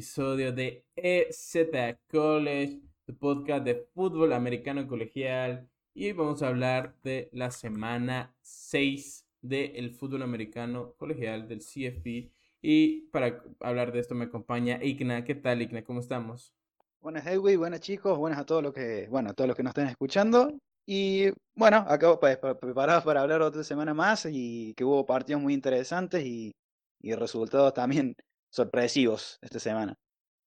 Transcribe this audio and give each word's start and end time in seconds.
episodio 0.00 0.50
de 0.50 0.86
EZ 0.96 1.98
College, 2.10 2.80
tu 3.04 3.14
podcast 3.18 3.62
de 3.62 3.86
fútbol 3.92 4.32
americano 4.32 4.88
colegial. 4.88 5.68
Y 5.92 6.12
vamos 6.12 6.42
a 6.42 6.48
hablar 6.48 6.94
de 7.02 7.28
la 7.34 7.50
semana 7.50 8.34
6 8.40 9.26
del 9.42 9.90
fútbol 9.90 10.22
americano 10.22 10.94
colegial 10.96 11.46
del 11.46 11.58
CFP. 11.58 12.32
Y 12.62 13.02
para 13.12 13.44
hablar 13.60 13.92
de 13.92 13.98
esto 13.98 14.14
me 14.14 14.24
acompaña 14.24 14.82
Igna. 14.82 15.22
¿Qué 15.22 15.34
tal, 15.34 15.60
Igna? 15.60 15.84
¿Cómo 15.84 16.00
estamos? 16.00 16.54
Buenas, 17.02 17.26
Edwin. 17.26 17.58
Buenas, 17.58 17.80
chicos. 17.80 18.16
Buenas 18.16 18.38
a 18.38 18.46
todos 18.46 18.62
los 18.62 18.72
que, 18.72 19.06
bueno, 19.10 19.28
a 19.28 19.34
todos 19.34 19.48
los 19.48 19.56
que 19.56 19.62
nos 19.62 19.72
estén 19.72 19.88
escuchando. 19.88 20.50
Y 20.86 21.26
bueno, 21.54 21.84
acabo 21.86 22.18
pues, 22.18 22.38
preparados 22.38 23.04
para 23.04 23.20
hablar 23.20 23.42
otra 23.42 23.62
semana 23.64 23.92
más 23.92 24.26
y 24.30 24.72
que 24.78 24.84
hubo 24.84 25.04
partidos 25.04 25.42
muy 25.42 25.52
interesantes 25.52 26.24
y, 26.24 26.54
y 27.02 27.12
resultados 27.12 27.74
también 27.74 28.16
sorpresivos 28.50 29.38
esta 29.40 29.58
semana. 29.58 29.98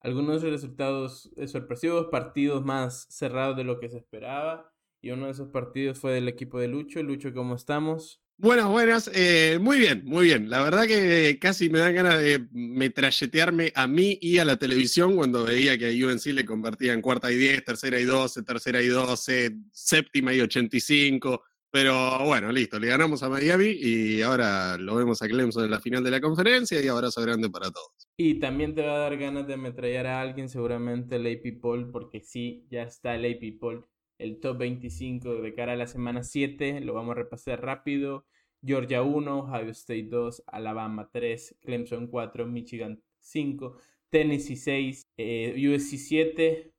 Algunos 0.02 0.42
resultados 0.42 1.32
eh, 1.38 1.48
sorpresivos, 1.48 2.08
partidos 2.12 2.64
más 2.64 3.08
cerrados 3.10 3.56
de 3.58 3.64
lo 3.64 3.80
que 3.80 3.90
se 3.90 3.98
esperaba. 3.98 4.70
Y 5.02 5.12
uno 5.12 5.26
de 5.26 5.32
esos 5.32 5.50
partidos 5.50 6.00
fue 6.00 6.14
del 6.14 6.28
equipo 6.28 6.60
de 6.60 6.68
Lucho. 6.68 7.02
Lucho, 7.02 7.34
¿cómo 7.34 7.56
estamos? 7.56 8.22
Buenas, 8.38 8.68
buenas. 8.68 9.12
Eh, 9.14 9.60
muy 9.62 9.78
bien, 9.78 10.04
muy 10.06 10.26
bien. 10.26 10.50
La 10.50 10.64
verdad 10.64 10.88
que 10.88 11.38
casi 11.40 11.70
me 11.70 11.80
da 11.80 11.92
ganas 11.92 12.20
de 12.20 12.48
metralletearme 12.52 13.72
a 13.76 13.88
mí 13.88 14.18
y 14.22 14.40
a 14.40 14.46
la 14.46 14.58
televisión 14.58 15.16
cuando 15.16 15.44
veía 15.44 15.78
que 15.78 15.88
a 15.88 16.08
UNC 16.08 16.26
le 16.28 16.46
convertía 16.46 16.94
en 16.94 17.02
cuarta 17.02 17.32
y 17.32 17.36
diez, 17.36 17.64
tercera 17.64 18.00
y 18.00 18.06
doce, 18.06 18.44
tercera 18.44 18.82
y 18.82 18.88
doce, 18.88 19.56
séptima 19.72 20.34
y 20.34 20.42
ochenta 20.42 20.76
y 20.76 20.80
cinco. 20.80 21.44
Pero 21.74 22.24
bueno, 22.24 22.52
listo, 22.52 22.78
le 22.78 22.86
ganamos 22.86 23.24
a 23.24 23.30
Miami 23.30 23.66
y 23.66 24.22
ahora 24.22 24.78
lo 24.78 24.96
vemos 24.96 25.24
a 25.24 25.28
Clemson 25.28 25.66
en 25.66 25.72
la 25.72 25.80
final 25.80 26.04
de 26.04 26.12
la 26.12 26.22
conferencia 26.22 26.80
y 26.80 26.88
abrazo 26.88 27.20
grande 27.24 27.50
para 27.50 27.72
todos. 27.72 28.08
Y 28.16 28.36
también 28.36 28.76
te 28.76 28.86
va 28.86 28.94
a 28.94 29.00
dar 29.00 29.18
ganas 29.18 29.48
de 29.48 29.56
ametrallar 29.56 30.06
a 30.06 30.22
alguien, 30.22 30.50
seguramente 30.50 31.16
el 31.16 31.26
AP 31.26 31.60
Poll, 31.60 31.90
porque 31.90 32.22
sí, 32.22 32.68
ya 32.70 32.84
está 32.84 33.16
el 33.16 33.26
AP 33.26 33.60
Poll, 33.60 33.88
el 34.20 34.40
top 34.40 34.60
25 34.60 35.42
de 35.42 35.56
cara 35.56 35.74
a 35.74 35.76
la 35.76 35.88
semana 35.88 36.22
7, 36.22 36.80
lo 36.82 36.94
vamos 36.94 37.14
a 37.14 37.16
repasar 37.16 37.64
rápido. 37.64 38.28
Georgia 38.64 39.02
1, 39.02 39.40
Ohio 39.40 39.72
State 39.72 40.10
2, 40.12 40.44
Alabama 40.46 41.10
3, 41.12 41.58
Clemson 41.60 42.06
4, 42.06 42.46
Michigan 42.46 43.02
5, 43.20 43.78
Tennessee 44.12 44.58
6, 44.58 45.10
USC 45.18 45.98
7, 45.98 46.73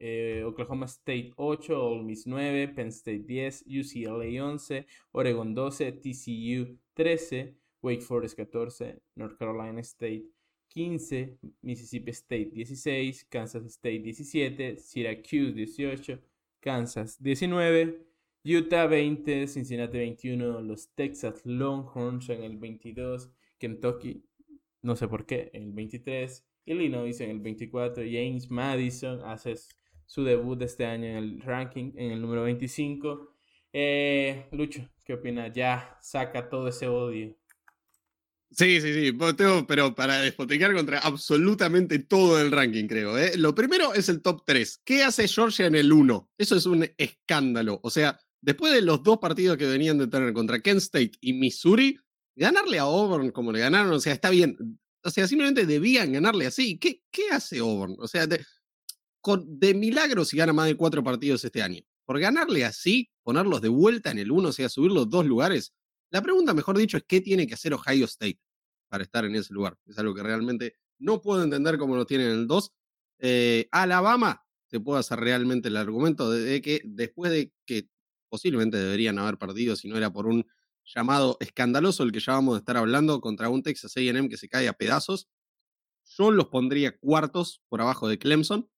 eh, 0.00 0.42
Oklahoma 0.44 0.88
State 0.88 1.32
8, 1.36 1.74
Ole 1.74 2.02
Miss 2.02 2.26
9, 2.26 2.68
Penn 2.68 2.88
State 2.88 3.24
10, 3.26 3.64
UCLA 3.66 4.42
11, 4.42 4.86
Oregon 5.12 5.54
12, 5.54 5.92
TCU 5.92 6.78
13, 6.94 7.54
Wake 7.82 8.02
Forest 8.02 8.36
14, 8.36 9.02
North 9.14 9.36
Carolina 9.38 9.80
State 9.80 10.24
15, 10.68 11.38
Mississippi 11.62 12.12
State 12.12 12.50
16, 12.54 13.26
Kansas 13.28 13.64
State 13.66 14.00
17, 14.02 14.78
Syracuse 14.78 15.52
18, 15.54 16.18
Kansas 16.60 17.18
19, 17.20 18.06
Utah 18.42 18.86
20, 18.86 19.46
Cincinnati 19.48 19.98
21, 19.98 20.62
los 20.62 20.88
Texas 20.94 21.44
Longhorns 21.44 22.30
en 22.30 22.42
el 22.42 22.56
22, 22.56 23.30
Kentucky, 23.58 24.24
no 24.82 24.96
sé 24.96 25.08
por 25.08 25.26
qué, 25.26 25.50
en 25.52 25.64
el 25.64 25.72
23, 25.72 26.46
Illinois 26.64 27.20
en 27.20 27.30
el 27.30 27.40
24, 27.40 28.02
James 28.04 28.50
Madison 28.50 29.22
hace 29.24 29.56
su 30.10 30.24
debut 30.24 30.58
de 30.58 30.64
este 30.64 30.86
año 30.86 31.06
en 31.06 31.16
el 31.16 31.40
ranking, 31.40 31.92
en 31.94 32.10
el 32.10 32.20
número 32.20 32.42
25. 32.42 33.32
Eh, 33.72 34.48
Lucho, 34.50 34.84
¿qué 35.04 35.14
opinas? 35.14 35.52
Ya 35.54 35.96
saca 36.02 36.48
todo 36.48 36.66
ese 36.66 36.88
odio. 36.88 37.38
Sí, 38.50 38.80
sí, 38.80 38.92
sí, 38.92 39.16
pero 39.68 39.94
para 39.94 40.20
despotricar 40.20 40.74
contra 40.74 40.98
absolutamente 40.98 42.00
todo 42.00 42.40
el 42.40 42.50
ranking, 42.50 42.88
creo. 42.88 43.16
¿eh? 43.16 43.36
Lo 43.36 43.54
primero 43.54 43.94
es 43.94 44.08
el 44.08 44.20
top 44.20 44.42
3. 44.44 44.80
¿Qué 44.84 45.04
hace 45.04 45.28
Georgia 45.28 45.66
en 45.66 45.76
el 45.76 45.92
1? 45.92 46.32
Eso 46.36 46.56
es 46.56 46.66
un 46.66 46.90
escándalo. 46.98 47.78
O 47.84 47.90
sea, 47.90 48.18
después 48.40 48.72
de 48.72 48.82
los 48.82 49.04
dos 49.04 49.18
partidos 49.18 49.58
que 49.58 49.66
venían 49.66 49.98
de 49.98 50.08
tener 50.08 50.32
contra 50.32 50.58
Kent 50.58 50.78
State 50.78 51.12
y 51.20 51.34
Missouri, 51.34 51.96
ganarle 52.34 52.80
a 52.80 52.82
Auburn 52.82 53.30
como 53.30 53.52
le 53.52 53.60
ganaron, 53.60 53.92
o 53.92 54.00
sea, 54.00 54.14
está 54.14 54.30
bien. 54.30 54.56
O 55.04 55.10
sea, 55.10 55.28
simplemente 55.28 55.66
debían 55.66 56.12
ganarle 56.12 56.46
así. 56.46 56.80
¿Qué, 56.80 57.00
qué 57.12 57.30
hace 57.30 57.60
Auburn? 57.60 57.94
O 58.00 58.08
sea, 58.08 58.26
de 58.26 58.44
milagro 59.74 60.24
si 60.24 60.36
gana 60.36 60.52
más 60.52 60.66
de 60.66 60.76
cuatro 60.76 61.02
partidos 61.02 61.44
este 61.44 61.62
año. 61.62 61.82
Por 62.04 62.18
ganarle 62.18 62.64
así, 62.64 63.10
ponerlos 63.22 63.60
de 63.60 63.68
vuelta 63.68 64.10
en 64.10 64.18
el 64.18 64.30
1, 64.30 64.48
o 64.48 64.52
sea, 64.52 64.68
subir 64.68 64.90
los 64.90 65.08
dos 65.08 65.24
lugares. 65.26 65.72
La 66.10 66.22
pregunta, 66.22 66.54
mejor 66.54 66.76
dicho, 66.76 66.96
es 66.96 67.04
qué 67.06 67.20
tiene 67.20 67.46
que 67.46 67.54
hacer 67.54 67.72
Ohio 67.72 68.04
State 68.06 68.40
para 68.88 69.04
estar 69.04 69.24
en 69.24 69.36
ese 69.36 69.54
lugar. 69.54 69.78
Es 69.86 69.98
algo 69.98 70.14
que 70.14 70.22
realmente 70.22 70.76
no 70.98 71.20
puedo 71.20 71.42
entender 71.42 71.78
cómo 71.78 71.96
lo 71.96 72.04
tienen 72.04 72.28
en 72.28 72.38
el 72.40 72.46
2. 72.46 72.72
Eh, 73.20 73.68
Alabama, 73.70 74.44
te 74.68 74.80
puedo 74.80 74.98
hacer 74.98 75.20
realmente 75.20 75.68
el 75.68 75.76
argumento 75.76 76.30
de, 76.30 76.60
que 76.62 76.80
después 76.84 77.30
de 77.30 77.52
que 77.66 77.88
posiblemente 78.28 78.78
deberían 78.78 79.18
haber 79.18 79.36
perdido 79.36 79.76
si 79.76 79.88
no 79.88 79.96
era 79.96 80.12
por 80.12 80.26
un 80.26 80.46
llamado 80.84 81.36
escandaloso 81.40 82.02
el 82.02 82.12
que 82.12 82.20
ya 82.20 82.32
vamos 82.32 82.54
a 82.54 82.58
estar 82.58 82.76
hablando 82.76 83.20
contra 83.20 83.48
un 83.48 83.62
Texas 83.62 83.96
AM 83.96 84.28
que 84.28 84.36
se 84.36 84.48
cae 84.48 84.68
a 84.68 84.72
pedazos, 84.72 85.28
yo 86.16 86.30
los 86.30 86.48
pondría 86.48 86.96
cuartos 86.96 87.62
por 87.68 87.80
abajo 87.80 88.08
de 88.08 88.18
Clemson. 88.18 88.68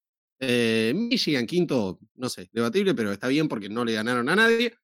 Eh, 0.45 0.93
Michigan 0.93 1.47
quinto, 1.47 2.01
no 2.17 2.29
sé, 2.29 2.51
debatible, 2.53 2.95
pero 2.95 3.13
está 3.13 3.29
bien 3.29 3.47
porque 3.47 3.69
no 3.69 3.85
le 3.85 3.93
ganaron 3.93 4.29
a 4.29 4.35
nadie. 4.35 4.75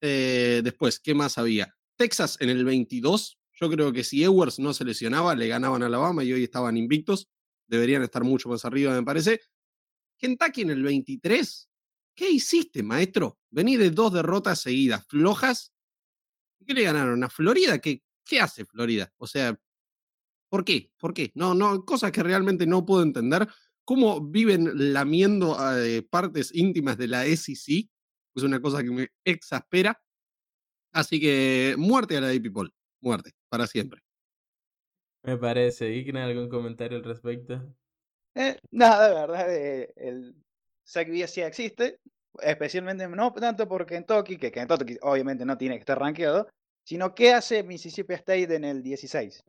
Eh, 0.00 0.60
después, 0.64 0.98
¿qué 0.98 1.14
más 1.14 1.38
había? 1.38 1.72
Texas 1.96 2.36
en 2.40 2.50
el 2.50 2.64
22. 2.64 3.38
Yo 3.60 3.70
creo 3.70 3.92
que 3.92 4.02
si 4.02 4.24
Edwards 4.24 4.58
no 4.58 4.74
se 4.74 4.84
lesionaba, 4.84 5.36
le 5.36 5.46
ganaban 5.46 5.84
a 5.84 5.86
Alabama 5.86 6.24
y 6.24 6.32
hoy 6.32 6.42
estaban 6.42 6.76
invictos. 6.76 7.28
Deberían 7.68 8.02
estar 8.02 8.24
mucho 8.24 8.48
más 8.48 8.64
arriba, 8.64 8.92
me 8.92 9.04
parece. 9.04 9.40
Kentucky 10.18 10.62
en 10.62 10.70
el 10.70 10.82
23. 10.82 11.70
¿Qué 12.16 12.28
hiciste, 12.28 12.82
maestro? 12.82 13.38
Vení 13.50 13.76
de 13.76 13.92
dos 13.92 14.12
derrotas 14.12 14.60
seguidas, 14.60 15.06
flojas. 15.06 15.72
¿Qué 16.66 16.74
le 16.74 16.82
ganaron? 16.82 17.22
¿A 17.22 17.30
Florida? 17.30 17.78
¿Qué, 17.78 18.02
qué 18.24 18.40
hace 18.40 18.64
Florida? 18.64 19.12
O 19.18 19.28
sea, 19.28 19.56
¿por 20.48 20.64
qué? 20.64 20.90
¿Por 20.98 21.14
qué? 21.14 21.30
No, 21.36 21.54
no, 21.54 21.84
cosas 21.84 22.10
que 22.10 22.24
realmente 22.24 22.66
no 22.66 22.84
puedo 22.84 23.04
entender 23.04 23.48
cómo 23.88 24.20
viven 24.20 24.92
lamiendo 24.92 25.56
eh, 25.78 26.02
partes 26.02 26.54
íntimas 26.54 26.98
de 26.98 27.08
la 27.08 27.24
SEC. 27.24 27.88
Es 28.34 28.42
una 28.42 28.60
cosa 28.60 28.82
que 28.82 28.90
me 28.90 29.08
exaspera. 29.24 29.98
Así 30.92 31.18
que 31.18 31.74
muerte 31.78 32.18
a 32.18 32.20
la 32.20 32.28
de 32.28 32.38
People. 32.38 32.68
Muerte, 33.00 33.32
para 33.48 33.66
siempre. 33.66 34.02
Me 35.22 35.38
parece. 35.38 35.90
¿Y 35.90 36.04
tiene 36.04 36.20
algún 36.20 36.50
comentario 36.50 36.98
al 36.98 37.04
respecto? 37.04 37.64
Eh, 38.34 38.58
nada, 38.72 39.08
de 39.08 39.14
verdad, 39.14 39.56
eh, 39.56 39.94
el 39.96 40.36
SEC 40.84 41.26
sí 41.26 41.40
existe, 41.40 41.98
especialmente 42.42 43.08
no 43.08 43.32
tanto 43.32 43.66
por 43.66 43.86
Kentucky, 43.86 44.36
que 44.36 44.52
Kentucky 44.52 44.98
obviamente 45.00 45.46
no 45.46 45.56
tiene 45.56 45.76
que 45.76 45.80
estar 45.80 45.98
rankeado, 45.98 46.46
sino 46.84 47.14
qué 47.14 47.32
hace 47.32 47.62
Mississippi 47.62 48.12
State 48.12 48.54
en 48.54 48.64
el 48.64 48.82
16, 48.82 49.42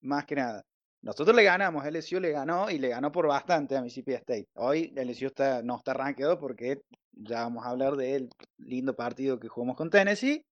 más 0.00 0.26
que 0.26 0.34
nada. 0.34 0.64
Nosotros 1.04 1.36
le 1.36 1.44
ganamos, 1.44 1.84
LSU 1.84 2.18
le 2.18 2.30
ganó 2.30 2.70
y 2.70 2.78
le 2.78 2.88
ganó 2.88 3.12
por 3.12 3.26
bastante 3.26 3.76
a 3.76 3.82
Mississippi 3.82 4.14
State. 4.14 4.48
Hoy 4.54 4.90
LSU 4.96 5.26
está, 5.26 5.62
no 5.62 5.76
está 5.76 5.92
rankeado 5.92 6.38
porque 6.38 6.80
ya 7.12 7.42
vamos 7.42 7.66
a 7.66 7.68
hablar 7.68 7.94
del 7.96 8.30
lindo 8.56 8.96
partido 8.96 9.38
que 9.38 9.48
jugamos 9.48 9.76
con 9.76 9.90
Tennessee, 9.90 10.42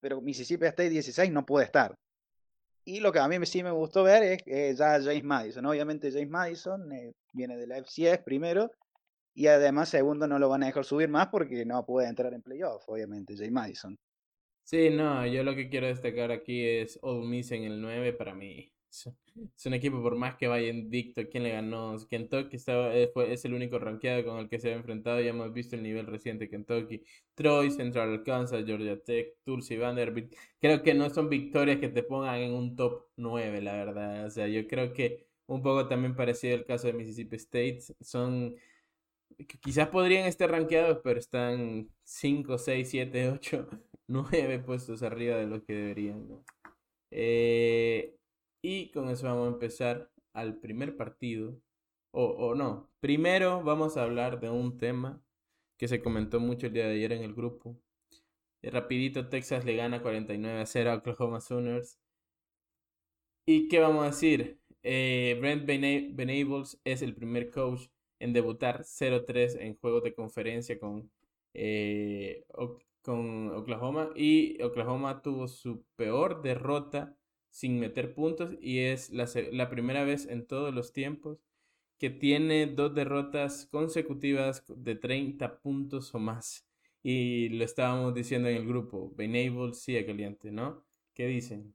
pero 0.00 0.20
Mississippi 0.20 0.66
State 0.66 0.90
16 0.90 1.30
no 1.30 1.46
puede 1.46 1.66
estar. 1.66 1.94
Y 2.84 2.98
lo 2.98 3.12
que 3.12 3.20
a 3.20 3.28
mí 3.28 3.46
sí 3.46 3.62
me 3.62 3.70
gustó 3.70 4.02
ver 4.02 4.42
es 4.44 4.76
ya 4.76 5.00
James 5.00 5.22
Madison. 5.22 5.64
Obviamente 5.64 6.10
James 6.10 6.30
Madison 6.30 6.92
eh, 6.92 7.12
viene 7.32 7.56
de 7.56 7.68
la 7.68 7.76
FCS 7.76 8.24
primero 8.24 8.72
y 9.34 9.46
además 9.46 9.88
segundo 9.88 10.26
no 10.26 10.40
lo 10.40 10.48
van 10.48 10.64
a 10.64 10.66
dejar 10.66 10.84
subir 10.84 11.08
más 11.08 11.28
porque 11.28 11.64
no 11.64 11.86
puede 11.86 12.08
entrar 12.08 12.34
en 12.34 12.42
playoff, 12.42 12.82
obviamente, 12.88 13.36
James 13.36 13.52
Madison. 13.52 13.96
Sí, 14.64 14.90
no, 14.90 15.24
yo 15.28 15.44
lo 15.44 15.54
que 15.54 15.68
quiero 15.68 15.86
destacar 15.86 16.32
aquí 16.32 16.66
es 16.66 16.98
Ole 17.02 17.28
Miss 17.28 17.52
en 17.52 17.62
el 17.62 17.80
9 17.80 18.14
para 18.14 18.34
mí 18.34 18.72
es 18.90 19.66
un 19.66 19.74
equipo 19.74 20.02
por 20.02 20.16
más 20.16 20.36
que 20.36 20.48
vaya 20.48 20.68
invicto, 20.68 21.22
¿quién 21.30 21.44
le 21.44 21.50
ganó? 21.50 21.96
Kentucky 22.08 22.56
estaba, 22.56 22.94
eh, 22.94 23.12
es 23.28 23.44
el 23.44 23.54
único 23.54 23.78
rankeado 23.78 24.24
con 24.24 24.38
el 24.38 24.48
que 24.48 24.58
se 24.58 24.72
ha 24.72 24.76
enfrentado, 24.76 25.20
ya 25.20 25.30
hemos 25.30 25.52
visto 25.52 25.76
el 25.76 25.82
nivel 25.82 26.06
reciente 26.06 26.48
Kentucky, 26.48 27.02
Troy, 27.34 27.70
Central 27.70 28.12
Arkansas, 28.12 28.64
Georgia 28.66 29.00
Tech, 29.00 29.36
Tulsi 29.44 29.76
Vanderbilt, 29.76 30.34
creo 30.60 30.82
que 30.82 30.94
no 30.94 31.08
son 31.10 31.28
victorias 31.28 31.78
que 31.78 31.88
te 31.88 32.02
pongan 32.02 32.36
en 32.40 32.52
un 32.52 32.76
top 32.76 33.06
9, 33.16 33.60
la 33.62 33.72
verdad, 33.74 34.26
o 34.26 34.30
sea, 34.30 34.48
yo 34.48 34.66
creo 34.66 34.92
que 34.92 35.26
un 35.46 35.62
poco 35.62 35.86
también 35.88 36.14
parecido 36.16 36.54
el 36.56 36.64
caso 36.64 36.88
de 36.88 36.92
Mississippi 36.94 37.36
State, 37.36 37.80
son, 38.00 38.56
quizás 39.60 39.88
podrían 39.88 40.26
estar 40.26 40.50
rankeados, 40.50 41.00
pero 41.02 41.18
están 41.18 41.88
5, 42.04 42.58
6, 42.58 42.88
7, 42.90 43.30
8, 43.30 43.68
9 44.08 44.58
puestos 44.60 45.02
arriba 45.02 45.36
de 45.36 45.46
lo 45.46 45.64
que 45.64 45.74
deberían, 45.74 46.44
Eh, 47.10 48.19
y 48.62 48.90
con 48.90 49.08
eso 49.10 49.26
vamos 49.26 49.48
a 49.48 49.52
empezar 49.54 50.10
al 50.32 50.56
primer 50.60 50.96
partido. 50.96 51.56
O, 52.12 52.24
o 52.26 52.54
no, 52.54 52.90
primero 53.00 53.62
vamos 53.62 53.96
a 53.96 54.02
hablar 54.04 54.40
de 54.40 54.50
un 54.50 54.78
tema 54.78 55.22
que 55.78 55.88
se 55.88 56.02
comentó 56.02 56.40
mucho 56.40 56.66
el 56.68 56.72
día 56.74 56.86
de 56.86 56.94
ayer 56.94 57.12
en 57.12 57.22
el 57.22 57.34
grupo. 57.34 57.78
Rapidito, 58.62 59.28
Texas 59.28 59.64
le 59.66 59.76
gana 59.76 60.02
49 60.02 60.60
a 60.62 60.66
0 60.66 60.92
a 60.92 60.96
Oklahoma 60.96 61.40
Sooners. 61.40 61.98
¿Y 63.46 63.68
qué 63.68 63.80
vamos 63.80 64.02
a 64.04 64.06
decir? 64.06 64.58
eh, 64.82 65.36
Brent 65.40 65.66
Benables 65.66 66.80
es 66.84 67.02
el 67.02 67.14
primer 67.14 67.50
coach 67.50 67.82
en 68.18 68.32
debutar 68.32 68.84
0-3 68.84 69.56
en 69.56 69.76
juegos 69.78 70.02
de 70.04 70.14
conferencia 70.14 70.78
con, 70.78 71.10
eh, 71.54 72.44
con 73.02 73.50
Oklahoma. 73.54 74.10
Y 74.14 74.60
Oklahoma 74.62 75.22
tuvo 75.22 75.48
su 75.48 75.84
peor 75.96 76.42
derrota 76.42 77.16
sin 77.50 77.78
meter 77.78 78.14
puntos 78.14 78.54
y 78.60 78.78
es 78.78 79.10
la, 79.10 79.28
la 79.52 79.68
primera 79.68 80.04
vez 80.04 80.26
en 80.26 80.46
todos 80.46 80.74
los 80.74 80.92
tiempos 80.92 81.38
que 81.98 82.08
tiene 82.08 82.66
dos 82.66 82.94
derrotas 82.94 83.68
consecutivas 83.70 84.64
de 84.68 84.94
30 84.94 85.60
puntos 85.60 86.14
o 86.14 86.18
más. 86.18 86.66
Y 87.02 87.50
lo 87.50 87.64
estábamos 87.64 88.14
diciendo 88.14 88.48
en 88.48 88.56
el 88.56 88.66
grupo, 88.66 89.12
Benable 89.16 89.74
sigue 89.74 90.06
caliente, 90.06 90.50
¿no? 90.50 90.86
¿Qué 91.12 91.26
dicen? 91.26 91.74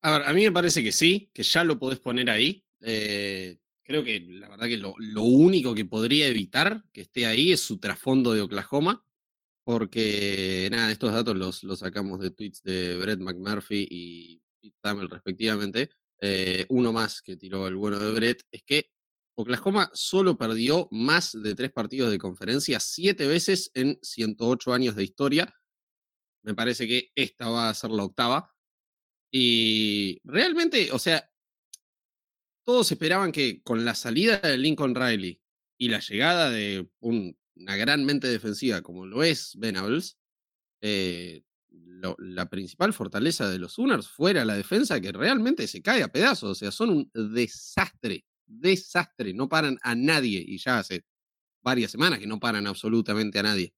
A 0.00 0.12
ver, 0.12 0.22
a 0.26 0.32
mí 0.32 0.44
me 0.44 0.52
parece 0.52 0.82
que 0.82 0.92
sí, 0.92 1.30
que 1.34 1.42
ya 1.42 1.62
lo 1.62 1.78
podés 1.78 1.98
poner 1.98 2.30
ahí. 2.30 2.64
Eh, 2.80 3.58
creo 3.82 4.02
que 4.02 4.20
la 4.20 4.48
verdad 4.48 4.66
que 4.66 4.78
lo, 4.78 4.94
único 5.22 5.74
que 5.74 5.84
podría 5.84 6.26
evitar 6.28 6.82
que 6.92 7.02
esté 7.02 7.26
ahí 7.26 7.52
es 7.52 7.60
su 7.60 7.78
trasfondo 7.78 8.32
de 8.32 8.40
Oklahoma, 8.40 9.04
porque 9.62 10.68
nada, 10.70 10.90
estos 10.90 11.12
datos 11.12 11.36
los, 11.36 11.64
los 11.64 11.80
sacamos 11.80 12.20
de 12.20 12.30
tweets 12.30 12.62
de 12.62 12.96
Brett 12.96 13.20
McMurphy 13.20 13.86
y 13.90 14.42
Pete 14.60 14.76
Tamel 14.80 15.08
respectivamente. 15.08 15.90
Eh, 16.20 16.66
uno 16.68 16.92
más 16.92 17.22
que 17.22 17.36
tiró 17.36 17.66
el 17.66 17.76
bueno 17.76 17.98
de 17.98 18.12
Brett 18.12 18.42
es 18.50 18.62
que 18.62 18.90
Oklahoma 19.34 19.90
solo 19.94 20.36
perdió 20.36 20.88
más 20.90 21.32
de 21.32 21.54
tres 21.54 21.72
partidos 21.72 22.10
de 22.10 22.18
conferencia 22.18 22.78
siete 22.78 23.26
veces 23.26 23.70
en 23.74 23.98
108 24.02 24.72
años 24.72 24.96
de 24.96 25.04
historia. 25.04 25.54
Me 26.42 26.54
parece 26.54 26.86
que 26.86 27.10
esta 27.14 27.48
va 27.48 27.68
a 27.68 27.74
ser 27.74 27.90
la 27.90 28.04
octava. 28.04 28.54
Y 29.32 30.20
realmente, 30.24 30.90
o 30.92 30.98
sea, 30.98 31.30
todos 32.66 32.90
esperaban 32.92 33.32
que 33.32 33.62
con 33.62 33.84
la 33.84 33.94
salida 33.94 34.38
de 34.38 34.58
Lincoln 34.58 34.94
Riley 34.94 35.40
y 35.78 35.88
la 35.88 36.00
llegada 36.00 36.50
de 36.50 36.88
una 37.00 37.76
gran 37.76 38.04
mente 38.04 38.28
defensiva 38.28 38.82
como 38.82 39.06
lo 39.06 39.22
es 39.22 39.54
Venables, 39.56 40.18
eh, 40.82 41.42
la 42.18 42.48
principal 42.48 42.92
fortaleza 42.92 43.48
de 43.48 43.58
los 43.58 43.74
Sooners 43.74 44.08
fuera 44.08 44.44
la 44.44 44.54
defensa 44.54 45.00
que 45.00 45.12
realmente 45.12 45.66
se 45.66 45.82
cae 45.82 46.02
a 46.02 46.08
pedazos. 46.08 46.50
O 46.50 46.54
sea, 46.54 46.70
son 46.70 46.90
un 46.90 47.10
desastre 47.34 48.24
desastre, 48.50 49.32
no 49.32 49.48
paran 49.48 49.78
a 49.82 49.94
nadie 49.94 50.44
y 50.46 50.58
ya 50.58 50.78
hace 50.78 51.04
varias 51.62 51.90
semanas 51.90 52.18
que 52.18 52.26
no 52.26 52.40
paran 52.40 52.66
absolutamente 52.66 53.38
a 53.38 53.42
nadie. 53.42 53.74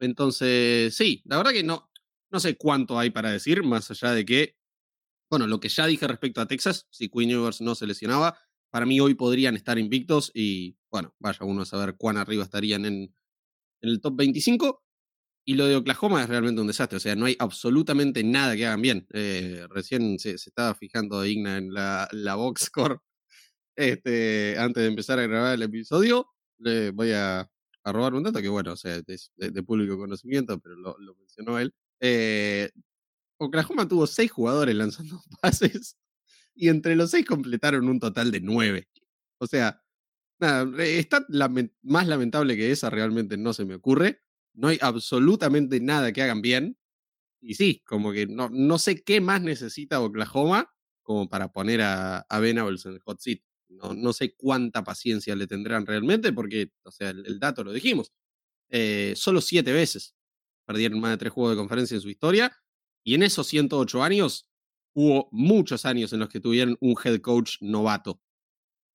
Entonces, 0.00 0.94
sí, 0.94 1.22
la 1.24 1.36
verdad 1.36 1.52
que 1.52 1.62
no, 1.62 1.90
no 2.30 2.40
sé 2.40 2.56
cuánto 2.56 2.98
hay 2.98 3.10
para 3.10 3.30
decir, 3.30 3.62
más 3.62 3.90
allá 3.90 4.12
de 4.12 4.24
que, 4.24 4.56
bueno, 5.30 5.46
lo 5.46 5.60
que 5.60 5.68
ya 5.68 5.86
dije 5.86 6.06
respecto 6.06 6.40
a 6.40 6.46
Texas, 6.46 6.86
si 6.90 7.08
Queen 7.08 7.34
Universe 7.34 7.64
no 7.64 7.74
se 7.74 7.86
lesionaba, 7.86 8.36
para 8.70 8.84
mí 8.84 9.00
hoy 9.00 9.14
podrían 9.14 9.54
estar 9.54 9.78
invictos 9.78 10.30
y, 10.34 10.76
bueno, 10.90 11.14
vaya 11.18 11.44
uno 11.44 11.62
a 11.62 11.66
saber 11.66 11.96
cuán 11.96 12.16
arriba 12.16 12.42
estarían 12.42 12.84
en, 12.84 13.14
en 13.80 13.88
el 13.88 14.00
top 14.00 14.16
25. 14.16 14.82
Y 15.44 15.54
lo 15.54 15.66
de 15.66 15.76
Oklahoma 15.76 16.22
es 16.22 16.28
realmente 16.28 16.60
un 16.60 16.68
desastre, 16.68 16.98
o 16.98 17.00
sea, 17.00 17.16
no 17.16 17.26
hay 17.26 17.36
absolutamente 17.38 18.22
nada 18.22 18.54
que 18.54 18.66
hagan 18.66 18.82
bien. 18.82 19.06
Eh, 19.12 19.66
recién 19.70 20.18
se, 20.18 20.32
estaba 20.32 20.74
fijando 20.74 21.24
Igna 21.24 21.58
en 21.58 21.74
la, 21.74 22.08
la 22.12 22.36
box 22.36 22.70
este, 23.76 24.56
antes 24.58 24.82
de 24.82 24.88
empezar 24.88 25.18
a 25.18 25.26
grabar 25.26 25.54
el 25.54 25.62
episodio, 25.62 26.28
le 26.58 26.90
voy 26.90 27.12
a, 27.12 27.48
robar 27.84 28.14
un 28.14 28.22
dato 28.22 28.40
que, 28.40 28.48
bueno, 28.48 28.72
o 28.72 28.76
sea, 28.76 29.00
es 29.06 29.32
de, 29.36 29.62
público 29.64 29.98
conocimiento, 29.98 30.58
pero 30.60 30.76
lo, 30.76 31.16
mencionó 31.16 31.58
él. 31.58 31.74
Eh, 32.00 32.70
Oklahoma 33.38 33.88
tuvo 33.88 34.06
seis 34.06 34.30
jugadores 34.30 34.74
lanzando 34.74 35.20
pases 35.42 35.96
y 36.54 36.68
entre 36.68 36.96
los 36.96 37.10
seis 37.10 37.26
completaron 37.26 37.88
un 37.88 37.98
total 37.98 38.30
de 38.30 38.40
nueve. 38.40 38.88
O 39.38 39.46
sea, 39.46 39.82
nada, 40.38 40.84
está 40.84 41.26
más 41.82 42.06
lamentable 42.06 42.56
que 42.56 42.70
esa, 42.70 42.90
realmente 42.90 43.36
no 43.36 43.52
se 43.52 43.64
me 43.64 43.74
ocurre. 43.74 44.22
No 44.54 44.68
hay 44.68 44.78
absolutamente 44.80 45.80
nada 45.80 46.12
que 46.12 46.22
hagan 46.22 46.42
bien. 46.42 46.76
Y 47.40 47.54
sí, 47.54 47.82
como 47.86 48.12
que 48.12 48.26
no, 48.26 48.48
no 48.50 48.78
sé 48.78 49.02
qué 49.02 49.20
más 49.20 49.42
necesita 49.42 50.00
Oklahoma 50.00 50.72
como 51.02 51.28
para 51.28 51.52
poner 51.52 51.82
a, 51.82 52.18
a 52.20 52.40
Venables 52.40 52.86
en 52.86 52.92
el 52.92 53.00
hot 53.00 53.20
seat. 53.20 53.40
No, 53.68 53.94
no, 53.94 54.12
sé 54.12 54.34
cuánta 54.36 54.84
paciencia 54.84 55.34
le 55.34 55.46
tendrán 55.46 55.86
realmente, 55.86 56.32
porque, 56.32 56.70
o 56.84 56.90
sea, 56.90 57.10
el, 57.10 57.38
dato 57.40 57.64
lo 57.64 57.72
dijimos. 57.72 58.12
Eh, 58.68 59.14
solo 59.16 59.40
siete 59.40 59.72
veces 59.72 60.14
perdieron 60.66 61.00
más 61.00 61.12
de 61.12 61.16
tres 61.18 61.32
juegos 61.32 61.52
de 61.54 61.60
conferencia 61.60 61.94
en 61.94 62.00
su 62.00 62.10
historia, 62.10 62.56
y 63.04 63.14
en 63.14 63.22
esos 63.22 63.46
108 63.48 64.02
años 64.02 64.48
hubo 64.94 65.28
muchos 65.32 65.84
años 65.86 66.12
en 66.12 66.20
los 66.20 66.28
que 66.28 66.40
tuvieron 66.40 66.76
un 66.80 66.94
head 67.02 67.20
coach 67.20 67.56
novato. 67.60 68.20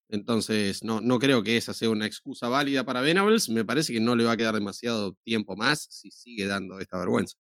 Entonces, 0.10 0.84
no, 0.84 1.02
no 1.02 1.20
creo 1.20 1.44
que 1.44 1.58
esa 1.58 1.74
sea 1.74 1.90
una 1.90 2.06
excusa 2.06 2.48
válida 2.48 2.86
para 2.86 3.02
Venables. 3.02 3.50
Me 3.50 3.66
parece 3.66 3.94
que 3.94 4.00
no 4.00 4.16
le 4.16 4.24
va 4.24 4.34
a 4.34 4.38
quedar 4.38 4.54
demasiado 4.54 5.14
tiempo 5.24 5.56
más 5.56 5.88
si 5.90 6.12
sigue 6.12 6.48
dando 6.48 6.80
esta 6.80 6.98
vergüenza. 6.98 7.38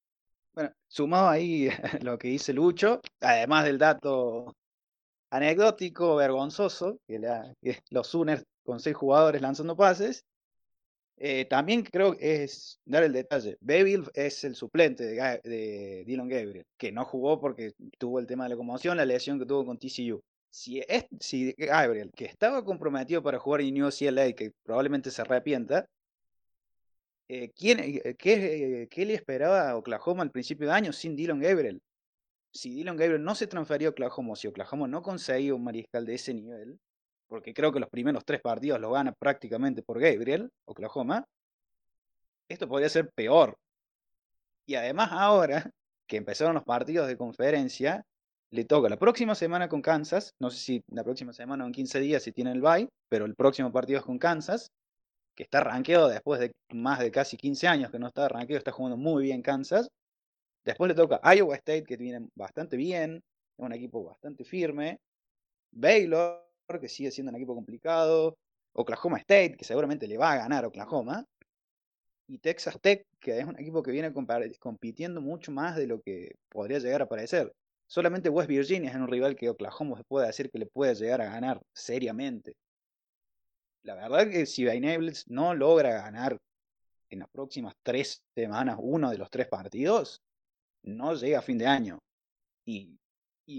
Bueno, 0.55 0.73
sumado 0.87 1.29
ahí 1.29 1.69
lo 2.03 2.19
que 2.19 2.29
dice 2.29 2.53
Lucho, 2.53 3.01
además 3.21 3.65
del 3.65 3.79
dato 3.79 4.55
anecdótico, 5.31 6.17
vergonzoso, 6.17 6.99
que, 7.07 7.21
los 7.91 8.07
Sooners 8.07 8.45
con 8.63 8.81
seis 8.81 8.97
jugadores 8.97 9.43
lanzando 9.43 9.77
pases. 9.77 10.25
Eh, 11.17 11.45
también 11.45 11.83
creo 11.83 12.17
que 12.17 12.45
es 12.45 12.81
dar 12.85 13.05
el 13.05 13.13
detalle. 13.13 13.57
Beville 13.61 14.11
es 14.15 14.43
el 14.45 14.57
suplente 14.57 15.05
de, 15.05 16.05
Dylan 16.07 16.29
Gabriel, 16.29 16.67
que 16.77 16.93
no 16.93 17.05
jugó 17.05 17.41
porque 17.41 17.73
tuvo 17.99 18.19
el 18.19 18.27
tema 18.27 18.45
de 18.45 18.51
la 18.51 18.57
conmoción, 18.57 18.97
la 18.97 19.05
lesión 19.05 19.39
que 19.39 19.47
tuvo 19.47 19.65
con 19.65 19.79
TCU. 19.79 20.21
Si, 20.55 20.81
es, 20.87 21.07
si 21.19 21.53
Gabriel, 21.59 22.13
que 22.15 22.27
estaba 22.27 22.65
comprometido 22.65 23.23
para 23.25 23.41
jugar 23.41 23.63
en 23.63 23.75
New 23.75 23.91
CLA, 23.91 24.35
que 24.35 24.53
probablemente 24.63 25.11
se 25.11 25.23
arrepienta, 25.23 25.89
eh, 27.27 27.51
¿quién, 27.57 27.81
eh, 27.81 28.15
qué, 28.17 28.87
¿qué, 28.89 29.05
le 29.05 29.15
esperaba 29.15 29.71
a 29.71 29.77
Oklahoma 29.77 30.23
al 30.23 30.31
principio 30.31 30.69
de 30.69 30.75
año 30.75 30.93
sin 30.93 31.17
Dylan 31.17 31.41
Gabriel? 31.41 31.83
si 32.53 32.71
Dylan 32.73 32.97
Gabriel 32.97 33.25
no 33.25 33.35
se 33.35 33.49
transferió 33.49 33.89
a 33.89 33.91
Oklahoma, 33.91 34.37
si 34.37 34.47
Oklahoma 34.47 34.87
no 34.87 35.03
conseguía 35.03 35.57
un 35.57 35.65
mariscal 35.65 36.07
de 36.07 36.15
ese 36.15 36.33
nivel, 36.33 36.79
porque 37.27 37.53
creo 37.53 37.73
que 37.73 37.81
los 37.81 37.91
primeros 37.91 38.25
tres 38.25 38.41
partidos 38.41 38.81
lo 38.81 38.93
gana 38.93 39.13
prácticamente 39.13 39.83
por 39.83 39.99
Gabriel, 39.99 40.53
Oklahoma, 40.67 41.27
esto 42.49 42.69
podría 42.69 42.89
ser 42.89 43.11
peor. 43.11 43.59
Y 44.67 44.77
además 44.77 45.09
ahora 45.11 45.69
que 46.07 46.17
empezaron 46.17 46.55
los 46.55 46.63
partidos 46.63 47.09
de 47.09 47.17
conferencia, 47.17 48.07
le 48.55 48.65
toca 48.65 48.89
la 48.89 48.97
próxima 48.97 49.35
semana 49.35 49.69
con 49.69 49.83
Kansas, 49.83 50.33
no 50.41 50.51
sé 50.51 50.59
si 50.59 50.83
la 50.91 51.05
próxima 51.05 51.33
semana 51.33 51.65
o 51.65 51.67
en 51.67 51.73
15 51.73 52.01
días 52.01 52.23
si 52.23 52.33
tiene 52.33 52.53
el 52.53 52.61
bye, 52.61 52.89
pero 53.09 53.25
el 53.27 53.35
próximo 53.35 53.73
partido 53.73 53.99
es 53.99 54.05
con 54.05 54.19
Kansas, 54.19 54.69
que 55.37 55.43
está 55.43 55.61
rankeado 55.61 56.09
después 56.09 56.41
de 56.41 56.53
más 56.73 57.01
de 57.01 57.11
casi 57.11 57.37
15 57.37 57.67
años 57.69 57.91
que 57.91 57.99
no 57.99 58.09
está 58.09 58.29
rankeado, 58.29 58.59
está 58.59 58.73
jugando 58.73 58.97
muy 58.97 59.25
bien 59.25 59.43
Kansas, 59.43 59.89
Después 60.65 60.89
le 60.89 60.95
toca 60.95 61.21
Iowa 61.35 61.57
State, 61.57 61.85
que 61.85 61.97
viene 61.97 62.27
bastante 62.35 62.77
bien, 62.77 63.17
es 63.17 63.65
un 63.65 63.73
equipo 63.73 64.03
bastante 64.03 64.45
firme. 64.45 64.99
Baylor, 65.73 66.43
que 66.81 66.89
sigue 66.89 67.11
siendo 67.11 67.31
un 67.31 67.37
equipo 67.37 67.55
complicado. 67.55 68.37
Oklahoma 68.73 69.19
State, 69.19 69.57
que 69.57 69.65
seguramente 69.65 70.09
le 70.09 70.17
va 70.17 70.33
a 70.33 70.37
ganar 70.37 70.65
Oklahoma. 70.65 71.25
Y 72.27 72.39
Texas 72.39 72.81
Tech, 72.81 73.05
que 73.21 73.39
es 73.39 73.45
un 73.45 73.59
equipo 73.61 73.83
que 73.83 73.91
viene 73.91 74.13
compitiendo 74.59 75.21
mucho 75.21 75.53
más 75.53 75.77
de 75.77 75.87
lo 75.87 76.01
que 76.01 76.35
podría 76.49 76.79
llegar 76.79 77.03
a 77.03 77.09
parecer. 77.09 77.53
Solamente 77.95 78.29
West 78.29 78.49
Virginia 78.49 78.91
es 78.91 78.97
un 78.97 79.07
rival 79.07 79.37
que 79.37 79.49
Oklahoma 79.49 79.97
se 79.97 80.03
puede 80.03 80.27
decir 80.27 80.51
que 80.51 80.59
le 80.59 80.67
puede 80.67 80.97
llegar 80.97 81.21
a 81.21 81.31
ganar 81.31 81.63
seriamente. 81.73 82.57
La 83.85 83.95
verdad 83.95 84.23
es 84.23 84.31
que 84.31 84.47
si 84.47 84.65
Bainables 84.65 85.23
no 85.29 85.55
logra 85.55 86.03
ganar 86.03 86.37
en 87.09 87.21
las 87.21 87.29
próximas 87.29 87.73
tres 87.85 88.25
semanas 88.35 88.79
uno 88.81 89.13
de 89.13 89.19
los 89.19 89.31
tres 89.31 89.47
partidos, 89.47 90.25
no 90.83 91.15
llega 91.15 91.39
a 91.39 91.43
fin 91.43 91.57
de 91.57 91.69
año. 91.69 92.01
Y, 92.67 92.99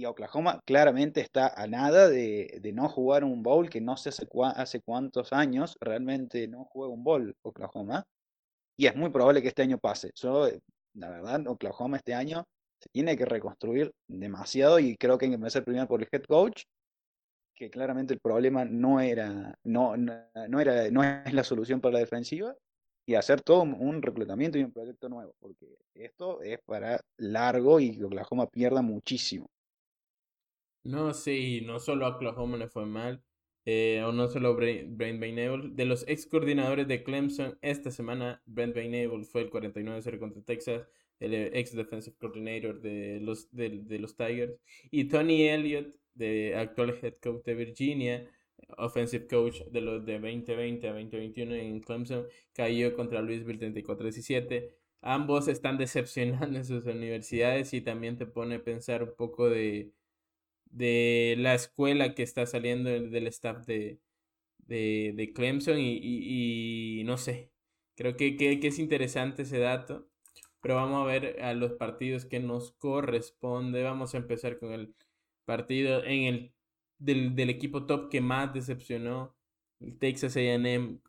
Oklahoma 0.05 0.59
claramente 0.65 1.21
está 1.21 1.53
a 1.55 1.65
nada 1.67 2.09
de, 2.09 2.59
no 2.73 2.89
jugar 2.89 3.23
un 3.23 3.41
bowl 3.41 3.69
que 3.69 3.79
no 3.79 3.95
sé 3.95 4.09
hace, 4.09 4.27
hace 4.57 4.81
cuántos 4.81 5.31
años 5.31 5.77
realmente 5.79 6.45
no 6.49 6.65
juega 6.65 6.91
un 6.93 7.05
bowl 7.05 7.37
Oklahoma. 7.41 8.03
Y 8.75 8.87
es 8.87 8.97
muy 8.97 9.11
probable 9.11 9.41
que 9.41 9.47
este 9.47 9.61
año 9.61 9.77
pase. 9.77 10.11
Yo, 10.15 10.49
la 10.93 11.09
verdad, 11.09 11.47
Oklahoma 11.47 11.95
este 11.95 12.13
año 12.13 12.45
se 12.79 12.89
tiene 12.89 13.17
que 13.17 13.25
reconstruir 13.25 13.91
demasiado 14.07 14.79
y 14.79 14.95
creo 14.97 15.17
que 15.17 15.25
hay 15.25 15.31
que 15.31 15.35
empezar 15.35 15.63
primero 15.63 15.87
por 15.87 16.01
el 16.01 16.07
head 16.11 16.23
coach, 16.23 16.63
que 17.55 17.69
claramente 17.69 18.13
el 18.13 18.19
problema 18.19 18.65
no 18.65 18.99
era, 18.99 19.57
no, 19.63 19.95
no, 19.95 20.59
era, 20.59 20.89
no 20.91 21.03
es 21.03 21.33
la 21.33 21.43
solución 21.43 21.79
para 21.79 21.93
la 21.93 21.99
defensiva, 21.99 22.53
y 23.07 23.15
hacer 23.15 23.41
todo 23.41 23.61
un 23.61 24.01
reclutamiento 24.01 24.57
y 24.57 24.63
un 24.63 24.71
proyecto 24.71 25.09
nuevo, 25.09 25.35
porque 25.39 25.77
esto 25.93 26.41
es 26.41 26.59
para 26.65 27.01
largo 27.17 27.79
y 27.79 28.01
Oklahoma 28.01 28.47
pierda 28.47 28.81
muchísimo. 28.81 29.47
No, 30.83 31.13
sí, 31.13 31.61
no 31.65 31.79
solo 31.79 32.05
a 32.05 32.15
Oklahoma 32.15 32.57
le 32.57 32.67
fue 32.67 32.85
mal, 32.85 33.21
eh, 33.65 34.03
o 34.05 34.11
no 34.11 34.27
solo 34.27 34.55
Brent 34.55 34.97
Bainable. 34.97 35.71
De 35.73 35.85
los 35.85 36.07
ex 36.07 36.27
coordinadores 36.27 36.87
de 36.87 37.03
Clemson, 37.03 37.57
esta 37.61 37.91
semana 37.91 38.41
Brent 38.45 38.75
Bainable 38.75 39.23
fue 39.23 39.41
el 39.41 39.49
49-0 39.49 40.19
contra 40.19 40.41
Texas, 40.43 40.87
el 41.25 41.55
ex 41.55 41.75
defensive 41.75 42.15
coordinator 42.17 42.81
de 42.81 43.19
los, 43.21 43.51
de, 43.51 43.69
de 43.83 43.99
los 43.99 44.15
Tigers. 44.15 44.53
Y 44.91 45.05
Tony 45.05 45.43
Elliott, 45.43 45.95
de 46.13 46.55
actual 46.55 46.97
head 47.01 47.15
coach 47.15 47.43
de 47.45 47.55
Virginia, 47.55 48.29
offensive 48.77 49.27
coach 49.27 49.61
de 49.71 49.81
los 49.81 50.05
de 50.05 50.13
2020 50.19 50.87
a 50.87 50.93
2021 50.93 51.55
en 51.55 51.79
Clemson, 51.81 52.25
cayó 52.53 52.95
contra 52.95 53.21
Louisville 53.21 53.59
34-17. 53.59 54.71
Ambos 55.01 55.47
están 55.47 55.77
decepcionando 55.77 56.57
en 56.57 56.65
sus 56.65 56.85
universidades 56.85 57.73
y 57.73 57.81
también 57.81 58.17
te 58.17 58.25
pone 58.25 58.55
a 58.55 58.63
pensar 58.63 59.03
un 59.03 59.15
poco 59.15 59.49
de, 59.49 59.91
de 60.65 61.35
la 61.37 61.55
escuela 61.55 62.15
que 62.15 62.23
está 62.23 62.45
saliendo 62.45 62.89
del 62.89 63.27
staff 63.27 63.65
de, 63.65 63.99
de, 64.67 65.13
de 65.15 65.33
Clemson 65.33 65.77
y, 65.79 66.99
y, 66.99 67.03
no 67.05 67.17
sé, 67.17 67.51
creo 67.95 68.17
que, 68.17 68.35
que, 68.37 68.59
que, 68.59 68.67
es 68.67 68.79
interesante 68.79 69.43
ese 69.43 69.59
dato, 69.59 70.09
pero 70.65 70.77
vamos 70.77 71.03
a 71.03 71.05
ver 71.05 71.43
a 71.43 71.53
los 71.53 71.73
partidos 71.73 72.25
que 72.25 72.39
nos 72.39 72.71
corresponde. 72.71 73.83
Vamos 73.83 74.15
a 74.15 74.17
empezar 74.17 74.57
con 74.57 74.71
el 74.71 74.95
partido 75.45 76.03
en 76.03 76.23
el 76.23 76.53
del, 76.97 77.35
del 77.35 77.51
equipo 77.51 77.85
top 77.85 78.09
que 78.09 78.19
más 78.19 78.51
decepcionó, 78.51 79.35
el 79.79 79.99
Texas 79.99 80.35
AM, 80.37 81.01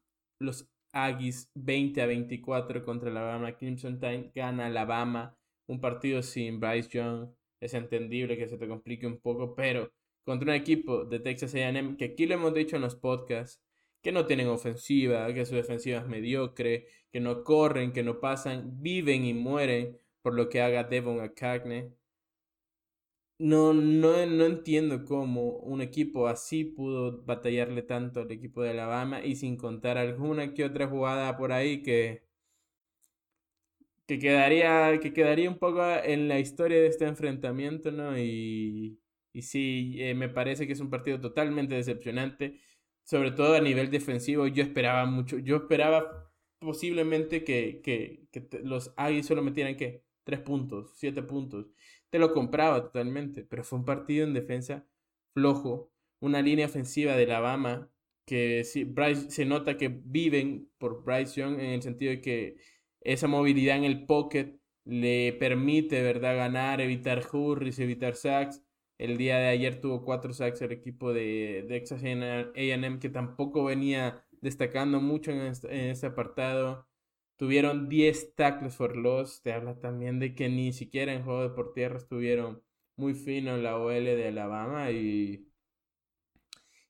los 0.42 0.68
Aggies 0.92 1.50
20 1.54 2.02
a 2.02 2.06
24 2.06 2.84
contra 2.84 3.10
la 3.10 3.20
Alabama 3.20 3.56
Crimson 3.56 3.98
Tide, 3.98 4.30
gana 4.34 4.66
Alabama, 4.66 5.34
un 5.70 5.80
partido 5.80 6.22
sin 6.22 6.60
Bryce 6.60 6.90
Young, 6.90 7.30
es 7.58 7.72
entendible 7.72 8.36
que 8.36 8.48
se 8.48 8.58
te 8.58 8.68
complique 8.68 9.06
un 9.06 9.16
poco, 9.16 9.54
pero 9.54 9.90
contra 10.26 10.50
un 10.50 10.60
equipo 10.60 11.06
de 11.06 11.18
Texas 11.18 11.54
AM, 11.54 11.96
que 11.96 12.04
aquí 12.04 12.26
lo 12.26 12.34
hemos 12.34 12.52
dicho 12.52 12.76
en 12.76 12.82
los 12.82 12.94
podcasts, 12.94 13.65
que 14.06 14.12
no 14.12 14.24
tienen 14.26 14.46
ofensiva, 14.48 15.34
que 15.34 15.44
su 15.44 15.56
defensiva 15.56 15.98
es 15.98 16.06
mediocre, 16.06 16.86
que 17.10 17.18
no 17.20 17.42
corren, 17.42 17.92
que 17.92 18.04
no 18.04 18.20
pasan, 18.20 18.80
viven 18.80 19.24
y 19.24 19.34
mueren 19.34 19.98
por 20.22 20.34
lo 20.34 20.48
que 20.48 20.60
haga 20.62 20.84
Devon 20.84 21.28
Cagney 21.34 21.92
no, 23.38 23.72
no, 23.74 24.26
no 24.26 24.44
entiendo 24.46 25.04
cómo 25.04 25.58
un 25.58 25.80
equipo 25.82 26.26
así 26.28 26.64
pudo 26.64 27.22
batallarle 27.24 27.82
tanto 27.82 28.20
al 28.20 28.30
equipo 28.32 28.62
de 28.62 28.70
Alabama 28.70 29.24
y 29.24 29.36
sin 29.36 29.56
contar 29.56 29.98
alguna 29.98 30.54
que 30.54 30.64
otra 30.64 30.86
jugada 30.88 31.36
por 31.36 31.52
ahí 31.52 31.82
que, 31.82 32.24
que, 34.06 34.18
quedaría, 34.18 34.98
que 35.00 35.12
quedaría 35.12 35.50
un 35.50 35.58
poco 35.58 35.82
en 36.04 36.28
la 36.28 36.38
historia 36.38 36.80
de 36.80 36.86
este 36.88 37.06
enfrentamiento, 37.06 37.90
¿no? 37.90 38.18
Y, 38.18 38.98
y 39.32 39.42
sí, 39.42 39.96
eh, 39.98 40.14
me 40.14 40.28
parece 40.28 40.66
que 40.66 40.72
es 40.74 40.80
un 40.80 40.90
partido 40.90 41.20
totalmente 41.20 41.74
decepcionante, 41.74 42.60
sobre 43.06 43.30
todo 43.32 43.54
a 43.54 43.60
nivel 43.62 43.90
defensivo. 43.90 44.46
Yo 44.46 44.62
esperaba 44.62 45.06
mucho, 45.06 45.38
yo 45.38 45.56
esperaba 45.56 46.30
posiblemente 46.58 47.44
que, 47.44 47.80
que, 47.82 48.28
que 48.30 48.60
los 48.62 48.92
Aggies 48.98 49.26
solo 49.26 49.42
metieran, 49.42 49.76
¿qué? 49.76 50.04
Tres 50.24 50.40
puntos, 50.40 50.92
siete 50.96 51.22
puntos 51.22 51.68
te 52.10 52.18
lo 52.18 52.32
compraba 52.32 52.82
totalmente, 52.82 53.44
pero 53.44 53.64
fue 53.64 53.78
un 53.78 53.84
partido 53.84 54.26
en 54.26 54.34
defensa 54.34 54.86
flojo, 55.34 55.92
una 56.20 56.40
línea 56.42 56.66
ofensiva 56.66 57.16
de 57.16 57.24
Alabama 57.24 57.90
que 58.26 58.64
sí, 58.64 58.84
Bryce, 58.84 59.30
se 59.30 59.44
nota 59.44 59.76
que 59.76 59.88
viven 59.88 60.70
por 60.78 61.04
Bryce 61.04 61.40
Young 61.40 61.60
en 61.60 61.70
el 61.72 61.82
sentido 61.82 62.10
de 62.12 62.20
que 62.20 62.56
esa 63.00 63.28
movilidad 63.28 63.76
en 63.76 63.84
el 63.84 64.06
pocket 64.06 64.58
le 64.84 65.32
permite, 65.34 66.02
¿verdad?, 66.02 66.36
ganar, 66.36 66.80
evitar 66.80 67.22
hurries, 67.32 67.78
evitar 67.78 68.16
sacks. 68.16 68.62
El 68.98 69.18
día 69.18 69.38
de 69.38 69.48
ayer 69.48 69.80
tuvo 69.80 70.04
cuatro 70.04 70.32
sacks 70.32 70.62
el 70.62 70.72
equipo 70.72 71.12
de, 71.12 71.64
Texas 71.68 72.02
AM 72.02 72.98
que 72.98 73.10
tampoco 73.10 73.64
venía 73.64 74.24
destacando 74.40 75.00
mucho 75.00 75.32
en 75.32 75.40
este, 75.42 75.68
en 75.68 75.90
este 75.90 76.06
apartado. 76.06 76.88
Tuvieron 77.36 77.88
10 77.88 78.34
tackles 78.34 78.74
for 78.74 78.96
loss. 78.96 79.42
Te 79.42 79.52
habla 79.52 79.78
también 79.78 80.18
de 80.18 80.34
que 80.34 80.48
ni 80.48 80.72
siquiera 80.72 81.12
en 81.12 81.24
juego 81.24 81.42
de 81.42 81.50
por 81.50 81.74
tierra 81.74 81.98
estuvieron 81.98 82.62
muy 82.96 83.12
fino 83.12 83.54
en 83.54 83.62
la 83.62 83.76
OL 83.76 84.04
de 84.04 84.28
Alabama 84.28 84.90
y, 84.90 85.46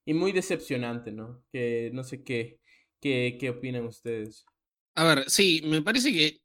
y 0.04 0.14
muy 0.14 0.30
decepcionante, 0.30 1.10
¿no? 1.10 1.44
Que 1.50 1.90
no 1.92 2.04
sé 2.04 2.22
qué, 2.22 2.60
qué, 3.00 3.36
qué 3.40 3.50
opinan 3.50 3.84
ustedes. 3.84 4.46
A 4.94 5.04
ver, 5.04 5.28
sí, 5.28 5.62
me 5.64 5.82
parece 5.82 6.12
que 6.12 6.40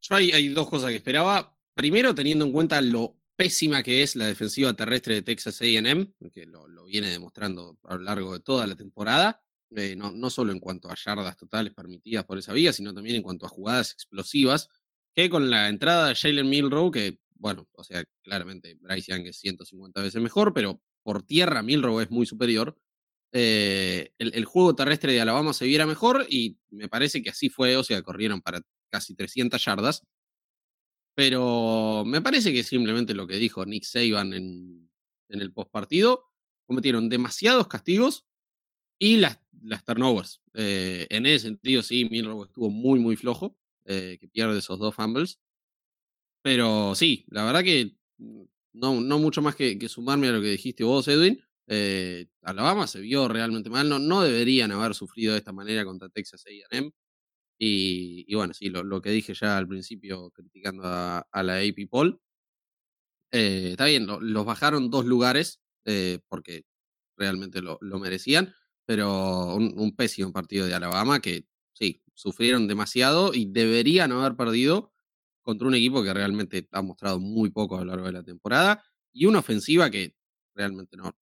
yo 0.00 0.14
hay, 0.14 0.30
hay 0.30 0.48
dos 0.48 0.70
cosas 0.70 0.90
que 0.90 0.96
esperaba. 0.96 1.58
Primero, 1.74 2.14
teniendo 2.14 2.44
en 2.44 2.52
cuenta 2.52 2.80
lo 2.80 3.16
pésima 3.36 3.82
que 3.82 4.02
es 4.02 4.16
la 4.16 4.26
defensiva 4.26 4.74
terrestre 4.74 5.14
de 5.14 5.22
Texas 5.22 5.60
AM, 5.60 6.12
que 6.32 6.46
lo, 6.46 6.84
viene 6.86 7.10
demostrando 7.10 7.78
a 7.84 7.96
lo 7.96 8.02
largo 8.02 8.32
de 8.34 8.40
toda 8.40 8.66
la 8.66 8.76
temporada. 8.76 9.40
Eh, 9.74 9.96
no, 9.96 10.12
no, 10.12 10.30
solo 10.30 10.52
en 10.52 10.60
cuanto 10.60 10.90
a 10.90 10.94
yardas 10.94 11.36
totales 11.36 11.74
permitidas 11.74 12.24
por 12.24 12.38
esa 12.38 12.52
vía, 12.52 12.72
sino 12.72 12.94
también 12.94 13.16
en 13.16 13.22
cuanto 13.22 13.46
a 13.46 13.48
jugadas 13.48 13.92
explosivas, 13.92 14.68
que 15.14 15.28
con 15.28 15.50
la 15.50 15.68
entrada 15.68 16.08
de 16.08 16.14
Jalen 16.14 16.48
Milrow, 16.48 16.90
que, 16.90 17.18
bueno, 17.34 17.68
o 17.72 17.82
sea, 17.82 18.04
claramente 18.22 18.76
Bryce 18.80 19.12
Young 19.12 19.26
es 19.26 19.38
150 19.38 20.00
veces 20.00 20.22
mejor, 20.22 20.54
pero 20.54 20.80
por 21.02 21.22
tierra 21.22 21.62
Milrow 21.62 22.00
es 22.00 22.10
muy 22.10 22.26
superior, 22.26 22.76
eh, 23.36 24.12
el, 24.18 24.44
juego 24.44 24.76
terrestre 24.76 25.12
de 25.12 25.20
Alabama 25.20 25.52
se 25.52 25.64
viera 25.64 25.86
mejor 25.86 26.24
y 26.30 26.56
me 26.70 26.88
parece 26.88 27.20
que 27.20 27.30
así 27.30 27.48
fue, 27.48 27.76
o 27.76 27.82
sea, 27.82 28.00
corrieron 28.00 28.40
para 28.40 28.60
casi 28.90 29.16
300 29.16 29.62
yardas, 29.64 30.02
pero 31.14 32.04
me 32.06 32.20
parece 32.20 32.52
que 32.52 32.62
simplemente 32.62 33.14
lo 33.14 33.26
que 33.26 33.36
dijo 33.36 33.64
Nick 33.64 33.84
Saban 33.84 34.32
en, 34.34 34.90
en 35.28 35.40
el 35.40 35.52
postpartido, 35.52 36.24
cometieron 36.66 37.08
demasiados 37.08 37.68
castigos 37.68 38.26
y 38.98 39.18
las, 39.18 39.40
las 39.62 39.84
turnovers. 39.84 40.42
Eh, 40.54 41.06
en 41.10 41.26
ese 41.26 41.46
sentido, 41.48 41.82
sí, 41.82 42.06
Milrow 42.10 42.44
estuvo 42.44 42.70
muy, 42.70 43.00
muy 43.00 43.16
flojo, 43.16 43.56
eh, 43.84 44.18
que 44.20 44.28
pierde 44.28 44.58
esos 44.58 44.78
dos 44.78 44.94
fumbles. 44.94 45.38
Pero 46.42 46.94
sí, 46.94 47.24
la 47.28 47.44
verdad 47.44 47.62
que 47.62 47.96
no, 48.72 49.00
no 49.00 49.18
mucho 49.18 49.40
más 49.42 49.56
que, 49.56 49.78
que 49.78 49.88
sumarme 49.88 50.28
a 50.28 50.32
lo 50.32 50.40
que 50.42 50.48
dijiste 50.50 50.84
vos, 50.84 51.08
Edwin. 51.08 51.42
Eh, 51.66 52.26
Alabama 52.42 52.86
se 52.86 53.00
vio 53.00 53.28
realmente 53.28 53.70
mal. 53.70 53.88
No, 53.88 53.98
no 53.98 54.22
deberían 54.22 54.70
haber 54.72 54.94
sufrido 54.94 55.32
de 55.32 55.38
esta 55.38 55.52
manera 55.52 55.84
contra 55.84 56.08
Texas 56.10 56.44
AM. 56.46 56.92
Y, 57.58 58.24
y 58.28 58.34
bueno, 58.34 58.54
sí, 58.54 58.68
lo, 58.70 58.82
lo, 58.82 59.00
que 59.00 59.10
dije 59.10 59.34
ya 59.34 59.56
al 59.56 59.68
principio 59.68 60.30
criticando 60.30 60.82
a, 60.84 61.42
la 61.42 61.58
AP 61.58 61.88
Poll. 61.88 62.20
está 63.30 63.86
bien, 63.86 64.06
lo, 64.06 64.20
los 64.20 64.44
bajaron 64.44 64.90
dos 64.90 65.04
lugares 65.06 65.60
porque 66.28 66.64
realmente 67.16 67.60
lo, 67.60 67.78
lo 67.82 67.98
merecían 67.98 68.54
pero 68.86 69.54
un, 69.56 69.94
pésimo 69.96 70.32
partido 70.32 70.66
de 70.66 70.74
Alabama 70.74 71.20
que 71.20 71.46
sí, 71.72 72.02
sufrieron 72.14 72.68
demasiado 72.68 73.32
y 73.34 73.46
deberían 73.46 74.12
haber 74.12 74.36
perdido 74.36 74.92
contra 75.42 75.68
un 75.68 75.74
equipo 75.74 76.02
que 76.02 76.14
realmente 76.14 76.68
ha 76.72 76.82
mostrado 76.82 77.20
muy 77.20 77.50
poco 77.50 77.76
a 77.76 77.80
lo 77.80 77.86
largo 77.86 78.06
de 78.06 78.12
la 78.12 78.22
temporada 78.22 78.84
y 79.12 79.26
una 79.26 79.40
ofensiva 79.40 79.90
que 79.90 80.14
realmente 80.54 80.96
no. 80.96 81.16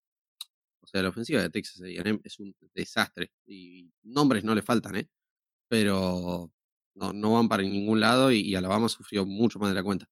O 0.80 0.86
sea, 0.86 1.02
la 1.02 1.08
ofensiva 1.08 1.40
de 1.40 1.50
Texas 1.50 1.80
es 2.24 2.38
un 2.40 2.54
desastre 2.74 3.32
y 3.46 3.90
nombres 4.02 4.44
no 4.44 4.54
le 4.54 4.62
faltan, 4.62 4.96
¿eh? 4.96 5.08
Pero 5.72 6.50
no, 6.96 7.32
van 7.32 7.48
para 7.48 7.62
ningún 7.62 7.98
lado 7.98 8.30
y, 8.30 8.54
Alabama 8.54 8.90
sufrió 8.90 9.24
mucho 9.24 9.58
más 9.58 9.70
de 9.70 9.74
la 9.74 9.82
cuenta. 9.82 10.04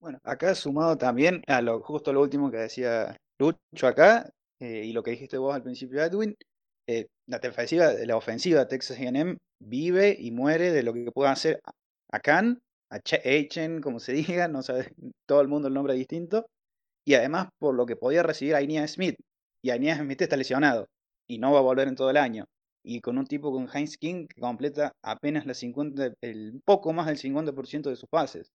Bueno, 0.00 0.20
acá 0.22 0.54
sumado 0.54 0.96
también 0.96 1.42
a 1.48 1.60
lo 1.60 1.80
justo 1.80 2.12
lo 2.12 2.20
último 2.20 2.52
que 2.52 2.58
decía 2.58 3.16
Lucho 3.36 3.88
acá 3.88 4.30
eh, 4.60 4.84
y 4.84 4.92
lo 4.92 5.02
que 5.02 5.10
dijiste 5.10 5.36
vos 5.36 5.52
al 5.52 5.64
principio, 5.64 6.00
Edwin, 6.04 6.36
eh, 6.86 7.08
la, 7.26 7.40
defensiva, 7.40 7.92
la 7.94 8.16
ofensiva 8.16 8.60
de 8.60 8.66
Texas 8.66 8.96
AM 9.00 9.38
vive 9.58 10.16
y 10.16 10.30
muere 10.30 10.70
de 10.70 10.84
lo 10.84 10.94
que 10.94 11.10
puedan 11.10 11.32
hacer 11.32 11.58
a 12.12 12.20
Khan, 12.20 12.60
a 12.88 13.00
Echen, 13.24 13.80
como 13.80 13.98
se 13.98 14.12
diga, 14.12 14.46
no 14.46 14.62
sabe 14.62 14.92
todo 15.26 15.40
el 15.40 15.48
mundo 15.48 15.66
el 15.66 15.74
nombre 15.74 15.94
distinto, 15.94 16.46
y 17.04 17.14
además 17.14 17.48
por 17.58 17.74
lo 17.74 17.86
que 17.86 17.96
podía 17.96 18.22
recibir 18.22 18.54
a 18.54 18.86
Smith, 18.86 19.16
y 19.64 19.72
Inia 19.72 19.96
Smith 19.96 20.22
está 20.22 20.36
lesionado, 20.36 20.86
y 21.28 21.38
no 21.38 21.50
va 21.50 21.58
a 21.58 21.62
volver 21.62 21.88
en 21.88 21.96
todo 21.96 22.08
el 22.10 22.18
año, 22.18 22.44
y 22.88 23.02
con 23.02 23.18
un 23.18 23.26
tipo 23.26 23.52
con 23.52 23.68
Heinz 23.68 23.98
King 23.98 24.26
que 24.26 24.40
completa 24.40 24.92
apenas 25.02 25.44
la 25.44 25.52
50, 25.52 26.14
el 26.22 26.62
poco 26.64 26.94
más 26.94 27.06
del 27.06 27.18
50% 27.18 27.90
de 27.90 27.96
sus 27.96 28.08
pases. 28.08 28.50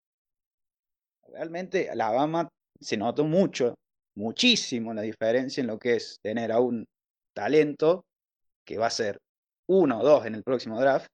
Realmente 1.27 1.89
Alabama 1.89 2.47
se 2.79 2.95
notó 2.95 3.25
mucho, 3.25 3.75
muchísimo 4.15 4.93
la 4.93 5.01
diferencia 5.01 5.59
en 5.59 5.67
lo 5.67 5.77
que 5.77 5.97
es 5.97 6.17
tener 6.21 6.53
a 6.53 6.61
un 6.61 6.85
talento 7.33 8.05
que 8.65 8.77
va 8.77 8.88
a 8.88 8.91
ser 8.91 9.17
uno 9.67 10.00
o 10.00 10.03
dos 10.03 10.25
en 10.25 10.35
el 10.35 10.43
próximo 10.43 10.79
draft, 10.79 11.07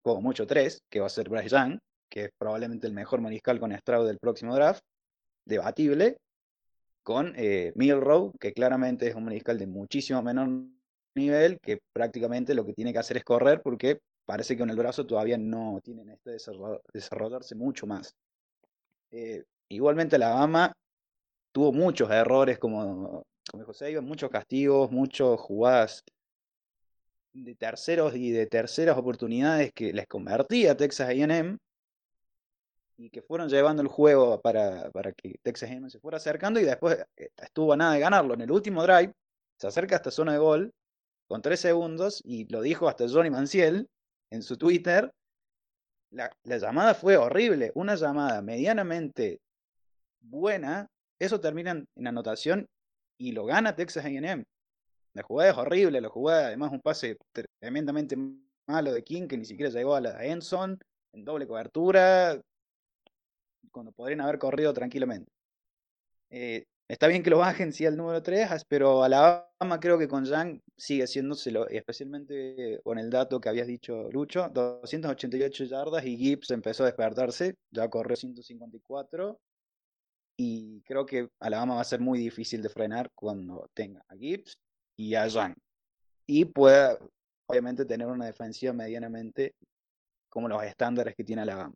como 0.00 0.20
mucho 0.20 0.46
tres, 0.46 0.78
que 0.88 1.00
va 1.00 1.06
a 1.06 1.10
ser 1.10 1.28
Bryce 1.28 1.48
Young, 1.48 1.78
que 2.08 2.26
es 2.26 2.30
probablemente 2.38 2.86
el 2.86 2.92
mejor 2.92 3.20
mariscal 3.20 3.58
con 3.58 3.76
Stroud 3.76 4.06
del 4.06 4.20
próximo 4.20 4.54
draft, 4.54 4.82
debatible, 5.44 6.18
con 7.02 7.32
eh, 7.36 7.72
Milrow, 7.74 8.32
que 8.38 8.52
claramente 8.52 9.08
es 9.08 9.16
un 9.16 9.24
mariscal 9.24 9.58
de 9.58 9.66
muchísimo 9.66 10.22
menor 10.22 10.48
nivel, 11.14 11.58
que 11.60 11.80
prácticamente 11.92 12.54
lo 12.54 12.64
que 12.64 12.72
tiene 12.72 12.92
que 12.92 12.98
hacer 12.98 13.16
es 13.16 13.24
correr 13.24 13.62
porque 13.62 14.00
parece 14.24 14.54
que 14.54 14.60
con 14.60 14.70
el 14.70 14.76
brazo 14.76 15.06
todavía 15.06 15.38
no 15.38 15.80
tienen 15.82 16.10
este 16.10 16.36
desarrollarse 16.92 17.54
mucho 17.54 17.86
más. 17.86 18.14
Eh, 19.10 19.44
igualmente 19.68 20.16
Alabama 20.16 20.72
tuvo 21.52 21.72
muchos 21.72 22.10
errores, 22.10 22.58
como, 22.58 23.24
como 23.50 23.62
dijo 23.62 23.72
Seiba, 23.72 24.00
muchos 24.00 24.30
castigos, 24.30 24.90
muchas 24.90 25.38
jugadas 25.40 26.04
de 27.32 27.54
terceros 27.54 28.14
y 28.14 28.30
de 28.30 28.46
terceras 28.46 28.96
oportunidades 28.98 29.72
que 29.72 29.92
les 29.92 30.06
convertía 30.06 30.76
Texas 30.76 31.10
AM 31.10 31.58
y 32.96 33.10
que 33.10 33.22
fueron 33.22 33.48
llevando 33.48 33.82
el 33.82 33.88
juego 33.88 34.40
para, 34.40 34.90
para 34.90 35.12
que 35.12 35.38
Texas 35.42 35.70
AM 35.70 35.88
se 35.88 36.00
fuera 36.00 36.18
acercando 36.18 36.60
y 36.60 36.64
después 36.64 36.98
eh, 37.16 37.30
estuvo 37.36 37.72
a 37.72 37.76
nada 37.76 37.94
de 37.94 38.00
ganarlo. 38.00 38.34
En 38.34 38.42
el 38.42 38.50
último 38.50 38.82
drive 38.82 39.12
se 39.56 39.66
acerca 39.66 39.96
a 39.96 39.98
esta 39.98 40.10
zona 40.10 40.32
de 40.32 40.38
gol 40.38 40.72
con 41.30 41.42
tres 41.42 41.60
segundos 41.60 42.20
y 42.24 42.46
lo 42.46 42.60
dijo 42.60 42.88
hasta 42.88 43.08
Johnny 43.08 43.30
Manciel 43.30 43.88
en 44.30 44.42
su 44.42 44.56
Twitter. 44.56 45.12
La, 46.10 46.36
la 46.42 46.58
llamada 46.58 46.92
fue 46.92 47.16
horrible, 47.16 47.70
una 47.76 47.94
llamada 47.94 48.42
medianamente 48.42 49.38
buena, 50.18 50.88
eso 51.20 51.38
termina 51.38 51.84
en 51.94 52.06
anotación 52.08 52.66
y 53.16 53.30
lo 53.30 53.44
gana 53.44 53.76
Texas 53.76 54.04
AM. 54.04 54.42
La 55.12 55.22
jugada 55.22 55.52
es 55.52 55.56
horrible, 55.56 56.00
la 56.00 56.08
jugada 56.08 56.48
además 56.48 56.72
un 56.72 56.80
pase 56.80 57.16
tremendamente 57.60 58.16
malo 58.66 58.92
de 58.92 59.04
King 59.04 59.28
que 59.28 59.38
ni 59.38 59.44
siquiera 59.44 59.70
llegó 59.70 59.94
a 59.94 60.00
la 60.00 60.24
Enson 60.24 60.80
en 61.12 61.24
doble 61.24 61.46
cobertura, 61.46 62.40
cuando 63.70 63.92
podrían 63.92 64.22
haber 64.22 64.40
corrido 64.40 64.74
tranquilamente. 64.74 65.30
Eh, 66.30 66.64
está 66.90 67.06
bien 67.06 67.22
que 67.22 67.30
lo 67.30 67.38
bajen, 67.38 67.72
sí, 67.72 67.86
al 67.86 67.96
número 67.96 68.20
3, 68.20 68.64
pero 68.68 69.04
Alabama 69.04 69.78
creo 69.80 69.96
que 69.96 70.08
con 70.08 70.24
Young 70.24 70.60
sigue 70.76 71.06
siéndoselo, 71.06 71.68
especialmente 71.68 72.80
con 72.82 72.98
el 72.98 73.10
dato 73.10 73.40
que 73.40 73.48
habías 73.48 73.68
dicho, 73.68 74.10
Lucho, 74.10 74.48
288 74.52 75.64
yardas 75.64 76.04
y 76.04 76.16
Gibbs 76.16 76.50
empezó 76.50 76.82
a 76.82 76.86
despertarse, 76.86 77.54
ya 77.70 77.88
corrió 77.88 78.16
154 78.16 79.40
y 80.36 80.82
creo 80.82 81.06
que 81.06 81.28
Alabama 81.38 81.76
va 81.76 81.82
a 81.82 81.84
ser 81.84 82.00
muy 82.00 82.18
difícil 82.18 82.60
de 82.60 82.68
frenar 82.68 83.10
cuando 83.14 83.70
tenga 83.72 84.04
a 84.08 84.16
Gibbs 84.16 84.58
y 84.96 85.14
a 85.14 85.28
Young. 85.28 85.54
Y 86.26 86.44
pueda, 86.46 86.98
obviamente, 87.46 87.84
tener 87.84 88.08
una 88.08 88.26
defensiva 88.26 88.72
medianamente 88.72 89.54
como 90.28 90.48
los 90.48 90.62
estándares 90.64 91.14
que 91.14 91.24
tiene 91.24 91.42
Alabama. 91.42 91.74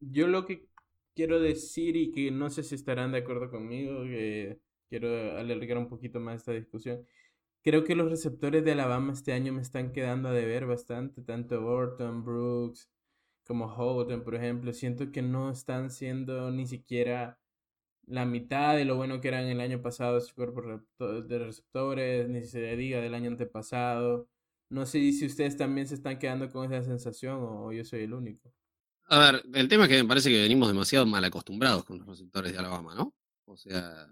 Yo 0.00 0.26
lo 0.26 0.46
que 0.46 0.68
quiero 1.16 1.40
decir 1.40 1.96
y 1.96 2.12
que 2.12 2.30
no 2.30 2.50
sé 2.50 2.62
si 2.62 2.76
estarán 2.76 3.12
de 3.12 3.18
acuerdo 3.18 3.50
conmigo, 3.50 4.04
que 4.04 4.60
quiero 4.88 5.36
alargar 5.38 5.78
un 5.78 5.88
poquito 5.88 6.20
más 6.20 6.36
esta 6.36 6.52
discusión. 6.52 7.06
Creo 7.64 7.84
que 7.84 7.96
los 7.96 8.10
receptores 8.10 8.64
de 8.64 8.72
Alabama 8.72 9.12
este 9.12 9.32
año 9.32 9.52
me 9.52 9.62
están 9.62 9.92
quedando 9.92 10.28
a 10.28 10.32
deber 10.32 10.66
bastante, 10.66 11.22
tanto 11.22 11.60
Burton, 11.62 12.24
Brooks, 12.24 12.90
como 13.46 13.68
Houghton, 13.68 14.24
por 14.24 14.34
ejemplo, 14.36 14.72
siento 14.72 15.12
que 15.12 15.22
no 15.22 15.50
están 15.50 15.90
siendo 15.90 16.50
ni 16.52 16.66
siquiera 16.66 17.38
la 18.06 18.26
mitad 18.26 18.76
de 18.76 18.84
lo 18.84 18.96
bueno 18.96 19.20
que 19.20 19.28
eran 19.28 19.46
el 19.46 19.60
año 19.60 19.82
pasado 19.82 20.20
su 20.20 20.34
cuerpo 20.34 20.62
de 20.98 21.38
receptores, 21.38 22.28
ni 22.28 22.42
se 22.44 22.76
diga 22.76 23.00
del 23.00 23.14
año 23.14 23.30
antepasado. 23.30 24.28
No 24.70 24.86
sé 24.86 25.12
si 25.12 25.26
ustedes 25.26 25.56
también 25.56 25.86
se 25.88 25.94
están 25.96 26.18
quedando 26.18 26.50
con 26.50 26.72
esa 26.72 26.82
sensación 26.84 27.38
o 27.42 27.72
yo 27.72 27.84
soy 27.84 28.02
el 28.04 28.14
único. 28.14 28.52
A 29.08 29.18
ver, 29.18 29.44
el 29.54 29.68
tema 29.68 29.84
es 29.84 29.90
que 29.90 30.02
me 30.02 30.08
parece 30.08 30.30
que 30.30 30.42
venimos 30.42 30.68
demasiado 30.68 31.06
mal 31.06 31.24
acostumbrados 31.24 31.84
con 31.84 31.98
los 31.98 32.08
receptores 32.08 32.52
de 32.52 32.58
Alabama, 32.58 32.94
¿no? 32.94 33.14
O 33.44 33.56
sea, 33.56 34.08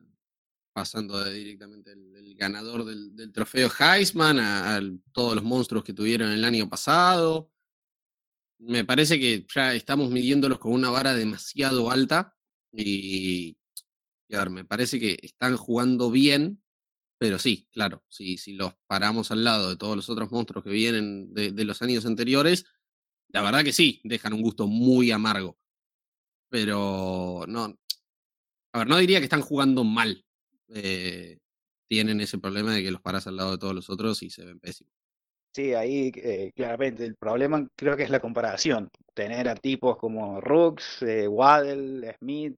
pasando 0.72 1.18
de 1.20 1.32
directamente 1.32 1.92
el, 1.92 2.34
ganador 2.36 2.84
del, 2.84 3.32
trofeo 3.32 3.70
Heisman 3.78 4.38
a, 4.40 4.80
todos 5.12 5.36
los 5.36 5.44
monstruos 5.44 5.84
que 5.84 5.92
tuvieron 5.92 6.30
el 6.30 6.44
año 6.44 6.68
pasado, 6.68 7.50
me 8.58 8.84
parece 8.84 9.18
que 9.18 9.46
ya 9.52 9.74
estamos 9.74 10.10
midiéndolos 10.10 10.58
con 10.58 10.72
una 10.72 10.90
vara 10.90 11.14
demasiado 11.14 11.90
alta 11.90 12.34
y, 12.72 13.56
a 14.32 14.38
ver, 14.38 14.50
me 14.50 14.64
parece 14.64 14.98
que 14.98 15.16
están 15.22 15.56
jugando 15.56 16.10
bien, 16.10 16.62
pero 17.18 17.38
sí, 17.38 17.68
claro, 17.72 18.04
si, 18.08 18.36
si 18.36 18.54
los 18.54 18.74
paramos 18.86 19.30
al 19.30 19.44
lado 19.44 19.70
de 19.70 19.76
todos 19.76 19.96
los 19.96 20.08
otros 20.08 20.30
monstruos 20.32 20.64
que 20.64 20.70
vienen 20.70 21.32
de, 21.34 21.64
los 21.64 21.82
años 21.82 22.04
anteriores, 22.04 22.66
la 23.34 23.42
verdad 23.42 23.64
que 23.64 23.72
sí, 23.72 24.00
dejan 24.04 24.32
un 24.32 24.42
gusto 24.42 24.68
muy 24.68 25.10
amargo. 25.10 25.58
Pero 26.48 27.44
no, 27.48 27.76
a 28.72 28.78
ver, 28.78 28.86
no 28.86 28.96
diría 28.96 29.18
que 29.18 29.24
están 29.24 29.42
jugando 29.42 29.82
mal. 29.82 30.24
Eh, 30.68 31.38
tienen 31.88 32.20
ese 32.20 32.38
problema 32.38 32.72
de 32.72 32.84
que 32.84 32.92
los 32.92 33.00
paras 33.00 33.26
al 33.26 33.36
lado 33.36 33.50
de 33.50 33.58
todos 33.58 33.74
los 33.74 33.90
otros 33.90 34.22
y 34.22 34.30
se 34.30 34.44
ven 34.44 34.60
pésimos. 34.60 34.92
Sí, 35.52 35.74
ahí 35.74 36.12
eh, 36.14 36.52
claramente 36.54 37.04
el 37.04 37.16
problema 37.16 37.66
creo 37.74 37.96
que 37.96 38.04
es 38.04 38.10
la 38.10 38.20
comparación. 38.20 38.88
Tener 39.14 39.48
a 39.48 39.56
tipos 39.56 39.96
como 39.96 40.40
Rooks, 40.40 41.02
eh, 41.02 41.26
Waddell, 41.26 42.14
Smith, 42.20 42.56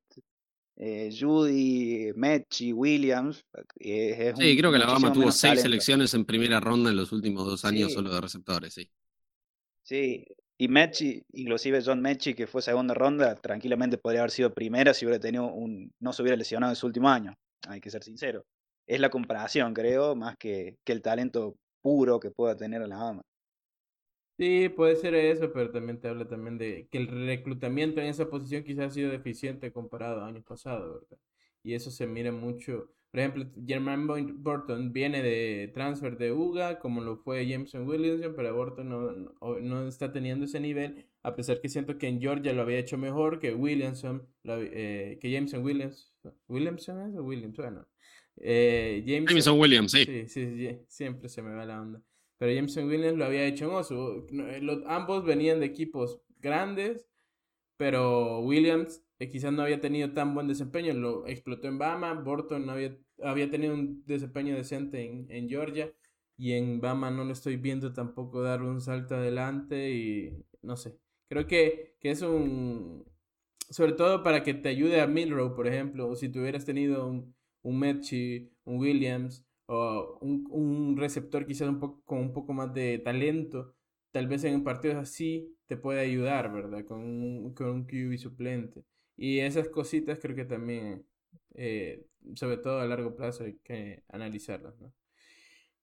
eh, 0.77 1.11
Judy, 1.19 2.12
Mechie, 2.15 2.75
Williams. 2.75 3.43
Sí, 3.81 4.57
creo 4.59 4.71
que 4.71 4.79
la 4.79 4.85
Alabama 4.85 5.11
tuvo 5.11 5.33
seis 5.33 5.62
selecciones 5.62 6.12
en 6.12 6.27
primera 6.27 6.61
ronda 6.61 6.91
en 6.91 6.97
los 6.97 7.12
últimos 7.12 7.47
dos 7.47 7.65
años 7.65 7.95
solo 7.95 8.12
de 8.12 8.21
receptores, 8.21 8.75
sí. 8.75 8.91
Sí, 9.83 10.27
y 10.59 10.69
Mechie, 10.69 11.25
inclusive 11.33 11.83
John 11.85 12.01
Mechie, 12.01 12.35
que 12.35 12.47
fue 12.47 12.62
segunda 12.62 12.95
ronda, 12.95 13.35
tranquilamente 13.35 13.99
podría 13.99 14.21
haber 14.21 14.31
sido 14.31 14.55
primera 14.55 14.95
si 14.95 15.05
hubiera 15.05 15.21
tenido 15.21 15.47
un. 15.53 15.92
no 16.01 16.12
se 16.12 16.23
hubiera 16.23 16.37
lesionado 16.37 16.73
en 16.73 16.77
su 16.77 16.87
último 16.87 17.09
año. 17.09 17.35
Hay 17.69 17.81
que 17.81 17.90
ser 17.90 18.03
sincero. 18.03 18.45
Es 18.87 19.01
la 19.01 19.11
comparación, 19.11 19.75
creo, 19.75 20.14
más 20.14 20.37
que, 20.38 20.77
que 20.85 20.92
el 20.92 21.03
talento 21.03 21.57
puro 21.83 22.21
que 22.21 22.31
pueda 22.31 22.57
tener 22.57 22.83
Alabama. 22.83 23.23
Sí, 24.38 24.69
puede 24.69 24.97
ser 24.97 25.14
eso, 25.14 25.51
pero 25.53 25.71
también 25.71 25.99
te 25.99 26.09
habla 26.09 26.29
también 26.29 26.59
de 26.59 26.88
que 26.90 26.99
el 26.99 27.09
reclutamiento 27.27 28.01
en 28.01 28.09
esa 28.09 28.29
posición 28.29 28.64
quizás 28.64 28.88
ha 28.88 28.90
sido 28.90 29.11
deficiente 29.11 29.73
comparado 29.73 30.21
a 30.21 30.27
años 30.27 30.45
pasados, 30.45 31.01
¿verdad? 31.03 31.19
Y 31.62 31.73
eso 31.75 31.90
se 31.90 32.07
mira 32.07 32.33
mucho. 32.33 32.92
Por 33.16 33.22
ejemplo, 33.22 33.46
German 33.66 34.07
Burton 34.42 34.92
viene 34.92 35.22
de 35.22 35.70
transfer 35.72 36.18
de 36.18 36.33
UGA, 36.33 36.79
como 36.79 37.00
lo 37.00 37.16
fue 37.16 37.48
Jameson 37.48 37.88
Williamson, 37.88 38.35
pero 38.37 38.55
Burton 38.55 38.90
no, 38.90 39.59
no, 39.62 39.88
está 39.88 40.12
teniendo 40.12 40.44
ese 40.44 40.61
nivel, 40.61 41.07
a 41.22 41.35
pesar 41.35 41.62
que 41.62 41.70
siento 41.70 41.96
que 41.96 42.09
en 42.09 42.20
Georgia 42.20 42.52
lo 42.52 42.61
había 42.61 42.79
hecho 42.79 42.98
mejor 42.98 43.38
que 43.38 43.55
Williamson, 43.55 44.29
eh, 44.44 45.16
que 45.18 45.31
Jameson 45.31 45.64
Williams. 45.64 46.12
¿Williamson 46.46 47.09
es 47.09 47.16
o 47.16 47.22
Williams? 47.22 47.57
Bueno, 47.57 47.87
eh, 48.37 49.02
Jameson, 49.07 49.59
Williams, 49.59 49.92
sí. 49.92 50.05
Sí, 50.05 50.29
sí. 50.29 50.79
Siempre 50.87 51.31
se 51.31 51.40
me 51.40 51.55
va 51.55 51.64
la 51.64 51.81
onda. 51.81 52.02
Pero 52.37 52.52
Jameson 52.52 52.87
Williams 52.87 53.16
lo 53.16 53.24
había 53.24 53.46
hecho 53.46 53.64
en 53.64 53.70
Oso. 53.70 54.26
Eh, 54.31 54.83
ambos 54.88 55.24
venían 55.24 55.61
de 55.61 55.64
equipos 55.64 56.20
grandes, 56.38 57.09
pero 57.79 58.40
Williams 58.40 59.02
eh, 59.18 59.31
quizás 59.31 59.52
no 59.52 59.62
había 59.62 59.81
tenido 59.81 60.12
tan 60.12 60.35
buen 60.35 60.48
desempeño. 60.48 60.92
Lo 60.94 61.26
explotó 61.26 61.68
en 61.68 61.79
Bama. 61.79 62.12
Burton 62.14 62.66
no 62.66 62.72
había, 62.72 62.96
había 63.22 63.50
tenido 63.50 63.74
un 63.74 64.05
desempeño 64.07 64.55
decente 64.57 65.05
en, 65.05 65.26
en 65.31 65.48
Georgia. 65.48 65.92
Y 66.38 66.52
en 66.52 66.81
Bama 66.81 67.11
no 67.11 67.24
lo 67.24 67.33
estoy 67.33 67.57
viendo 67.57 67.92
tampoco 67.92 68.42
dar 68.42 68.62
un 68.62 68.81
salto 68.81 69.14
adelante. 69.16 69.90
Y 69.92 70.44
no 70.62 70.76
sé. 70.76 70.98
Creo 71.29 71.46
que, 71.46 71.96
que 72.00 72.11
es 72.11 72.22
un. 72.22 73.05
Sobre 73.70 73.92
todo 73.92 74.22
para 74.22 74.42
que 74.42 74.55
te 74.55 74.68
ayude 74.68 75.00
a 75.00 75.07
Milrow, 75.07 75.55
por 75.55 75.66
ejemplo. 75.66 76.09
O 76.09 76.16
si 76.16 76.29
tú 76.29 76.40
hubieras 76.40 76.64
tenido 76.64 77.07
un, 77.09 77.35
un 77.62 77.79
Metchi, 77.79 78.50
un 78.64 78.79
Williams, 78.79 79.46
o 79.66 80.18
un, 80.20 80.46
un, 80.50 80.96
receptor 80.96 81.46
quizás 81.46 81.68
un 81.68 81.81
poco, 81.81 82.02
con 82.05 82.18
un 82.18 82.33
poco 82.33 82.52
más 82.52 82.72
de 82.72 82.98
talento, 82.98 83.74
tal 84.12 84.29
vez 84.29 84.44
en 84.44 84.62
partidos 84.64 84.96
así 84.96 85.57
te 85.66 85.76
puede 85.76 86.00
ayudar, 86.00 86.52
¿verdad? 86.52 86.85
Con 86.85 87.52
con 87.55 87.68
un 87.70 87.85
QB 87.87 88.16
suplente. 88.18 88.85
Y 89.16 89.40
esas 89.40 89.68
cositas 89.68 90.18
creo 90.20 90.37
que 90.37 90.44
también, 90.44 91.07
eh, 91.57 92.07
sobre 92.35 92.59
todo 92.59 92.81
a 92.81 92.87
largo 92.87 93.16
plazo, 93.16 93.45
hay 93.45 93.59
que 93.64 94.05
analizarlas, 94.09 94.79
¿no? 94.79 94.92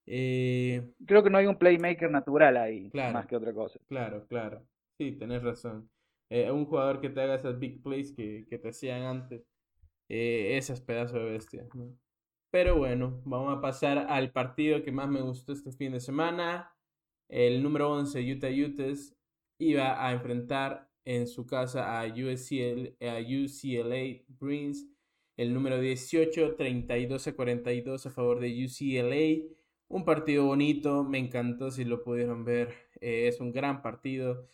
Eh, 0.06 0.94
creo 1.06 1.24
que 1.24 1.30
no 1.30 1.38
hay 1.38 1.48
un 1.48 1.58
playmaker 1.58 2.12
natural 2.12 2.58
ahí, 2.58 2.92
más 2.94 3.26
que 3.26 3.36
otra 3.36 3.54
cosa. 3.54 3.80
Claro, 3.88 4.28
claro. 4.28 4.66
Sí, 4.98 5.14
tenés 5.14 5.42
razón. 5.42 5.90
Eh, 6.30 6.52
un 6.52 6.66
jugador 6.66 7.02
que 7.02 7.10
te 7.10 7.22
haga 7.22 7.36
esas 7.36 7.58
big 7.58 7.82
plays 7.82 8.12
que, 8.12 8.46
que 8.50 8.58
te 8.58 8.70
hacían 8.70 9.04
antes 9.04 9.46
esas 10.10 10.80
pedazos 10.82 11.16
de 11.16 11.32
bestias. 11.32 11.68
Pero 12.52 12.78
bueno, 12.78 13.20
vamos 13.26 13.58
a 13.58 13.62
pasar 13.62 13.98
al 13.98 14.32
partido 14.32 14.84
que 14.84 14.92
más 14.92 15.10
me 15.10 15.22
gustó 15.22 15.54
este 15.54 15.72
fin 15.72 15.94
de 15.94 16.00
semana. 16.00 16.72
El 17.28 17.64
número 17.64 17.92
11, 17.92 18.20
Utah 18.32 18.50
Utes, 18.50 19.18
iba 19.58 20.06
a 20.06 20.12
enfrentar 20.12 20.88
en 21.06 21.28
su 21.28 21.48
casa 21.48 22.00
a, 22.00 22.06
UCL, 22.06 22.96
a 23.02 23.20
UCLA 23.20 24.24
Bruins. 24.28 24.88
El 25.38 25.54
número 25.54 25.80
18, 25.80 26.56
32 26.56 27.28
a 27.28 27.36
42 27.36 28.06
a 28.06 28.10
favor 28.12 28.40
de 28.40 28.66
UCLA. 28.66 29.56
Un 29.88 30.06
partido 30.06 30.46
bonito, 30.46 31.04
me 31.04 31.20
encantó 31.20 31.72
si 31.72 31.86
lo 31.86 32.04
pudieron 32.04 32.46
ver. 32.46 32.74
Eh, 33.02 33.28
es 33.28 33.40
un 33.40 33.52
gran 33.52 33.82
partido. 33.82 34.48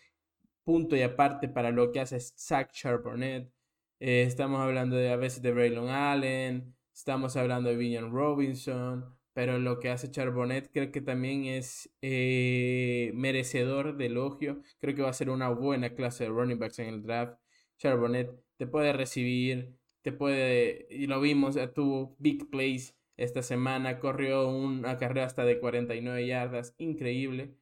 Punto 0.64 0.96
y 0.96 1.02
aparte 1.02 1.50
para 1.50 1.72
lo 1.72 1.92
que 1.92 2.00
hace 2.02 2.20
Zach 2.20 2.72
Charbonnet. 2.72 3.52
Eh, 4.00 4.24
estamos 4.24 4.62
hablando 4.62 4.96
de, 4.96 5.10
a 5.12 5.18
veces 5.18 5.42
de 5.42 5.52
Braylon 5.52 5.90
Allen, 5.90 6.74
estamos 6.94 7.36
hablando 7.36 7.70
de 7.70 7.76
Villan 7.76 8.12
Robinson, 8.12 9.06
pero 9.34 9.60
lo 9.60 9.80
que 9.80 9.90
hace 9.90 10.10
Charbonnet 10.12 10.72
creo 10.72 10.92
que 10.92 11.02
también 11.02 11.46
es 11.46 11.90
eh, 12.02 13.12
merecedor 13.14 13.98
de 13.98 14.06
elogio. 14.08 14.62
Creo 14.80 14.96
que 14.96 15.02
va 15.02 15.10
a 15.10 15.14
ser 15.14 15.30
una 15.30 15.50
buena 15.50 15.96
clase 15.96 16.26
de 16.26 16.30
running 16.30 16.60
backs 16.60 16.80
en 16.80 16.88
el 16.88 17.04
draft. 17.04 17.40
Charbonnet 17.78 18.32
te 18.58 18.68
puede 18.68 18.94
recibir, 18.94 19.79
te 20.02 20.12
puede, 20.12 20.88
y 20.90 21.08
lo 21.08 21.22
vimos, 21.22 21.58
tuvo 21.74 22.16
big 22.20 22.50
plays 22.50 22.96
esta 23.18 23.42
semana, 23.44 24.00
corrió 24.00 24.50
una 24.50 24.98
carrera 24.98 25.26
hasta 25.26 25.46
de 25.46 25.60
49 25.60 26.26
yardas, 26.28 26.76
increíble. 26.78 27.56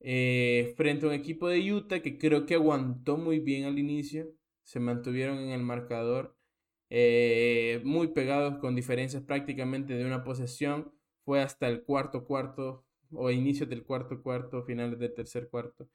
Eh, 0.00 0.74
frente 0.76 1.06
a 1.06 1.08
un 1.10 1.14
equipo 1.14 1.48
de 1.48 1.72
Utah 1.72 2.00
que 2.02 2.18
creo 2.18 2.46
que 2.46 2.54
aguantó 2.54 3.16
muy 3.16 3.40
bien 3.40 3.64
al 3.64 3.78
inicio, 3.78 4.34
se 4.62 4.80
mantuvieron 4.80 5.38
en 5.38 5.50
el 5.50 5.62
marcador, 5.62 6.36
eh, 6.90 7.80
muy 7.84 8.08
pegados 8.08 8.58
con 8.58 8.74
diferencias 8.76 9.22
prácticamente 9.22 9.94
de 9.94 10.04
una 10.06 10.24
posesión, 10.24 10.92
fue 11.24 11.42
hasta 11.42 11.68
el 11.68 11.84
cuarto 11.84 12.24
cuarto 12.26 12.84
o 13.12 13.30
inicio 13.30 13.66
del 13.66 13.84
cuarto 13.84 14.22
cuarto, 14.22 14.64
finales 14.64 14.98
del 14.98 15.14
tercer 15.14 15.48
cuarto, 15.48 15.88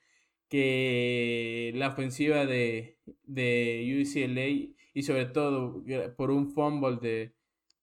que 0.50 1.72
la 1.76 1.90
ofensiva 1.90 2.46
de, 2.46 2.98
de 3.24 4.02
UCLA 4.02 4.76
y 4.94 5.04
sobre 5.04 5.26
todo 5.26 5.84
por 6.18 6.32
un 6.32 6.52
fumble 6.52 6.98
de, 7.02 7.34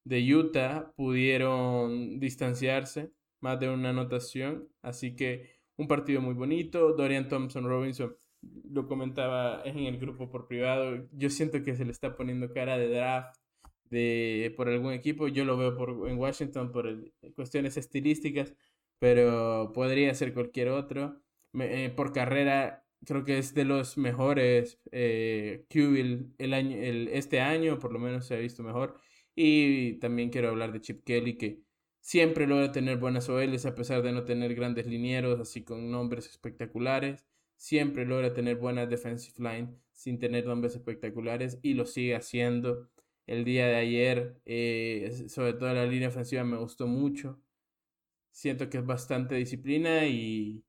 de 0.04 0.34
Utah 0.34 0.92
pudieron 0.96 2.18
distanciarse 2.20 3.12
más 3.40 3.60
de 3.60 3.68
una 3.68 3.90
anotación, 3.90 4.68
así 4.82 5.14
que 5.14 5.56
un 5.76 5.88
partido 5.88 6.20
muy 6.20 6.34
bonito. 6.34 6.92
Dorian 6.94 7.28
Thompson 7.28 7.64
Robinson 7.64 8.16
lo 8.70 8.86
comentaba 8.86 9.62
en 9.64 9.78
el 9.78 9.98
grupo 9.98 10.30
por 10.30 10.46
privado. 10.46 11.06
Yo 11.12 11.30
siento 11.30 11.62
que 11.62 11.76
se 11.76 11.84
le 11.84 11.92
está 11.92 12.16
poniendo 12.16 12.52
cara 12.52 12.78
de 12.78 12.88
draft 12.88 13.36
de, 13.90 14.52
por 14.56 14.68
algún 14.68 14.92
equipo. 14.92 15.28
Yo 15.28 15.44
lo 15.44 15.56
veo 15.56 15.76
por, 15.76 16.08
en 16.08 16.18
Washington 16.18 16.72
por 16.72 17.12
cuestiones 17.34 17.76
estilísticas, 17.76 18.54
pero 18.98 19.72
podría 19.74 20.14
ser 20.14 20.32
cualquier 20.34 20.68
otro. 20.68 21.20
Eh, 21.58 21.92
por 21.94 22.12
carrera, 22.12 22.85
creo 23.06 23.24
que 23.24 23.38
es 23.38 23.54
de 23.54 23.64
los 23.64 23.96
mejores 23.98 24.80
eh, 24.92 25.66
el 25.70 26.54
año, 26.54 26.76
el, 26.76 27.08
este 27.08 27.40
año, 27.40 27.78
por 27.78 27.92
lo 27.92 27.98
menos 27.98 28.26
se 28.26 28.34
ha 28.34 28.38
visto 28.38 28.62
mejor. 28.62 28.96
Y 29.34 29.94
también 30.00 30.30
quiero 30.30 30.48
hablar 30.50 30.72
de 30.72 30.80
Chip 30.80 31.04
Kelly, 31.04 31.36
que 31.36 31.66
Siempre 32.06 32.46
logra 32.46 32.70
tener 32.70 32.98
buenas 32.98 33.28
OLs 33.28 33.66
a 33.66 33.74
pesar 33.74 34.00
de 34.00 34.12
no 34.12 34.24
tener 34.24 34.54
grandes 34.54 34.86
linieros, 34.86 35.40
así 35.40 35.64
con 35.64 35.90
nombres 35.90 36.28
espectaculares. 36.28 37.26
Siempre 37.56 38.06
logra 38.06 38.32
tener 38.32 38.58
buenas 38.58 38.88
defensive 38.88 39.34
line 39.40 39.76
sin 39.92 40.20
tener 40.20 40.46
nombres 40.46 40.76
espectaculares 40.76 41.58
y 41.62 41.74
lo 41.74 41.84
sigue 41.84 42.14
haciendo. 42.14 42.88
El 43.26 43.44
día 43.44 43.66
de 43.66 43.74
ayer, 43.74 44.40
eh, 44.44 45.26
sobre 45.28 45.54
todo 45.54 45.74
la 45.74 45.84
línea 45.84 46.06
ofensiva, 46.10 46.44
me 46.44 46.56
gustó 46.58 46.86
mucho. 46.86 47.40
Siento 48.30 48.70
que 48.70 48.78
es 48.78 48.86
bastante 48.86 49.34
disciplina 49.34 50.06
y, 50.06 50.62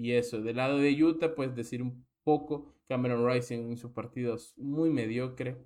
y 0.00 0.12
eso. 0.12 0.40
Del 0.40 0.56
lado 0.56 0.78
de 0.78 1.02
Utah, 1.02 1.34
pues 1.34 1.54
decir 1.54 1.82
un 1.82 2.06
poco, 2.24 2.74
Cameron 2.88 3.26
Rising 3.28 3.70
en 3.70 3.76
sus 3.76 3.92
partidos 3.92 4.54
muy 4.56 4.90
mediocre. 4.90 5.58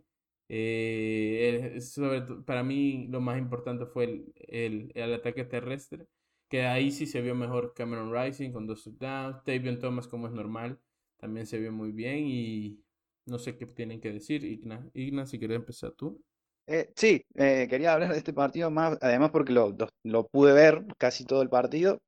Eh, 0.49 1.79
sobre, 1.81 2.23
para 2.45 2.63
mí 2.63 3.07
lo 3.09 3.21
más 3.21 3.39
importante 3.39 3.87
fue 3.87 4.05
el, 4.49 4.93
el, 4.95 5.15
ataque 5.15 5.45
terrestre, 5.45 6.07
que 6.49 6.65
ahí 6.65 6.91
sí 6.91 7.07
se 7.07 7.23
vio 7.23 7.35
mejor 7.35 7.73
Cameron 7.75 8.13
Rising 8.13 8.53
con 8.53 8.67
dos 8.67 8.85
touchdowns, 8.85 9.43
Tavion 9.45 9.79
Thomas 9.79 10.07
como 10.07 10.27
es 10.27 10.33
normal, 10.35 10.79
también 11.17 11.47
se 11.47 11.59
vio 11.59 11.73
muy 11.73 11.93
bien 11.93 12.27
y 12.27 12.81
no 13.27 13.39
sé 13.39 13.57
qué 13.57 13.67
tienen 13.67 14.01
que 14.01 14.13
decir. 14.13 14.45
Igna, 14.45 14.91
Igna 14.95 15.27
si 15.27 15.39
quieres 15.39 15.57
empezar 15.57 15.93
tú. 15.93 16.21
Eh, 16.67 16.91
sí, 16.97 17.23
eh, 17.35 17.67
quería 17.71 17.95
hablar 17.95 18.13
de 18.13 18.19
este 18.19 18.33
partido 18.33 18.71
más, 18.71 18.99
además 19.01 19.31
porque 19.31 19.53
lo, 19.53 19.77
lo, 20.03 20.27
pude 20.27 20.53
ver 20.53 20.85
casi 20.99 21.25
todo 21.25 21.41
el 21.43 21.49
partido. 21.49 22.01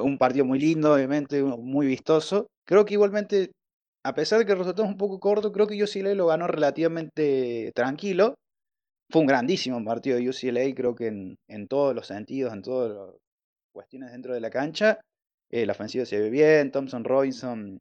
Un 0.00 0.18
partido 0.18 0.44
muy 0.44 0.58
lindo, 0.58 0.94
obviamente, 0.94 1.42
muy 1.42 1.86
vistoso. 1.86 2.46
Creo 2.64 2.84
que 2.84 2.94
igualmente 2.94 3.50
a 4.02 4.14
pesar 4.14 4.38
de 4.38 4.46
que 4.46 4.52
el 4.52 4.58
resultado 4.58 4.84
es 4.84 4.92
un 4.92 4.98
poco 4.98 5.20
corto, 5.20 5.52
creo 5.52 5.66
que 5.66 5.82
UCLA 5.82 6.14
lo 6.14 6.26
ganó 6.26 6.46
relativamente 6.46 7.72
tranquilo. 7.74 8.34
Fue 9.10 9.20
un 9.22 9.26
grandísimo 9.26 9.82
partido 9.84 10.18
de 10.18 10.28
UCLA, 10.28 10.74
creo 10.74 10.94
que 10.94 11.08
en, 11.08 11.68
todos 11.68 11.94
los 11.94 12.06
sentidos, 12.06 12.52
en 12.54 12.62
todas 12.62 12.92
las 12.92 13.20
cuestiones 13.72 14.12
dentro 14.12 14.34
de 14.34 14.40
la 14.40 14.50
cancha. 14.50 15.00
Eh, 15.50 15.66
la 15.66 15.74
se 15.74 16.20
ve 16.20 16.30
bien, 16.30 16.70
Thompson 16.70 17.04
Robinson, 17.04 17.78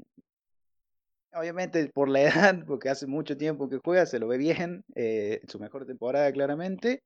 obviamente 1.33 1.87
por 1.93 2.09
la 2.09 2.21
edad, 2.23 2.65
porque 2.65 2.89
hace 2.89 3.07
mucho 3.07 3.37
tiempo 3.37 3.69
que 3.69 3.79
juega, 3.83 4.05
se 4.05 4.19
lo 4.19 4.27
ve 4.27 4.37
bien, 4.37 4.83
eh, 4.95 5.41
su 5.47 5.59
mejor 5.59 5.85
temporada 5.85 6.31
claramente. 6.31 7.01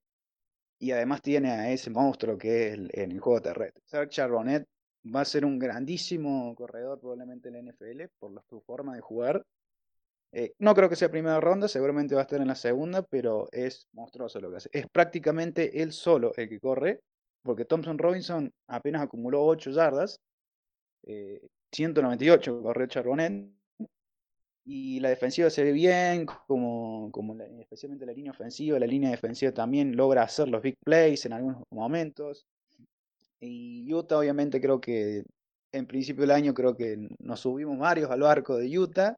Y 0.80 0.91
además 0.91 1.21
tiene 1.21 1.52
a 1.52 1.71
ese 1.71 1.89
monstruo 1.89 2.38
que 2.38 2.67
es 2.67 2.73
el, 2.73 2.89
en 2.93 3.12
el 3.12 3.19
juego 3.19 3.41
terrestre. 3.41 3.82
Serge 3.86 4.10
Charbonnet 4.10 4.65
va 5.04 5.22
a 5.22 5.26
ser 5.26 5.46
un 5.46 5.60
grandísimo 5.60 6.54
corredor 6.56 7.00
probablemente 7.00 7.50
en 7.50 7.54
la 7.56 7.72
NFL 7.72 8.04
por 8.20 8.42
su 8.50 8.62
forma 8.62 8.96
de 8.96 9.02
jugar. 9.02 9.46
Eh, 10.32 10.54
no 10.60 10.74
creo 10.74 10.89
que 10.89 10.96
sea 10.96 11.12
primera 11.12 11.39
ronda, 11.39 11.68
seguramente 11.68 12.16
va 12.16 12.22
a 12.22 12.24
estar 12.24 12.42
en 12.42 12.48
la 12.48 12.56
segunda, 12.56 13.04
pero 13.04 13.48
es 13.52 13.88
monstruoso 13.94 14.39
lo 14.39 14.50
que 14.50 14.58
hace. 14.58 14.70
Es 14.72 14.88
prácticamente 14.92 15.82
él 15.82 15.92
solo 15.92 16.34
el 16.36 16.50
que 16.50 16.60
corre, 16.60 17.02
porque 17.44 17.66
Thompson 17.66 17.98
Robinson 17.98 18.52
apenas 18.68 19.04
acumuló 19.04 19.46
8 19.46 19.72
yardas, 19.72 20.20
198 21.72 22.60
eh, 22.60 22.63
corrió 22.63 22.88
Charbonnet, 22.88 23.52
y 24.66 25.00
la 25.02 25.10
defensiva 25.10 25.50
se 25.50 25.63
ve 25.63 25.74
bien, 25.74 26.26
como 26.26 27.12
especialmente 27.60 28.06
la 28.06 28.13
línea 28.13 28.32
ofensiva, 28.32 28.80
la 28.80 28.88
línea 28.88 29.12
defensiva 29.12 29.52
también 29.52 29.96
logra 29.96 30.24
hacer 30.24 30.48
los 30.48 30.62
big 30.62 30.78
plays 30.84 31.26
en 31.26 31.34
algunos 31.34 31.63
momentos. 31.70 32.46
Y 33.45 33.93
Utah, 33.93 34.19
obviamente, 34.19 34.62
creo 34.62 34.79
que 34.79 35.23
en 35.73 35.86
principio 35.86 36.21
del 36.21 36.32
año 36.32 36.53
creo 36.53 36.75
que 36.77 37.10
nos 37.19 37.41
subimos 37.41 37.77
varios 37.77 38.10
al 38.10 38.21
barco 38.21 38.58
de 38.58 38.79
Utah 38.79 39.15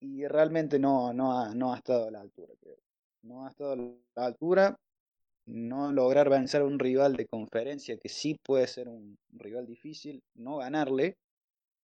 y 0.00 0.26
realmente 0.26 0.78
no, 0.78 1.12
no, 1.14 1.38
ha, 1.38 1.54
no 1.54 1.72
ha 1.72 1.76
estado 1.78 2.08
a 2.08 2.10
la 2.10 2.20
altura, 2.20 2.52
creo. 2.60 2.76
No 3.22 3.46
ha 3.46 3.50
estado 3.50 3.72
a 3.72 3.76
la 3.76 4.26
altura. 4.26 4.76
No 5.46 5.92
lograr 5.92 6.28
vencer 6.28 6.62
a 6.62 6.66
un 6.66 6.78
rival 6.78 7.16
de 7.16 7.26
conferencia 7.26 7.96
que 7.96 8.08
sí 8.08 8.36
puede 8.44 8.66
ser 8.66 8.88
un 8.88 9.16
rival 9.32 9.66
difícil, 9.66 10.22
no 10.34 10.58
ganarle 10.58 11.16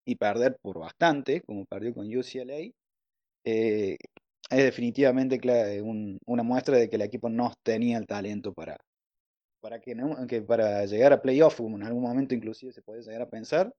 y 0.05 0.15
perder 0.15 0.57
por 0.61 0.79
bastante, 0.79 1.41
como 1.41 1.65
perdió 1.65 1.93
con 1.93 2.05
UCLA, 2.07 2.71
eh, 3.43 3.97
es 4.49 4.63
definitivamente 4.63 5.39
una 6.25 6.43
muestra 6.43 6.77
de 6.77 6.89
que 6.89 6.95
el 6.95 7.01
equipo 7.03 7.29
no 7.29 7.53
tenía 7.63 7.97
el 7.97 8.07
talento 8.07 8.53
para, 8.53 8.77
para 9.59 9.79
que, 9.79 9.95
que 10.27 10.41
para 10.41 10.85
llegar 10.85 11.13
a 11.13 11.21
playoff, 11.21 11.59
en 11.59 11.83
algún 11.83 12.03
momento 12.03 12.35
inclusive 12.35 12.71
se 12.71 12.81
puede 12.81 13.01
llegar 13.01 13.21
a 13.21 13.29
pensar. 13.29 13.73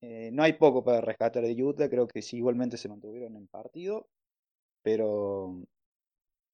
Eh, 0.00 0.30
no 0.32 0.42
hay 0.42 0.54
poco 0.54 0.84
para 0.84 1.00
rescatar 1.00 1.42
de 1.42 1.62
Utah, 1.62 1.88
creo 1.88 2.06
que 2.06 2.22
sí 2.22 2.36
igualmente 2.36 2.76
se 2.76 2.88
mantuvieron 2.88 3.34
en 3.36 3.46
partido, 3.46 4.06
pero 4.82 5.62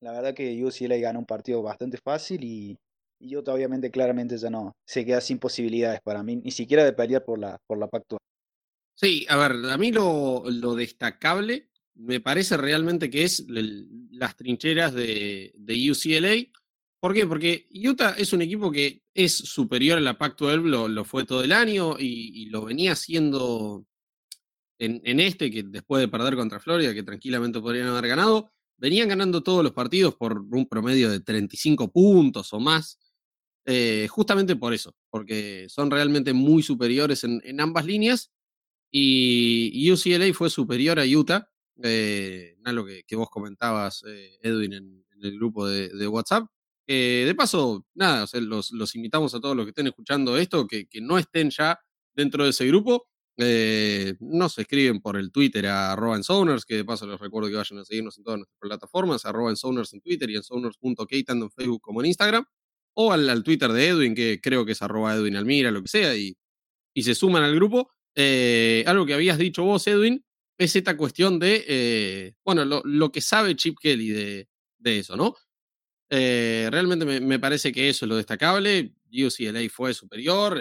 la 0.01 0.13
verdad 0.13 0.35
que 0.35 0.65
UCLA 0.65 0.97
gana 0.99 1.19
un 1.19 1.27
partido 1.27 1.63
bastante 1.63 1.99
fácil 1.99 2.45
y, 2.45 2.79
y 3.19 3.37
Utah 3.37 3.55
obviamente 3.55 3.91
claramente 3.91 4.37
ya 4.39 4.51
no 4.51 4.73
se 4.87 5.05
queda 5.05 5.21
sin 5.21 5.39
posibilidades 5.39 6.01
para 6.03 6.23
mí, 6.23 6.37
ni 6.37 6.51
siquiera 6.51 6.85
de 6.85 6.93
pelear 6.93 7.25
por 7.25 7.39
la, 7.39 7.59
por 7.67 7.79
la 7.79 7.89
Pactua. 7.89 8.19
Sí, 8.95 9.27
a 9.29 9.37
ver, 9.37 9.71
a 9.71 9.77
mí 9.77 9.91
lo, 9.91 10.45
lo 10.47 10.75
destacable 10.75 11.69
me 11.95 12.21
parece 12.21 12.57
realmente 12.57 13.11
que 13.11 13.25
es 13.25 13.45
las 13.49 14.37
trincheras 14.37 14.95
de, 14.95 15.53
de 15.55 15.91
UCLA 15.91 16.62
¿Por 17.03 17.15
qué? 17.15 17.27
Porque 17.27 17.67
Utah 17.75 18.15
es 18.17 18.33
un 18.33 18.43
equipo 18.43 18.71
que 18.71 19.03
es 19.13 19.33
superior 19.37 19.99
a 19.99 20.01
la 20.01 20.17
Pac-12, 20.17 20.89
lo, 20.89 21.05
fue 21.05 21.25
todo 21.25 21.43
el 21.43 21.51
año 21.51 21.97
y, 21.99 22.47
lo 22.47 22.65
venía 22.65 22.93
haciendo 22.93 23.85
en, 24.79 25.19
este, 25.19 25.51
que 25.51 25.65
después 25.65 26.01
de 26.01 26.07
perder 26.07 26.37
contra 26.37 26.61
Florida, 26.61 26.95
que 26.95 27.03
tranquilamente 27.03 27.61
podrían 27.61 27.89
haber 27.89 28.07
ganado, 28.07 28.53
venían 28.77 29.09
ganando 29.09 29.43
todos 29.43 29.65
los 29.65 29.73
partidos 29.73 30.15
por 30.15 30.39
un 30.39 30.69
promedio 30.69 31.11
de 31.11 31.19
35 31.19 31.91
puntos 31.91 32.53
o 32.53 32.61
más, 32.61 33.01
eh, 33.67 34.07
justamente 34.09 34.55
por 34.55 34.73
eso, 34.73 34.95
porque 35.11 35.67
son 35.69 35.91
realmente 35.91 36.33
muy 36.33 36.63
superiores 36.63 37.25
en, 37.25 37.61
ambas 37.61 37.85
líneas 37.85 38.31
y 38.93 39.91
UCLA 39.91 40.33
fue 40.35 40.51
superior 40.51 41.01
a 41.01 41.05
Utah, 41.05 41.51
eh, 41.83 42.57
lo 42.65 42.87
que, 42.87 43.17
vos 43.17 43.29
comentabas, 43.29 44.05
eh, 44.07 44.39
Edwin, 44.41 44.73
en, 44.75 45.05
el 45.21 45.37
grupo 45.37 45.67
de 45.69 46.07
WhatsApp. 46.09 46.52
Eh, 46.87 47.25
de 47.27 47.35
paso, 47.35 47.87
nada, 47.95 48.27
los, 48.41 48.95
invitamos 48.97 49.35
a 49.35 49.41
todos 49.41 49.57
los 49.57 49.65
que 49.67 49.71
estén 49.71 49.87
escuchando 49.87 50.37
esto, 50.37 50.67
que, 50.67 50.87
no 51.01 51.19
estén 51.19 51.51
ya 51.51 51.79
dentro 52.15 52.45
de 52.45 52.51
ese 52.51 52.67
grupo. 52.67 53.09
Eh, 53.39 54.15
nos 54.21 54.59
escriben 54.59 55.01
por 55.01 55.17
el 55.17 55.33
Twitter 55.33 55.67
a 55.67 55.93
arroba 55.93 56.21
que 56.67 56.77
de 56.77 56.85
paso 56.85 57.07
les 57.07 57.19
recuerdo 57.19 57.49
que 57.49 57.57
vayan 57.57 57.79
a 57.79 57.85
seguirnos 57.85 58.19
en 58.19 58.25
todas 58.25 58.39
nuestras 58.41 58.59
plataformas, 58.61 59.25
arroba 59.25 59.51
en 59.51 60.01
Twitter 60.03 60.29
y 60.31 60.37
en 60.37 61.25
tanto 61.25 61.47
en 61.47 61.51
Facebook 61.51 61.81
como 61.81 62.01
en 62.01 62.07
Instagram, 62.07 62.45
o 62.95 63.13
al, 63.13 63.43
Twitter 63.43 63.73
de 63.73 63.89
Edwin, 63.89 64.15
que 64.15 64.41
creo 64.43 64.67
que 64.67 64.73
es 64.73 64.83
arroba 64.83 65.15
Edwin 65.15 65.37
Almira, 65.37 65.71
lo 65.71 65.83
que 65.83 65.89
sea, 65.89 66.15
y, 66.17 66.37
y 66.95 67.03
se 67.05 67.15
suman 67.15 67.43
al 67.43 67.55
grupo. 67.55 67.91
Eh, 68.15 68.85
algo 68.87 69.07
que 69.07 69.15
habías 69.15 69.39
dicho 69.39 69.65
vos, 69.65 69.87
Edwin, 69.87 70.25
es 70.59 70.77
esta 70.77 70.97
cuestión 70.97 71.39
de, 71.39 72.35
bueno, 72.45 72.65
lo, 72.85 73.13
que 73.13 73.21
sabe 73.23 73.57
Chip 73.57 73.79
Kelly 73.81 74.11
de, 74.11 74.49
de 74.79 74.99
eso, 74.99 75.17
¿no? 75.17 75.35
Eh, 76.15 76.69
realmente 76.71 77.07
me, 77.07 77.39
parece 77.39 77.73
que 77.73 77.89
eso 77.89 78.05
es 78.05 78.09
lo 78.09 78.17
destacable. 78.17 78.93
UCLA 79.11 79.67
fue 79.71 79.95
superior, 79.95 80.61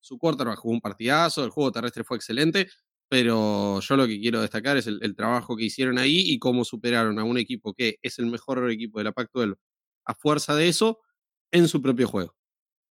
su 0.00 0.18
quarterback 0.18 0.58
jugó 0.58 0.74
un 0.74 0.80
partidazo, 0.80 1.44
el 1.44 1.50
juego 1.50 1.70
terrestre 1.70 2.02
fue 2.02 2.16
excelente, 2.16 2.68
pero 3.08 3.78
yo 3.78 3.96
lo 3.96 4.08
que 4.08 4.18
quiero 4.18 4.40
destacar 4.40 4.76
es 4.76 4.88
el, 4.88 5.14
trabajo 5.14 5.56
que 5.56 5.64
hicieron 5.64 5.98
ahí 5.98 6.24
y 6.26 6.40
cómo 6.40 6.64
superaron 6.64 7.20
a 7.20 7.24
un 7.24 7.38
equipo 7.38 7.74
que 7.74 8.00
es 8.02 8.18
el 8.18 8.26
mejor 8.26 8.68
equipo 8.72 8.98
de 8.98 9.04
la 9.04 9.12
Pac-12 9.12 9.56
a 10.04 10.14
fuerza 10.14 10.56
de 10.56 10.68
eso. 10.68 10.98
en 11.52 11.68
su 11.68 11.80
propio 11.80 12.08
juego. 12.08 12.34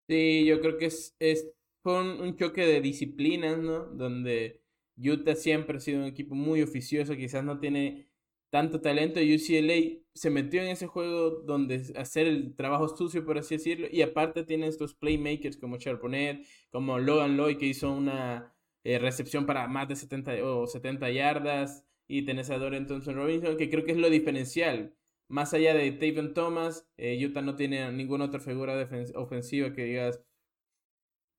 Sí, 0.09 0.45
yo 0.45 0.61
creo 0.61 0.77
que 0.77 0.85
es, 0.85 1.13
es 1.19 1.45
fue 1.83 2.01
un, 2.01 2.37
choque 2.37 2.65
de 2.65 2.79
disciplinas, 2.79 3.57
¿no? 3.57 3.85
Donde 3.85 4.63
Utah 4.97 5.35
siempre 5.35 5.77
ha 5.77 5.81
sido 5.81 5.99
un 5.99 6.05
equipo 6.05 6.35
muy 6.35 6.61
oficioso, 6.61 7.15
quizás 7.17 7.43
no 7.43 7.59
tiene 7.59 8.09
tanto 8.49 8.81
talento. 8.81 9.19
UCLA 9.19 9.99
se 10.13 10.29
metió 10.29 10.61
en 10.61 10.69
ese 10.69 10.87
juego 10.87 11.41
donde 11.41 11.93
hacer 11.95 12.27
el 12.27 12.55
trabajo 12.55 12.87
sucio, 12.89 13.25
por 13.25 13.37
así 13.37 13.55
decirlo, 13.55 13.87
y 13.91 14.01
aparte 14.01 14.43
tiene 14.43 14.67
estos 14.67 14.95
playmakers 14.95 15.57
como 15.57 15.77
Charbonnet, 15.77 16.45
como 16.71 16.99
Logan 16.99 17.37
Lloyd, 17.37 17.57
que 17.57 17.67
hizo 17.67 17.91
una 17.91 18.53
eh, 18.83 18.99
recepción 18.99 19.45
para 19.45 19.67
más 19.67 19.87
de 19.87 19.95
70 19.95 20.43
o 20.43 20.67
70 20.67 21.09
yardas, 21.11 21.85
y 22.07 22.23
tenés 22.23 22.49
a 22.49 22.57
Dorian 22.57 22.87
Thompson 22.87 23.15
Robinson, 23.15 23.57
que 23.57 23.69
creo 23.69 23.83
que 23.85 23.91
es 23.91 23.97
lo 23.97 24.09
diferencial. 24.09 24.95
Más 25.29 25.53
allá 25.53 25.73
de 25.73 25.91
Taven 25.91 26.33
Thomas, 26.33 26.87
eh, 26.97 27.23
Utah 27.25 27.41
no 27.41 27.55
tiene 27.55 27.91
ninguna 27.91 28.25
otra 28.25 28.39
figura 28.39 28.87
ofensiva 29.15 29.73
que 29.73 29.83
digas 29.83 30.21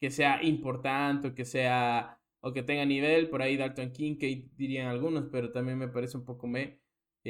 que 0.01 0.11
sea 0.11 0.43
importante 0.43 1.29
o 1.29 1.35
que 1.35 1.45
sea 1.45 2.21
o 2.41 2.53
que 2.53 2.63
tenga 2.63 2.85
nivel. 2.85 3.29
Por 3.31 3.43
ahí 3.43 3.57
Dalton 3.57 3.93
que 3.93 4.49
dirían 4.57 4.89
algunos, 4.89 5.29
pero 5.33 5.53
también 5.53 5.79
me 5.79 5.89
parece 5.89 6.17
un 6.17 6.25
poco 6.25 6.47
me. 6.47 6.81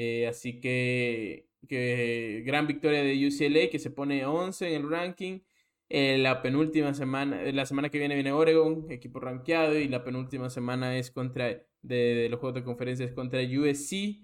Eh, 0.01 0.29
así 0.29 0.61
que, 0.61 1.49
que 1.69 2.45
gran 2.47 2.69
victoria 2.69 3.03
de 3.03 3.27
UCLA 3.27 3.69
que 3.69 3.81
se 3.81 3.91
pone 3.91 4.25
11 4.25 4.69
en 4.69 4.83
el 4.83 4.91
ranking. 4.91 5.41
Eh, 5.89 6.19
la 6.19 6.41
penúltima 6.43 6.95
semana, 6.95 7.43
la 7.53 7.67
semana 7.67 7.89
que 7.89 7.99
viene 7.99 8.15
viene 8.15 8.31
Oregon, 8.33 8.87
equipo 8.91 9.19
rankeado, 9.21 9.77
y 9.77 9.89
la 9.89 10.05
penúltima 10.05 10.51
semana 10.51 10.97
es 10.99 11.11
contra, 11.11 11.63
de, 11.83 12.29
los 12.31 12.39
juegos 12.39 12.55
de 12.55 12.65
conferencias 12.65 13.13
contra 13.13 13.41
USC. 13.43 14.23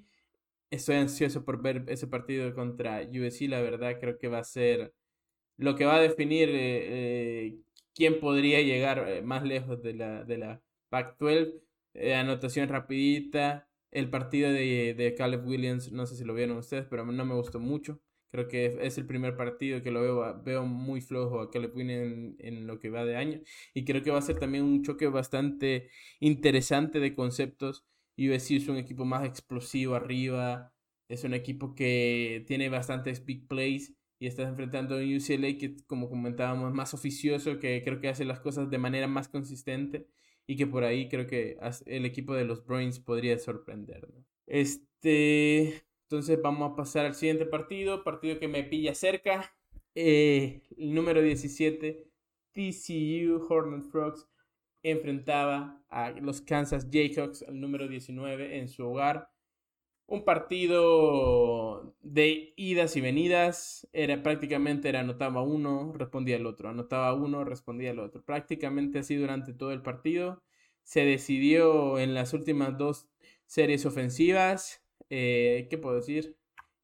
Estoy 0.70 0.96
ansioso 0.96 1.44
por 1.44 1.60
ver 1.62 1.84
ese 1.88 2.06
partido 2.06 2.54
contra 2.54 3.02
USC, 3.02 3.48
la 3.48 3.60
verdad 3.60 3.98
creo 4.00 4.16
que 4.18 4.28
va 4.28 4.38
a 4.38 4.44
ser 4.44 4.94
lo 5.56 5.74
que 5.76 5.86
va 5.86 5.96
a 5.96 6.00
definir 6.00 6.50
eh, 6.50 7.46
eh, 7.46 7.58
quién 7.94 8.20
podría 8.20 8.60
llegar 8.62 9.08
eh, 9.08 9.22
más 9.22 9.42
lejos 9.42 9.82
de 9.82 9.94
la, 9.94 10.24
de 10.24 10.38
la 10.38 10.62
Pac-12. 10.90 11.60
anotación 12.16 12.68
rapidita, 12.68 13.68
el 13.94 14.10
partido 14.10 14.50
de, 14.52 14.94
de 14.94 15.14
Caleb 15.14 15.46
Williams, 15.46 15.92
no 15.92 16.06
sé 16.06 16.16
si 16.16 16.24
lo 16.24 16.34
vieron 16.34 16.58
ustedes, 16.58 16.86
pero 16.90 17.06
no 17.06 17.24
me 17.24 17.34
gustó 17.34 17.60
mucho. 17.60 18.00
Creo 18.30 18.48
que 18.48 18.78
es 18.82 18.98
el 18.98 19.06
primer 19.06 19.36
partido 19.36 19.82
que 19.82 19.92
lo 19.92 20.02
veo, 20.02 20.42
veo 20.42 20.66
muy 20.66 21.00
flojo 21.00 21.40
a 21.40 21.50
Caleb 21.50 21.74
Williams 21.74 22.12
en, 22.12 22.36
en, 22.40 22.66
lo 22.66 22.80
que 22.80 22.90
va 22.90 23.04
de 23.04 23.16
año. 23.16 23.40
Y 23.74 23.84
creo 23.84 24.02
que 24.02 24.10
va 24.10 24.18
a 24.18 24.22
ser 24.22 24.38
también 24.38 24.64
un 24.64 24.82
choque 24.82 25.06
bastante 25.08 25.88
interesante 26.20 27.00
de 27.00 27.14
conceptos 27.14 27.86
USC 28.16 28.52
es 28.52 28.68
un 28.68 28.76
equipo 28.76 29.04
más 29.04 29.24
explosivo 29.26 29.94
arriba, 29.94 30.72
es 31.08 31.24
un 31.24 31.34
equipo 31.34 31.74
que 31.74 32.44
tiene 32.46 32.68
bastantes 32.68 33.24
big 33.24 33.46
plays 33.48 33.94
y 34.18 34.26
estás 34.26 34.48
enfrentando 34.48 34.94
a 34.94 34.98
un 34.98 35.16
UCLA 35.16 35.58
que, 35.58 35.76
como 35.86 36.08
comentábamos, 36.08 36.70
es 36.70 36.74
más 36.74 36.94
oficioso, 36.94 37.58
que 37.58 37.82
creo 37.84 38.00
que 38.00 38.08
hace 38.08 38.24
las 38.24 38.40
cosas 38.40 38.70
de 38.70 38.78
manera 38.78 39.08
más 39.08 39.28
consistente 39.28 40.08
y 40.46 40.56
que 40.56 40.66
por 40.66 40.84
ahí 40.84 41.08
creo 41.08 41.26
que 41.26 41.58
el 41.86 42.04
equipo 42.04 42.34
de 42.34 42.44
los 42.44 42.64
Bruins 42.64 42.98
podría 42.98 43.38
sorprender. 43.38 44.08
Este, 44.46 45.84
entonces 46.04 46.40
vamos 46.42 46.72
a 46.72 46.76
pasar 46.76 47.06
al 47.06 47.14
siguiente 47.14 47.46
partido, 47.46 48.04
partido 48.04 48.38
que 48.38 48.48
me 48.48 48.64
pilla 48.64 48.94
cerca. 48.94 49.54
Eh, 49.94 50.62
el 50.76 50.94
número 50.94 51.22
17, 51.22 52.08
TCU 52.52 53.46
Hornet 53.48 53.84
Frogs 53.84 54.28
enfrentaba 54.82 55.82
a 55.88 56.10
los 56.10 56.40
Kansas 56.42 56.88
Jayhawks, 56.90 57.42
el 57.42 57.60
número 57.60 57.88
19, 57.88 58.58
en 58.58 58.68
su 58.68 58.84
hogar. 58.86 59.30
Un 60.06 60.24
partido 60.24 61.94
de 62.02 62.52
idas 62.56 62.96
y 62.96 63.00
venidas. 63.00 63.88
Era 63.92 64.22
prácticamente 64.22 64.88
era 64.88 65.00
anotaba 65.00 65.42
uno, 65.42 65.92
respondía 65.96 66.36
el 66.36 66.46
otro. 66.46 66.68
Anotaba 66.68 67.14
uno, 67.14 67.44
respondía 67.44 67.90
el 67.90 67.98
otro. 67.98 68.22
Prácticamente 68.22 68.98
así 68.98 69.16
durante 69.16 69.54
todo 69.54 69.72
el 69.72 69.82
partido. 69.82 70.42
Se 70.82 71.04
decidió 71.04 71.98
en 71.98 72.14
las 72.14 72.34
últimas 72.34 72.76
dos 72.76 73.08
series 73.46 73.86
ofensivas. 73.86 74.82
Eh, 75.10 75.66
¿Qué 75.70 75.78
puedo 75.78 75.96
decir? 75.96 76.36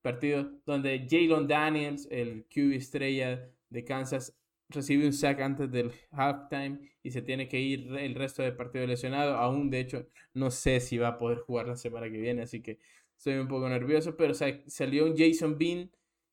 Partido 0.02 0.50
donde 0.66 1.06
Jalen 1.08 1.46
Daniels, 1.46 2.08
el 2.10 2.46
QB 2.46 2.72
estrella 2.74 3.50
de 3.68 3.84
Kansas, 3.84 4.34
recibe 4.70 5.06
un 5.06 5.12
sack 5.12 5.40
antes 5.40 5.70
del 5.70 5.92
halftime 6.10 6.78
y 7.02 7.10
se 7.10 7.22
tiene 7.22 7.48
que 7.48 7.60
ir 7.60 7.94
el 7.96 8.14
resto 8.14 8.42
del 8.42 8.56
partido 8.56 8.86
lesionado. 8.86 9.34
Aún, 9.36 9.70
de 9.70 9.80
hecho, 9.80 10.06
no 10.34 10.50
sé 10.50 10.80
si 10.80 10.98
va 10.98 11.08
a 11.08 11.18
poder 11.18 11.38
jugar 11.38 11.66
la 11.68 11.76
semana 11.76 12.10
que 12.10 12.18
viene, 12.18 12.42
así 12.42 12.62
que 12.62 12.78
estoy 13.20 13.34
un 13.34 13.48
poco 13.48 13.68
nervioso. 13.68 14.16
Pero 14.16 14.34
salió 14.34 15.04
un 15.04 15.16
Jason 15.16 15.58
Bean 15.58 15.90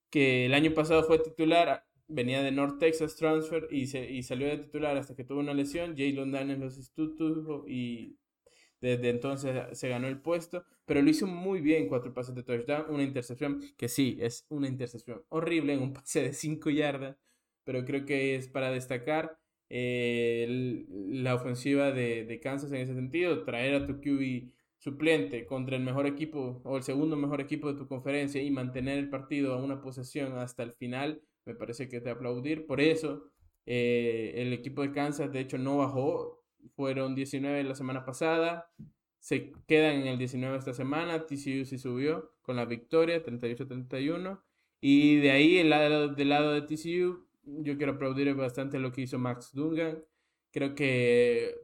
que 0.10 0.46
el 0.46 0.54
año 0.54 0.74
pasado 0.74 1.04
fue 1.04 1.20
titular, 1.20 1.86
venía 2.08 2.42
de 2.42 2.52
North 2.52 2.80
Texas 2.80 3.16
Transfer 3.18 3.68
y, 3.70 3.88
se, 3.88 4.10
y 4.10 4.24
salió 4.24 4.48
de 4.48 4.58
titular 4.58 4.96
hasta 4.98 5.16
que 5.16 5.26
tuvo 5.26 5.40
una 5.40 5.54
lesión. 5.54 5.96
Jalen 5.98 6.32
Daniels 6.32 6.62
lo 6.62 6.70
sustituyó 6.72 7.68
y 7.68 8.18
desde 8.80 9.10
entonces 9.10 9.78
se 9.78 9.90
ganó 9.90 10.08
el 10.08 10.22
puesto, 10.22 10.64
pero 10.86 11.02
lo 11.02 11.10
hizo 11.10 11.28
muy 11.28 11.62
bien, 11.62 11.88
cuatro 11.88 12.14
pases 12.14 12.36
de 12.36 12.44
touchdown, 12.44 12.86
una 12.90 13.04
intercepción, 13.04 13.62
que 13.76 13.90
sí, 13.90 14.18
es 14.22 14.46
una 14.50 14.68
intercepción 14.68 15.24
horrible 15.30 15.74
en 15.74 15.82
un 15.82 15.94
pase 15.94 16.22
de 16.22 16.34
5 16.34 16.70
yardas, 16.70 17.18
pero 17.64 17.84
creo 17.86 18.06
que 18.06 18.36
es 18.36 18.48
para 18.48 18.72
destacar 18.72 19.40
eh, 19.70 20.86
la 20.88 21.36
ofensiva 21.36 21.92
de, 21.92 22.24
de, 22.26 22.40
Kansas 22.40 22.72
en 22.72 22.82
ese 22.82 22.94
sentido, 22.94 23.44
traer 23.44 23.76
a 23.76 23.86
tu 23.88 24.00
QB 24.00 24.52
suplente 24.78 25.46
contra 25.46 25.76
el 25.76 25.84
mejor 25.84 26.06
equipo 26.06 26.62
o 26.64 26.78
el 26.78 26.84
segundo 26.84 27.16
mejor 27.16 27.42
equipo 27.42 27.72
de 27.72 27.80
tu 27.80 27.88
conferencia 27.88 28.42
y 28.42 28.52
mantener 28.52 29.00
el 29.00 29.10
partido 29.10 29.54
a 29.54 29.58
una 29.58 29.82
posesión 29.82 30.38
hasta 30.38 30.64
el 30.64 30.74
final, 30.74 31.22
me 31.46 31.56
parece 31.56 31.88
que 31.90 32.02
te 32.02 32.10
aplaudir. 32.10 32.66
Por 32.68 32.82
eso, 32.82 33.32
eh, 33.66 34.34
el 34.36 34.54
equipo 34.54 34.82
de 34.82 34.92
Kansas, 34.92 35.32
de 35.32 35.40
hecho, 35.40 35.58
no 35.58 35.78
bajó, 35.78 36.44
fueron 36.76 37.16
19 37.16 37.64
la 37.64 37.76
semana 37.76 38.06
pasada, 38.06 38.72
se 39.20 39.52
quedan 39.68 39.96
en 40.02 40.08
el 40.08 40.18
19 40.18 40.58
esta 40.58 40.74
semana, 40.74 41.26
TCU 41.26 41.66
sí 41.66 41.78
subió 41.78 42.32
con 42.42 42.56
la 42.56 42.66
victoria, 42.66 43.24
38-31. 43.24 44.42
Y 44.80 45.18
de 45.18 45.32
ahí, 45.32 45.58
el 45.58 45.70
lado, 45.70 46.10
del 46.10 46.30
lado 46.30 46.54
de 46.54 46.62
TCU, 46.62 47.28
yo 47.44 47.78
quiero 47.78 47.94
aplaudir 47.94 48.34
bastante 48.36 48.80
lo 48.80 48.92
que 48.92 49.02
hizo 49.02 49.18
Max 49.18 49.52
Dungan. 49.54 50.04
Creo 50.52 50.76
que 50.76 51.56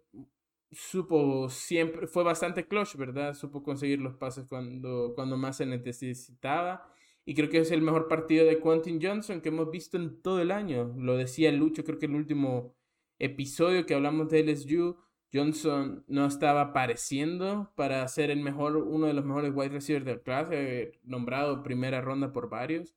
supo 0.73 1.49
siempre, 1.49 2.07
fue 2.07 2.23
bastante 2.23 2.67
clutch, 2.67 2.95
¿verdad? 2.95 3.33
Supo 3.33 3.63
conseguir 3.63 3.99
los 3.99 4.15
pases 4.15 4.45
cuando, 4.47 5.13
cuando 5.15 5.37
más 5.37 5.57
se 5.57 5.65
necesitaba. 5.65 6.89
Y 7.25 7.35
creo 7.35 7.49
que 7.49 7.59
es 7.59 7.71
el 7.71 7.81
mejor 7.81 8.07
partido 8.07 8.45
de 8.45 8.59
Quentin 8.61 8.99
Johnson 9.01 9.41
que 9.41 9.49
hemos 9.49 9.71
visto 9.71 9.97
en 9.97 10.21
todo 10.21 10.41
el 10.41 10.51
año. 10.51 10.93
Lo 10.97 11.15
decía 11.17 11.51
Lucho, 11.51 11.83
creo 11.83 11.99
que 11.99 12.07
el 12.07 12.15
último 12.15 12.75
episodio 13.19 13.85
que 13.85 13.93
hablamos 13.93 14.29
de 14.29 14.43
LSU, 14.43 14.97
Johnson 15.33 16.03
no 16.07 16.25
estaba 16.25 16.61
apareciendo 16.61 17.71
para 17.75 18.07
ser 18.07 18.29
el 18.29 18.41
mejor, 18.41 18.77
uno 18.77 19.07
de 19.07 19.13
los 19.13 19.25
mejores 19.25 19.53
wide 19.55 19.69
receivers 19.69 20.05
del 20.05 20.21
clase, 20.21 20.99
nombrado 21.03 21.63
primera 21.63 22.01
ronda 22.01 22.33
por 22.33 22.49
varios 22.49 22.93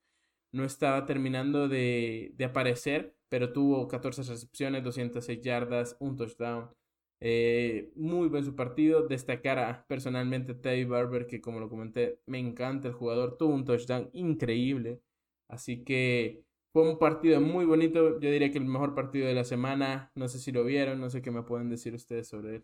no 0.56 0.64
estaba 0.64 1.06
terminando 1.06 1.68
de, 1.68 2.34
aparecer, 2.44 3.14
pero 3.28 3.52
tuvo 3.52 3.86
14 3.88 4.22
recepciones, 4.22 4.82
206 4.82 5.40
yardas, 5.42 5.96
un 6.00 6.16
touchdown. 6.16 6.70
Eh, 7.20 7.90
muy 7.96 8.28
buen 8.28 8.44
su 8.44 8.54
partido. 8.54 9.06
Destacar 9.06 9.58
a, 9.58 9.86
personalmente 9.86 10.54
Teddy 10.54 10.84
Barber, 10.84 11.26
que 11.26 11.40
como 11.40 11.60
lo 11.60 11.68
comenté, 11.68 12.20
me 12.26 12.38
encanta 12.38 12.88
el 12.88 12.94
jugador. 12.94 13.36
Tuvo 13.38 13.54
un 13.54 13.64
touchdown 13.64 14.10
increíble. 14.12 15.00
Así 15.48 15.84
que 15.84 16.44
fue 16.72 16.88
un 16.88 16.98
partido 16.98 17.40
muy 17.40 17.64
bonito. 17.64 18.20
Yo 18.20 18.30
diría 18.30 18.50
que 18.50 18.58
el 18.58 18.64
mejor 18.64 18.94
partido 18.94 19.26
de 19.26 19.34
la 19.34 19.44
semana. 19.44 20.10
No 20.14 20.28
sé 20.28 20.38
si 20.38 20.52
lo 20.52 20.64
vieron, 20.64 21.00
no 21.00 21.10
sé 21.10 21.22
qué 21.22 21.30
me 21.30 21.42
pueden 21.42 21.68
decir 21.70 21.94
ustedes 21.94 22.28
sobre 22.28 22.56
él. 22.56 22.62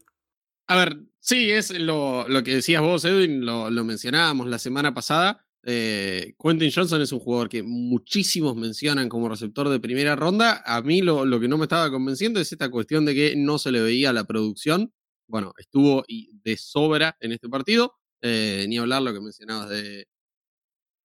A 0.69 0.77
ver, 0.77 1.01
sí, 1.19 1.51
es 1.51 1.79
lo, 1.79 2.27
lo 2.29 2.43
que 2.43 2.55
decías 2.55 2.83
vos, 2.83 3.05
Edwin, 3.05 3.45
lo, 3.45 3.71
lo 3.71 3.85
mencionábamos 3.85 4.47
la 4.47 4.59
semana 4.59 4.95
pasada. 4.95 5.45
Eh, 5.64 6.35
Quentin 6.42 6.72
Johnson 6.75 7.01
es 7.03 7.12
un 7.12 7.20
jugador 7.20 7.48
que 7.48 7.62
muchísimos 7.62 8.57
mencionan 8.57 9.09
como 9.09 9.29
receptor 9.29 9.68
de 9.68 9.81
primera 9.81 10.16
ronda. 10.16 10.62
A 10.66 10.83
mí 10.83 11.03
lo, 11.03 11.25
que 11.40 11.48
no 11.48 11.59
me 11.59 11.64
estaba 11.64 11.90
convenciendo 11.90 12.40
es 12.40 12.53
esta 12.53 12.70
cuestión 12.70 13.05
de 13.05 13.14
que 13.14 13.37
no 13.37 13.59
se 13.59 13.70
le 13.72 13.81
veía 13.81 14.12
la 14.12 14.25
producción. 14.25 14.92
Bueno, 15.29 15.55
estuvo 15.59 16.05
de 16.09 16.57
sobra 16.57 17.16
en 17.20 17.33
este 17.33 17.48
partido. 17.48 17.94
Eh, 18.22 18.66
ni 18.68 18.79
hablar 18.79 19.03
lo 19.03 19.12
que 19.12 19.20
mencionabas 19.20 19.68
de, 19.68 20.07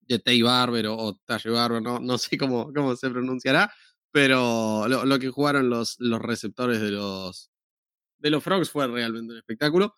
de 0.02 0.20
Tay 0.20 0.42
Barber 0.42 0.88
o, 0.88 0.98
o 0.98 1.20
Barber, 1.28 1.82
no, 1.82 2.18
sé 2.18 2.38
cómo, 2.38 2.72
cómo 2.74 2.96
se 2.96 3.10
pronunciará, 3.10 3.72
pero 4.12 4.88
lo, 4.88 5.06
lo, 5.06 5.20
que 5.20 5.30
jugaron 5.30 5.70
los, 5.70 5.96
los 6.00 6.22
receptores 6.22 6.80
de 6.80 6.92
los, 6.92 7.50
de 8.20 8.30
los 8.30 8.44
Frogs 8.44 8.70
fue 8.70 8.88
realmente 8.88 9.34
un 9.34 9.38
espectáculo. 9.40 9.96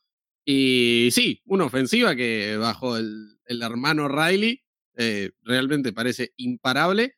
Y 0.51 1.11
sí, 1.11 1.43
una 1.45 1.65
ofensiva 1.65 2.15
que 2.15 2.57
bajo 2.57 2.97
el, 2.97 3.37
el 3.45 3.61
hermano 3.61 4.07
Riley 4.07 4.63
eh, 4.97 5.29
realmente 5.43 5.93
parece 5.93 6.33
imparable. 6.37 7.17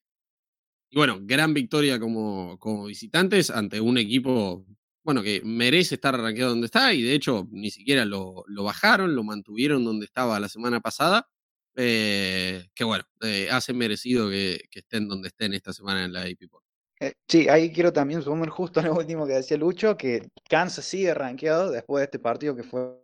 Y 0.89 0.97
bueno, 0.97 1.17
gran 1.21 1.53
victoria 1.53 1.97
como, 1.97 2.59
como 2.59 2.87
visitantes 2.87 3.49
ante 3.49 3.79
un 3.79 3.97
equipo, 3.97 4.65
bueno, 5.01 5.23
que 5.23 5.41
merece 5.45 5.95
estar 5.95 6.13
arranqueado 6.13 6.49
donde 6.49 6.65
está 6.65 6.93
y 6.93 7.03
de 7.03 7.13
hecho 7.13 7.47
ni 7.51 7.71
siquiera 7.71 8.03
lo, 8.03 8.43
lo 8.47 8.65
bajaron, 8.65 9.15
lo 9.15 9.23
mantuvieron 9.23 9.85
donde 9.85 10.07
estaba 10.07 10.37
la 10.41 10.49
semana 10.49 10.81
pasada. 10.81 11.29
Eh, 11.77 12.67
que 12.75 12.83
bueno, 12.83 13.05
eh, 13.21 13.47
hace 13.49 13.71
merecido 13.71 14.29
que, 14.29 14.59
que, 14.69 14.79
estén 14.79 15.07
donde 15.07 15.29
estén 15.29 15.53
esta 15.53 15.71
semana 15.71 16.03
en 16.03 16.11
la 16.11 16.23
AP 16.23 16.49
Eh, 16.99 17.13
sí, 17.29 17.47
ahí 17.47 17.71
quiero 17.71 17.93
también 17.93 18.21
sumar 18.21 18.49
justo 18.49 18.81
lo 18.81 18.93
último 18.93 19.25
que 19.25 19.35
decía 19.35 19.55
Lucho, 19.55 19.95
que 19.95 20.27
Kansas 20.49 20.83
sigue 20.83 21.13
rankeado 21.13 21.71
después 21.71 22.01
de 22.01 22.05
este 22.05 22.19
partido 22.19 22.57
que 22.57 22.63
fue, 22.63 23.00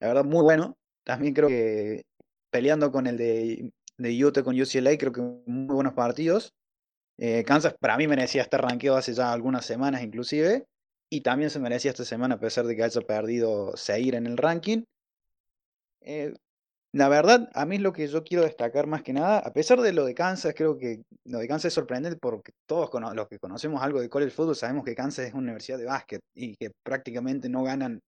la 0.00 0.08
verdad, 0.08 0.24
muy 0.24 0.42
bueno. 0.42 0.76
También 1.04 1.34
creo 1.34 1.48
que 1.48 2.04
peleando 2.50 2.92
con 2.92 3.06
el 3.06 3.16
de, 3.16 3.70
de 3.98 4.24
Utah 4.24 4.42
con 4.42 4.60
UCLA, 4.60 4.96
creo 4.98 5.12
que 5.12 5.20
muy 5.20 5.74
buenos 5.74 5.94
partidos. 5.94 6.52
Eh, 7.18 7.44
Kansas 7.44 7.74
para 7.80 7.96
mí 7.96 8.06
merecía 8.06 8.42
estar 8.42 8.62
rankeado 8.62 8.96
hace 8.96 9.12
ya 9.12 9.32
algunas 9.32 9.66
semanas 9.66 10.02
inclusive, 10.02 10.66
y 11.10 11.22
también 11.22 11.50
se 11.50 11.58
merecía 11.58 11.90
esta 11.90 12.04
semana 12.04 12.36
a 12.36 12.40
pesar 12.40 12.66
de 12.66 12.76
que 12.76 12.84
haya 12.84 13.00
perdido 13.00 13.76
seguir 13.76 14.14
en 14.14 14.26
el 14.26 14.36
ranking. 14.36 14.84
Eh, 16.00 16.32
la 16.92 17.08
verdad, 17.08 17.50
a 17.54 17.66
mí 17.66 17.76
es 17.76 17.82
lo 17.82 17.92
que 17.92 18.06
yo 18.06 18.24
quiero 18.24 18.44
destacar 18.44 18.86
más 18.86 19.02
que 19.02 19.12
nada, 19.12 19.40
a 19.40 19.52
pesar 19.52 19.80
de 19.80 19.92
lo 19.92 20.06
de 20.06 20.14
Kansas, 20.14 20.54
creo 20.56 20.78
que 20.78 21.02
lo 21.24 21.38
de 21.38 21.48
Kansas 21.48 21.66
es 21.66 21.74
sorprendente 21.74 22.18
porque 22.20 22.52
todos 22.66 22.90
los 23.14 23.28
que 23.28 23.38
conocemos 23.38 23.82
algo 23.82 24.00
de 24.00 24.08
college 24.08 24.30
football 24.30 24.56
sabemos 24.56 24.84
que 24.84 24.94
Kansas 24.94 25.26
es 25.26 25.34
una 25.34 25.42
universidad 25.42 25.78
de 25.78 25.84
básquet 25.84 26.20
y 26.34 26.56
que 26.56 26.70
prácticamente 26.82 27.48
no 27.48 27.62
ganan, 27.62 28.00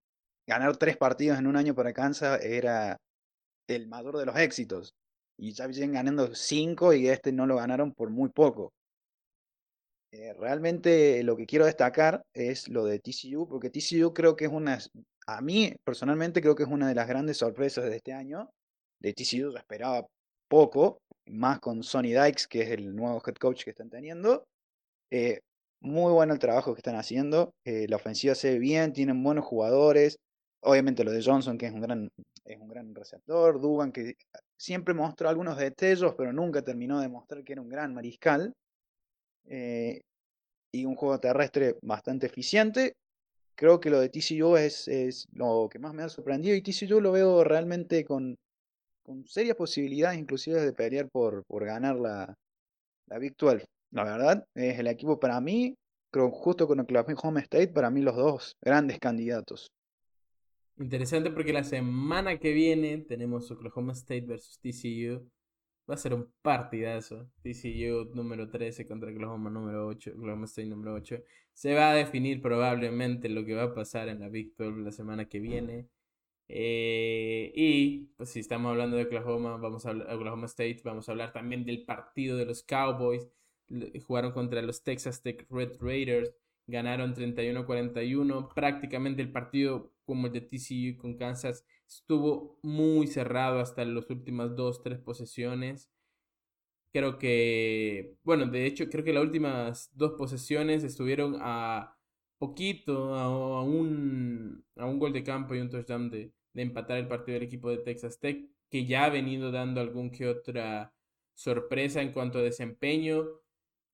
ganar 0.51 0.77
tres 0.77 0.97
partidos 0.97 1.39
en 1.39 1.47
un 1.47 1.57
año 1.57 1.77
para 1.77 1.93
Kansas 1.93 2.41
era 2.43 2.97
el 3.69 3.87
mayor 3.87 4.19
de 4.19 4.27
los 4.27 4.37
éxitos. 4.37 4.93
Y 5.39 5.53
ya 5.53 5.69
vienen 5.69 5.93
ganando 5.93 6.35
cinco 6.35 6.93
y 6.93 7.09
este 7.09 7.33
no 7.33 7.47
lo 7.47 7.57
ganaron 7.57 7.95
por 7.95 8.11
muy 8.11 8.31
poco. 8.31 8.73
Eh, 10.13 10.35
realmente 10.35 11.23
lo 11.23 11.37
que 11.37 11.47
quiero 11.47 11.67
destacar 11.67 12.25
es 12.35 12.69
lo 12.69 12.85
de 12.85 12.99
TCU, 12.99 13.47
porque 13.49 13.71
TCU 13.71 14.13
creo 14.13 14.35
que 14.35 14.47
es 14.47 14.51
una, 14.51 14.79
a 15.29 15.41
mí 15.41 15.73
personalmente 15.85 16.43
creo 16.43 16.57
que 16.57 16.65
es 16.65 16.69
una 16.69 16.89
de 16.89 16.97
las 16.97 17.07
grandes 17.07 17.37
sorpresas 17.37 17.85
de 17.85 17.97
este 17.97 18.13
año. 18.13 18.51
De 19.01 19.15
TCU 19.15 19.53
yo 19.53 19.57
esperaba 19.57 20.05
poco, 20.49 20.99
más 21.27 21.61
con 21.61 21.85
Sonny 21.85 22.13
Dykes, 22.13 22.49
que 22.49 22.63
es 22.63 22.71
el 22.71 22.95
nuevo 22.95 23.23
head 23.25 23.37
coach 23.37 23.63
que 23.63 23.71
están 23.71 23.89
teniendo. 23.89 24.45
Eh, 25.13 25.41
muy 25.81 26.13
bueno 26.13 26.35
el 26.35 26.41
trabajo 26.41 26.75
que 26.75 26.81
están 26.81 26.97
haciendo. 26.97 27.55
Eh, 27.65 27.87
la 27.89 27.97
ofensiva 27.97 28.35
se 28.35 28.51
ve 28.51 28.59
bien, 28.59 28.93
tienen 28.93 29.23
buenos 29.23 29.45
jugadores. 29.45 30.19
Obviamente 30.63 31.05
lo 31.05 31.13
de 31.13 31.23
Johnson, 31.23 31.57
que 31.57 31.67
es 31.67 31.73
un 31.73 31.81
gran, 31.81 32.11
es 32.45 32.59
un 32.59 32.69
gran 32.69 32.95
receptor. 32.95 33.61
Dugan, 33.61 33.93
que 33.93 34.15
siempre 34.57 34.95
mostró 34.95 35.29
algunos 35.29 35.57
destellos, 35.57 36.15
pero 36.17 36.33
nunca 36.33 36.63
terminó 36.63 37.01
de 37.01 37.09
mostrar 37.09 37.43
que 37.45 37.53
era 37.53 37.63
un 37.63 37.69
gran 37.69 37.95
mariscal. 37.95 38.53
Eh, 39.47 40.01
y 40.73 40.85
un 40.85 40.95
juego 40.95 41.19
terrestre 41.19 41.77
bastante 41.83 42.27
eficiente. 42.27 42.95
Creo 43.55 43.81
que 43.81 43.91
lo 43.91 44.01
de 44.01 44.09
TCU 44.09 44.57
es, 44.57 44.89
es, 44.89 45.27
lo 45.33 45.69
que 45.71 45.79
más 45.79 45.93
me 45.93 46.03
ha 46.03 46.09
sorprendido 46.09 46.57
y 46.57 46.63
TCU 46.63 47.01
lo 47.01 47.13
veo 47.13 47.45
realmente 47.45 48.05
con, 48.05 48.37
con 49.03 49.27
serias 49.27 49.57
posibilidades 49.57 50.19
inclusive 50.19 50.61
de 50.61 50.73
pelear 50.73 51.09
por, 51.11 51.45
por 51.45 51.65
ganar 51.65 51.97
la, 51.97 52.35
la 53.07 53.19
Big 53.19 53.37
12. 53.37 53.67
La 53.91 54.05
verdad, 54.05 54.47
es 54.55 54.79
el 54.79 54.87
equipo 54.87 55.19
para 55.19 55.41
mí, 55.41 55.75
creo 56.11 56.31
justo 56.31 56.67
con 56.67 56.81
Oklahoma 56.81 57.41
State, 57.41 57.69
para 57.69 57.91
mí 57.91 58.01
los 58.01 58.17
dos 58.17 58.57
grandes 58.63 58.99
candidatos. 58.99 59.69
Interesante 60.81 61.31
porque 61.31 61.53
la 61.53 61.63
semana 61.63 62.39
que 62.39 62.53
viene 62.53 62.99
tenemos 62.99 63.51
Oklahoma 63.51 63.93
State 63.93 64.23
versus 64.23 64.59
TCU 64.59 65.31
Va 65.91 65.95
a 65.95 65.99
ser 65.99 66.15
un 66.15 66.33
partidazo. 66.41 67.29
TCU 67.43 68.15
número 68.15 68.49
13 68.49 68.87
contra 68.87 69.11
Oklahoma 69.11 69.51
número 69.51 69.89
8. 69.89 70.13
Oklahoma 70.17 70.45
State 70.45 70.69
número 70.69 70.95
8. 70.95 71.21
Se 71.53 71.75
va 71.75 71.91
a 71.91 71.95
definir 71.95 72.41
probablemente 72.41 73.29
lo 73.29 73.45
que 73.45 73.55
va 73.55 73.65
a 73.65 73.75
pasar 73.75 74.09
en 74.09 74.21
la 74.21 74.29
Big 74.29 74.55
12 74.57 74.83
la 74.83 74.93
semana 74.93 75.29
que 75.29 75.41
viene. 75.41 75.89
Eh, 76.49 77.53
y 77.57 78.07
pues 78.17 78.31
si 78.31 78.41
estamos 78.41 78.71
hablando 78.71 78.97
de 78.97 79.05
Oklahoma, 79.05 79.57
vamos 79.57 79.85
a 79.87 79.91
Oklahoma 79.91 80.47
State, 80.47 80.81
vamos 80.85 81.09
a 81.09 81.13
hablar 81.13 81.33
también 81.33 81.65
del 81.65 81.85
partido 81.85 82.37
de 82.37 82.47
los 82.47 82.63
Cowboys. 82.63 83.27
Jugaron 84.07 84.33
contra 84.33 84.63
los 84.63 84.85
Texas 84.85 85.23
Tech 85.23 85.45
Red 85.51 85.81
Raiders. 85.81 86.33
Ganaron 86.69 87.15
31-41. 87.17 88.55
Prácticamente 88.55 89.23
el 89.23 89.33
partido 89.33 89.93
como 90.11 90.27
el 90.27 90.33
de 90.33 90.41
TCU 90.43 90.99
con 90.99 91.17
Kansas 91.17 91.65
estuvo 91.89 92.59
muy 92.63 93.07
cerrado 93.07 93.61
hasta 93.61 93.85
las 93.85 94.11
últimas 94.11 94.57
dos, 94.57 94.83
tres 94.83 94.99
posesiones. 94.99 95.89
Creo 96.93 97.19
que, 97.19 98.17
bueno, 98.25 98.47
de 98.47 98.67
hecho 98.67 98.89
creo 98.89 99.05
que 99.05 99.13
las 99.13 99.23
últimas 99.23 99.91
dos 99.95 100.13
posesiones 100.19 100.83
estuvieron 100.83 101.37
a 101.41 101.97
poquito, 102.39 103.15
a, 103.15 103.63
un, 103.63 104.65
a 104.77 104.87
un 104.87 104.99
gol 104.99 105.13
de 105.13 105.23
campo 105.23 105.55
y 105.55 105.61
un 105.61 105.71
touchdown 105.71 106.11
de, 106.11 106.33
de 106.53 106.63
empatar 106.63 106.99
el 106.99 107.07
partido 107.07 107.35
del 107.35 107.45
equipo 107.45 107.71
de 107.71 107.79
Texas 107.79 108.19
Tech, 108.19 108.45
que 108.69 108.87
ya 108.87 109.05
ha 109.05 109.11
venido 109.11 109.53
dando 109.53 109.81
algún 109.81 110.11
que 110.11 110.27
otra 110.27 110.93
sorpresa 111.35 112.03
en 112.03 112.13
cuanto 112.13 112.39
a 112.39 112.43
desempeño. 112.43 113.25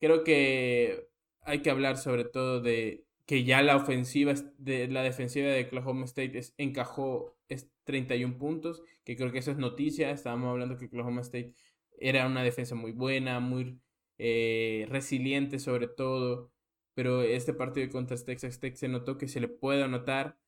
Creo 0.00 0.24
que 0.24 1.08
hay 1.42 1.60
que 1.62 1.70
hablar 1.70 1.98
sobre 1.98 2.24
todo 2.24 2.60
de 2.60 3.05
que 3.26 3.44
ya 3.44 3.62
la 3.62 3.76
ofensiva 3.76 4.34
de 4.58 4.88
la 4.88 5.02
defensiva 5.02 5.48
de 5.48 5.64
Oklahoma 5.64 6.04
State 6.04 6.40
encajó 6.58 7.36
31 7.84 8.38
puntos, 8.38 8.82
que 9.04 9.16
creo 9.16 9.32
que 9.32 9.38
eso 9.38 9.50
es 9.50 9.58
noticia. 9.58 10.10
Estábamos 10.10 10.50
hablando 10.50 10.76
que 10.78 10.86
Oklahoma 10.86 11.20
State 11.22 11.54
era 11.98 12.26
una 12.26 12.42
defensa 12.42 12.74
muy 12.74 12.92
buena, 12.92 13.40
muy 13.40 13.80
eh, 14.18 14.86
resiliente 14.88 15.58
sobre 15.58 15.88
todo, 15.88 16.52
pero 16.94 17.22
este 17.22 17.52
partido 17.54 17.88
contra 17.90 18.16
Texas 18.16 18.60
Tech 18.60 18.76
se 18.76 18.88
notó 18.88 19.18
que 19.18 19.28
se 19.28 19.40
le 19.40 19.48
puede 19.48 19.82
anotar 19.82 20.38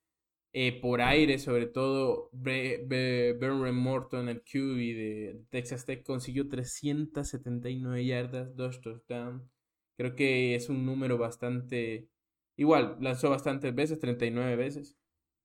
eh, 0.52 0.80
por 0.80 1.02
aire, 1.02 1.38
sobre 1.38 1.66
todo 1.66 2.30
Berry 2.32 3.72
Morton, 3.72 4.28
el 4.28 4.42
QB 4.42 4.76
de 4.76 5.44
Texas 5.50 5.84
Tech, 5.84 6.02
consiguió 6.02 6.48
379 6.48 8.04
yardas, 8.06 8.56
dos 8.56 8.80
touchdowns. 8.80 9.42
Creo 9.96 10.14
que 10.16 10.54
es 10.54 10.68
un 10.68 10.86
número 10.86 11.18
bastante... 11.18 12.08
Igual, 12.58 12.96
lanzó 13.00 13.30
bastantes 13.30 13.72
veces, 13.72 14.00
39 14.00 14.56
veces. 14.56 14.98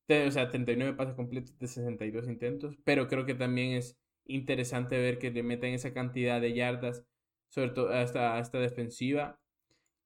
O 0.09 0.31
sea, 0.31 0.49
39 0.49 0.97
pases 0.97 1.13
completos 1.13 1.57
de 1.59 1.67
62 1.67 2.27
intentos. 2.27 2.75
Pero 2.83 3.07
creo 3.07 3.25
que 3.25 3.35
también 3.35 3.73
es 3.73 3.97
interesante 4.25 4.97
ver 4.97 5.19
que 5.19 5.29
le 5.31 5.43
meten 5.43 5.75
esa 5.75 5.93
cantidad 5.93 6.41
de 6.41 6.53
yardas, 6.53 7.05
sobre 7.49 7.69
todo 7.69 7.89
a 7.89 8.01
esta, 8.01 8.39
esta 8.39 8.59
defensiva. 8.59 9.39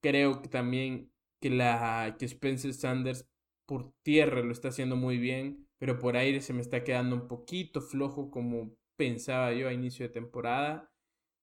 Creo 0.02 0.42
que 0.42 0.50
también 0.50 1.10
que, 1.40 1.50
la, 1.50 2.18
que 2.20 2.26
Spencer 2.26 2.74
Sanders 2.74 3.26
por 3.66 3.94
tierra 4.04 4.42
lo 4.42 4.52
está 4.52 4.68
haciendo 4.68 4.98
muy 4.98 5.18
bien, 5.18 5.66
pero 5.78 6.00
por 6.00 6.18
aire 6.18 6.42
se 6.42 6.54
me 6.54 6.62
está 6.62 6.84
quedando 6.84 7.16
un 7.16 7.28
poquito 7.30 7.82
flojo 7.82 8.30
como 8.32 8.76
pensaba 8.98 9.54
yo 9.54 9.70
a 9.70 9.74
inicio 9.74 10.06
de 10.08 10.14
temporada. 10.14 10.92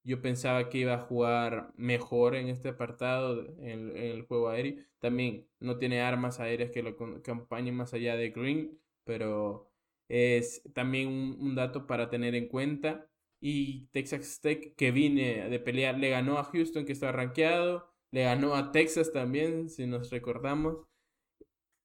Yo 0.05 0.21
pensaba 0.21 0.69
que 0.69 0.79
iba 0.79 0.95
a 0.95 0.99
jugar 0.99 1.73
mejor 1.77 2.35
en 2.35 2.49
este 2.49 2.69
apartado, 2.69 3.47
en, 3.59 3.97
el 3.97 4.23
juego 4.27 4.51
aéreo. 4.51 4.85
También 4.99 5.49
no 5.61 5.79
tiene 5.79 6.03
armas 6.03 6.41
aéreas 6.41 6.71
que 6.71 6.83
lo 6.83 6.91
acompañen 6.91 7.75
más 7.75 7.95
allá 7.95 8.15
de 8.17 8.31
Green, 8.31 8.79
pero 9.05 9.71
es 10.09 10.63
también 10.75 11.09
un, 11.09 11.55
dato 11.55 11.87
para 11.87 12.11
tener 12.11 12.35
en 12.35 12.49
cuenta. 12.49 13.09
Y 13.41 13.87
Texas 13.93 14.41
Tech, 14.41 14.75
que 14.77 14.91
vine 14.91 15.49
de 15.49 15.59
pelear, 15.61 15.99
le 15.99 16.11
ganó 16.11 16.39
a 16.39 16.45
Houston, 16.45 16.85
que 16.85 16.93
estaba 16.93 17.13
rankeado, 17.13 17.91
le 18.11 18.25
ganó 18.25 18.55
a 18.57 18.73
Texas 18.73 19.13
también, 19.13 19.71
si 19.71 19.87
nos 19.87 20.11
recordamos. 20.11 20.87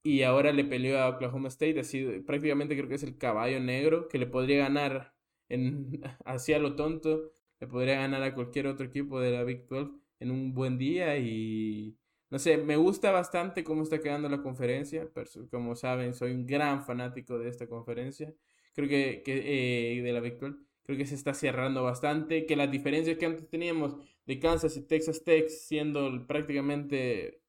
Y 0.04 0.24
ahora 0.24 0.52
le 0.52 0.66
peleó 0.66 1.00
a 1.00 1.10
Oklahoma 1.10 1.48
State, 1.50 1.80
así 1.80 2.04
prácticamente 2.26 2.76
creo 2.76 2.90
que 2.90 2.96
es 2.96 3.04
el 3.04 3.18
caballo 3.18 3.60
negro 3.60 4.08
que 4.08 4.18
le 4.18 4.28
podría 4.28 4.60
ganar 4.60 5.14
en, 5.50 6.02
hacia 6.26 6.60
lo 6.60 6.76
tonto 6.76 7.32
le 7.60 7.68
podría 7.68 7.96
ganar 7.96 8.24
a 8.24 8.34
cualquier 8.34 8.68
otro 8.68 8.86
equipo 8.86 9.20
de 9.20 9.32
la 9.32 9.44
Big 9.44 9.68
12 9.68 9.92
en 10.20 10.32
un 10.32 10.54
buen 10.54 10.78
día 10.78 11.18
y 11.18 11.98
no 12.30 12.40
sé, 12.40 12.58
me 12.58 12.76
gusta 12.76 13.12
bastante 13.12 13.64
cómo 13.64 13.84
está 13.84 14.00
quedando 14.00 14.30
la 14.30 14.42
conferencia, 14.42 15.10
como 15.50 15.76
saben, 15.76 16.14
soy 16.14 16.32
un 16.32 16.46
gran 16.46 16.86
fanático 16.86 17.40
de 17.40 17.50
esta 17.50 17.68
conferencia, 17.68 18.34
creo 18.76 18.88
que, 18.88 19.24
que 19.24 19.98
eh, 19.98 20.02
de 20.02 20.14
la 20.14 20.20
Big 20.20 20.40
12, 20.40 20.58
creo 20.84 20.98
que 20.98 21.06
se 21.06 21.16
está 21.16 21.34
cerrando 21.34 21.84
bastante, 21.84 22.46
que 22.46 22.56
las 22.56 22.70
diferencias 22.72 23.18
que 23.18 23.26
antes 23.26 23.50
teníamos 23.50 23.96
de 24.26 24.40
Kansas 24.40 24.78
y 24.78 24.82
Texas 24.86 25.24
Tech 25.24 25.50
siendo 25.50 26.26
prácticamente 26.28 27.42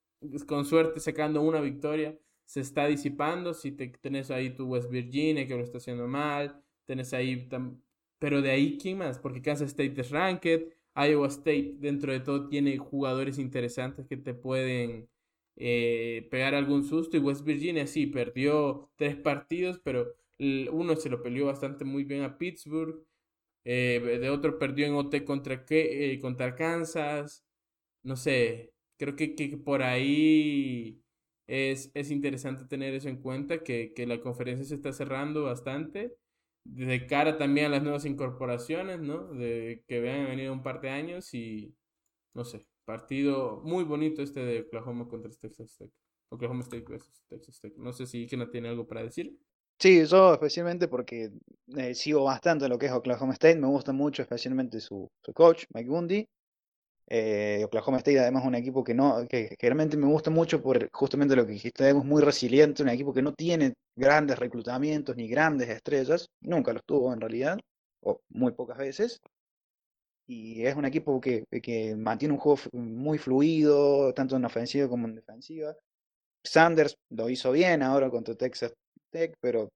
con 0.46 0.64
suerte 0.64 1.00
sacando 1.00 1.42
una 1.42 1.60
victoria, 1.60 2.18
se 2.44 2.60
está 2.60 2.86
disipando, 2.86 3.54
si 3.54 3.72
te, 3.72 3.88
tenés 3.88 4.30
ahí 4.30 4.50
tu 4.50 4.66
West 4.66 4.90
Virginia 4.90 5.46
que 5.46 5.56
lo 5.56 5.62
está 5.62 5.78
haciendo 5.78 6.08
mal, 6.08 6.62
tenés 6.84 7.12
ahí 7.12 7.48
pero 8.20 8.42
de 8.42 8.50
ahí, 8.52 8.78
¿quién 8.78 8.98
más? 8.98 9.18
Porque 9.18 9.42
Kansas 9.42 9.68
State 9.70 10.00
es 10.00 10.10
ranked, 10.10 10.68
Iowa 10.94 11.28
State 11.28 11.76
dentro 11.78 12.12
de 12.12 12.20
todo 12.20 12.48
tiene 12.48 12.76
jugadores 12.78 13.38
interesantes 13.38 14.06
que 14.06 14.16
te 14.18 14.34
pueden 14.34 15.08
eh, 15.56 16.28
pegar 16.30 16.54
algún 16.54 16.84
susto. 16.84 17.16
Y 17.16 17.20
West 17.20 17.44
Virginia 17.44 17.86
sí, 17.86 18.06
perdió 18.06 18.90
tres 18.96 19.16
partidos, 19.16 19.80
pero 19.82 20.14
uno 20.38 20.96
se 20.96 21.10
lo 21.10 21.22
peleó 21.22 21.46
bastante 21.46 21.84
muy 21.84 22.04
bien 22.04 22.22
a 22.22 22.38
Pittsburgh. 22.38 23.04
Eh, 23.64 24.18
de 24.20 24.30
otro 24.30 24.58
perdió 24.58 24.86
en 24.86 24.94
OT 24.94 25.24
contra, 25.24 25.64
eh, 25.70 26.18
contra 26.20 26.54
Kansas. 26.54 27.44
No 28.02 28.16
sé, 28.16 28.74
creo 28.98 29.16
que, 29.16 29.34
que 29.34 29.56
por 29.58 29.82
ahí 29.82 31.02
es, 31.46 31.90
es, 31.94 32.10
interesante 32.10 32.64
tener 32.66 32.94
eso 32.94 33.08
en 33.08 33.18
cuenta, 33.22 33.62
que, 33.64 33.92
que 33.94 34.06
la 34.06 34.20
conferencia 34.20 34.64
se 34.66 34.74
está 34.76 34.92
cerrando 34.92 35.44
bastante 35.44 36.16
de 36.64 37.06
cara 37.06 37.38
también 37.38 37.66
a 37.66 37.70
las 37.70 37.82
nuevas 37.82 38.04
incorporaciones, 38.04 39.00
¿no? 39.00 39.32
De 39.32 39.84
que 39.86 40.00
vean 40.00 40.26
venido 40.26 40.52
un 40.52 40.62
par 40.62 40.80
de 40.80 40.90
años 40.90 41.34
y 41.34 41.74
no 42.34 42.44
sé, 42.44 42.66
Partido 42.90 43.60
muy 43.62 43.84
bonito 43.84 44.20
este 44.20 44.40
de 44.40 44.62
Oklahoma 44.62 45.06
contra 45.06 45.30
Texas 45.30 45.76
Tech. 45.78 45.92
Oklahoma 46.28 46.62
State 46.62 46.86
versus 46.88 47.22
Texas 47.28 47.60
Tech. 47.60 47.76
No 47.76 47.92
sé 47.92 48.04
si 48.04 48.26
no 48.36 48.50
tiene 48.50 48.68
algo 48.68 48.84
para 48.86 49.04
decir. 49.04 49.38
Sí, 49.78 50.04
yo 50.04 50.34
especialmente 50.34 50.88
porque 50.88 51.30
eh, 51.76 51.94
sigo 51.94 52.24
bastante 52.24 52.68
lo 52.68 52.78
que 52.78 52.86
es 52.86 52.92
Oklahoma 52.92 53.34
State. 53.34 53.60
Me 53.60 53.68
gusta 53.68 53.92
mucho 53.92 54.22
especialmente 54.22 54.80
su, 54.80 55.08
su 55.24 55.32
coach, 55.32 55.66
Mike 55.72 55.88
Bundy. 55.88 56.28
Eh, 57.12 57.62
Oklahoma 57.64 57.98
State 57.98 58.20
además 58.20 58.44
es 58.44 58.48
un 58.48 58.54
equipo 58.54 58.84
que 58.84 58.94
no, 58.94 59.26
que, 59.28 59.56
realmente 59.58 59.96
me 59.96 60.06
gusta 60.06 60.30
mucho 60.30 60.62
por 60.62 60.88
justamente 60.92 61.34
lo 61.34 61.44
que 61.44 61.52
dijiste, 61.52 61.88
es 61.88 61.94
muy 61.94 62.22
resiliente, 62.22 62.84
un 62.84 62.88
equipo 62.88 63.12
que 63.12 63.20
no 63.20 63.34
tiene 63.34 63.74
grandes 63.96 64.38
reclutamientos 64.38 65.16
ni 65.16 65.26
grandes 65.28 65.68
estrellas, 65.68 66.28
nunca 66.40 66.72
los 66.72 66.84
tuvo 66.86 67.12
en 67.12 67.20
realidad, 67.20 67.58
o 68.02 68.20
muy 68.28 68.52
pocas 68.52 68.78
veces, 68.78 69.20
y 70.28 70.64
es 70.64 70.76
un 70.76 70.84
equipo 70.84 71.20
que, 71.20 71.44
que 71.60 71.96
mantiene 71.96 72.34
un 72.34 72.40
juego 72.40 72.60
muy 72.72 73.18
fluido, 73.18 74.14
tanto 74.14 74.36
en 74.36 74.44
ofensiva 74.44 74.88
como 74.88 75.08
en 75.08 75.16
defensiva. 75.16 75.74
Sanders 76.44 76.94
lo 77.10 77.28
hizo 77.28 77.50
bien 77.50 77.82
ahora 77.82 78.10
contra 78.10 78.36
Texas 78.36 78.72
Tech, 79.10 79.34
pero 79.40 79.68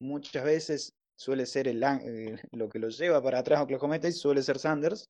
muchas 0.00 0.44
veces 0.44 0.92
suele 1.16 1.46
ser 1.46 1.68
el, 1.68 1.82
eh, 1.82 2.38
lo 2.52 2.68
que 2.68 2.78
lo 2.78 2.90
lleva 2.90 3.22
para 3.22 3.38
atrás 3.38 3.62
Oklahoma 3.62 3.96
State, 3.96 4.12
suele 4.12 4.42
ser 4.42 4.58
Sanders, 4.58 5.06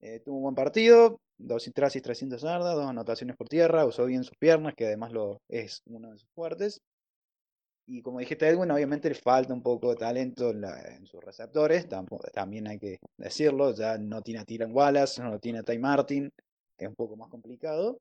eh, 0.00 0.20
tuvo 0.24 0.36
un 0.36 0.42
buen 0.42 0.54
partido, 0.54 1.20
dos 1.38 1.66
y 1.66 1.72
300 1.72 2.40
yardas, 2.40 2.74
dos 2.74 2.86
anotaciones 2.86 3.36
por 3.36 3.48
tierra, 3.48 3.84
usó 3.84 4.06
bien 4.06 4.24
sus 4.24 4.36
piernas, 4.36 4.74
que 4.76 4.86
además 4.86 5.12
lo 5.12 5.40
es 5.48 5.82
uno 5.86 6.12
de 6.12 6.18
sus 6.18 6.28
fuertes. 6.34 6.80
Y 7.86 8.02
como 8.02 8.18
dijiste, 8.18 8.46
Edwin, 8.46 8.70
obviamente 8.70 9.08
le 9.08 9.14
falta 9.14 9.54
un 9.54 9.62
poco 9.62 9.90
de 9.90 9.96
talento 9.96 10.50
en, 10.50 11.06
sus 11.06 11.24
receptores, 11.24 11.88
también 12.34 12.68
hay 12.68 12.78
que 12.78 12.98
decirlo, 13.16 13.74
ya 13.74 13.96
no 13.96 14.20
tiene 14.20 14.40
a 14.40 14.44
Tyran 14.44 14.72
Wallace, 14.72 15.22
no 15.22 15.38
tiene 15.38 15.60
a 15.60 15.62
Ty 15.62 15.78
Martin, 15.78 16.30
que 16.76 16.84
es 16.84 16.88
un 16.88 16.94
poco 16.94 17.16
más 17.16 17.30
complicado. 17.30 17.98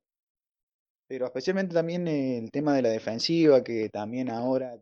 Pero 1.08 1.26
especialmente 1.26 1.74
también 1.74 2.06
el 2.08 2.52
tema 2.52 2.76
de 2.76 2.82
la 2.82 2.90
defensiva, 2.90 3.64
que 3.64 3.88
también 3.90 4.30
ahora, 4.30 4.78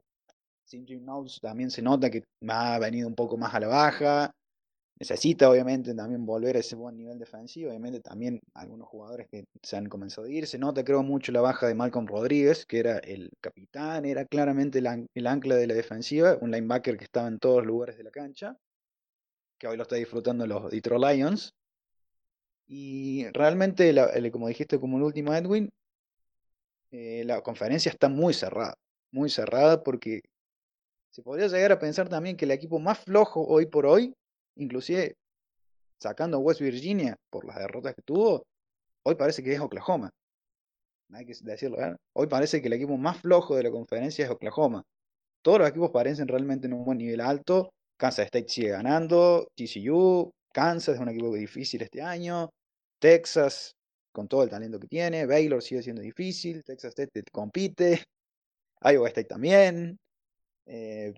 sin 0.66 0.88
Jim 0.88 1.04
Knowles, 1.04 1.40
también 1.40 1.70
se 1.70 1.84
nota 1.84 2.10
que 2.10 2.24
ha 2.48 2.80
venido 2.80 3.08
un 3.08 3.14
poco 3.14 3.38
más 3.38 3.54
a 3.54 3.60
la 3.60 3.68
baja 3.68 4.32
necesita 4.98 5.50
obviamente 5.50 5.94
también 5.94 6.26
volver 6.26 6.56
a 6.56 6.60
ese 6.60 6.76
buen 6.76 6.96
nivel 6.96 7.20
defensivo, 7.20 7.70
obviamente 7.70 8.00
también 8.00 8.42
algunos 8.54 8.88
jugadores 8.88 9.28
que 9.28 9.46
se 9.62 9.76
han 9.76 9.88
comenzado 9.88 10.28
a 10.28 10.30
ir, 10.30 10.48
se 10.48 10.58
nota 10.58 10.84
creo 10.84 11.04
mucho 11.04 11.32
la 11.32 11.42
baja 11.42 11.68
de 11.68 11.76
Malcolm 11.76 12.08
Rodríguez, 12.08 12.66
que 12.66 12.80
era 12.80 13.00
el 13.00 13.32
capitán, 13.42 14.06
era 14.06 14.26
claramente 14.26 14.80
el, 14.80 15.28
ancla 15.28 15.56
de 15.56 15.68
la 15.68 15.74
defensiva, 15.74 16.38
un 16.42 16.52
linebacker 16.52 16.98
que 16.98 17.04
estaba 17.04 17.28
en 17.28 17.40
todos 17.40 17.58
los 17.58 17.68
lugares 17.68 17.98
de 17.98 18.04
la 18.04 18.12
cancha, 18.12 18.58
que 19.58 19.68
hoy 19.68 19.78
lo 19.78 19.84
está 19.84 19.96
disfrutando 19.96 20.48
los 20.48 20.72
Detroit 20.72 21.04
Lions. 21.04 21.54
Y 22.68 23.28
realmente, 23.30 23.94
como 24.32 24.48
dijiste 24.48 24.80
como 24.80 24.98
el 24.98 25.04
último 25.04 25.34
Edwin, 25.34 25.70
eh, 26.92 27.24
la 27.26 27.42
conferencia 27.42 27.92
está 27.92 28.10
muy 28.10 28.34
cerrada, 28.34 28.76
muy 29.12 29.30
cerrada 29.30 29.84
porque 29.84 30.22
se 31.12 31.22
podría 31.22 31.48
llegar 31.48 31.74
a 31.74 31.80
pensar 31.80 32.10
también 32.10 32.38
que 32.38 32.46
el 32.46 32.52
equipo 32.52 32.80
más 32.80 33.00
flojo 33.00 33.46
hoy 33.46 33.66
por 33.66 33.86
hoy 33.86 34.16
inclusive 34.56 35.16
sacando 36.00 36.40
West 36.40 36.62
Virginia 36.62 37.16
por 37.30 37.46
las 37.46 37.58
derrotas 37.58 37.96
que 37.96 38.02
tuvo, 38.02 38.44
hoy 39.04 39.16
parece 39.16 39.44
que 39.44 39.54
es 39.54 39.60
Oklahoma. 39.60 40.10
Hay 41.14 41.26
que 41.26 41.34
decirlo, 41.42 41.80
¿eh? 41.82 41.96
Hoy 42.14 42.28
parece 42.28 42.62
que 42.62 42.68
el 42.68 42.74
equipo 42.74 42.98
más 42.98 43.22
flojo 43.22 43.56
de 43.56 43.64
la 43.64 43.72
conferencia 43.72 44.26
es 44.26 44.32
Oklahoma. 44.32 44.84
Todos 45.42 45.60
los 45.60 45.70
equipos 45.70 45.92
parecen 45.92 46.28
realmente 46.28 46.68
en 46.68 46.74
un 46.74 46.84
buen 46.84 46.98
nivel 46.98 47.22
alto. 47.22 47.70
Kansas 47.98 48.26
State 48.26 48.50
sigue 48.50 48.70
ganando, 48.70 49.48
TCU, 49.56 50.32
Kansas 50.52 50.96
es 50.96 51.02
un 51.02 51.10
equipo 51.10 51.34
difícil 51.34 51.82
este 51.82 52.02
año, 52.02 52.50
Texas 53.00 53.76
con 54.12 54.28
todo 54.28 54.44
el 54.44 54.50
talento 54.50 54.80
que 54.80 54.88
tiene, 54.88 55.26
Baylor 55.26 55.62
sigue 55.62 55.84
siendo 55.84 56.02
difícil, 56.02 56.64
Texas 56.64 56.94
State 56.98 57.24
compite, 57.32 58.04
Iowa 58.82 59.10
State 59.10 59.28
también, 59.28 59.98
eh, 60.66 61.14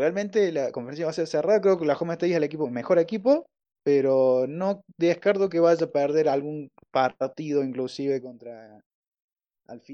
Realmente 0.00 0.50
la 0.50 0.72
conferencia 0.72 1.04
va 1.04 1.10
a 1.10 1.12
ser 1.12 1.26
cerrada. 1.26 1.60
Creo 1.60 1.78
que 1.78 1.84
la 1.84 1.94
Home 1.94 2.14
State 2.14 2.30
es 2.30 2.36
el 2.38 2.42
equipo, 2.44 2.70
mejor 2.70 2.98
equipo, 2.98 3.44
pero 3.82 4.46
no 4.48 4.82
descarto 4.96 5.50
que 5.50 5.60
vaya 5.60 5.84
a 5.84 5.90
perder 5.90 6.26
algún 6.30 6.70
partido, 6.90 7.62
inclusive 7.62 8.22
contra 8.22 8.80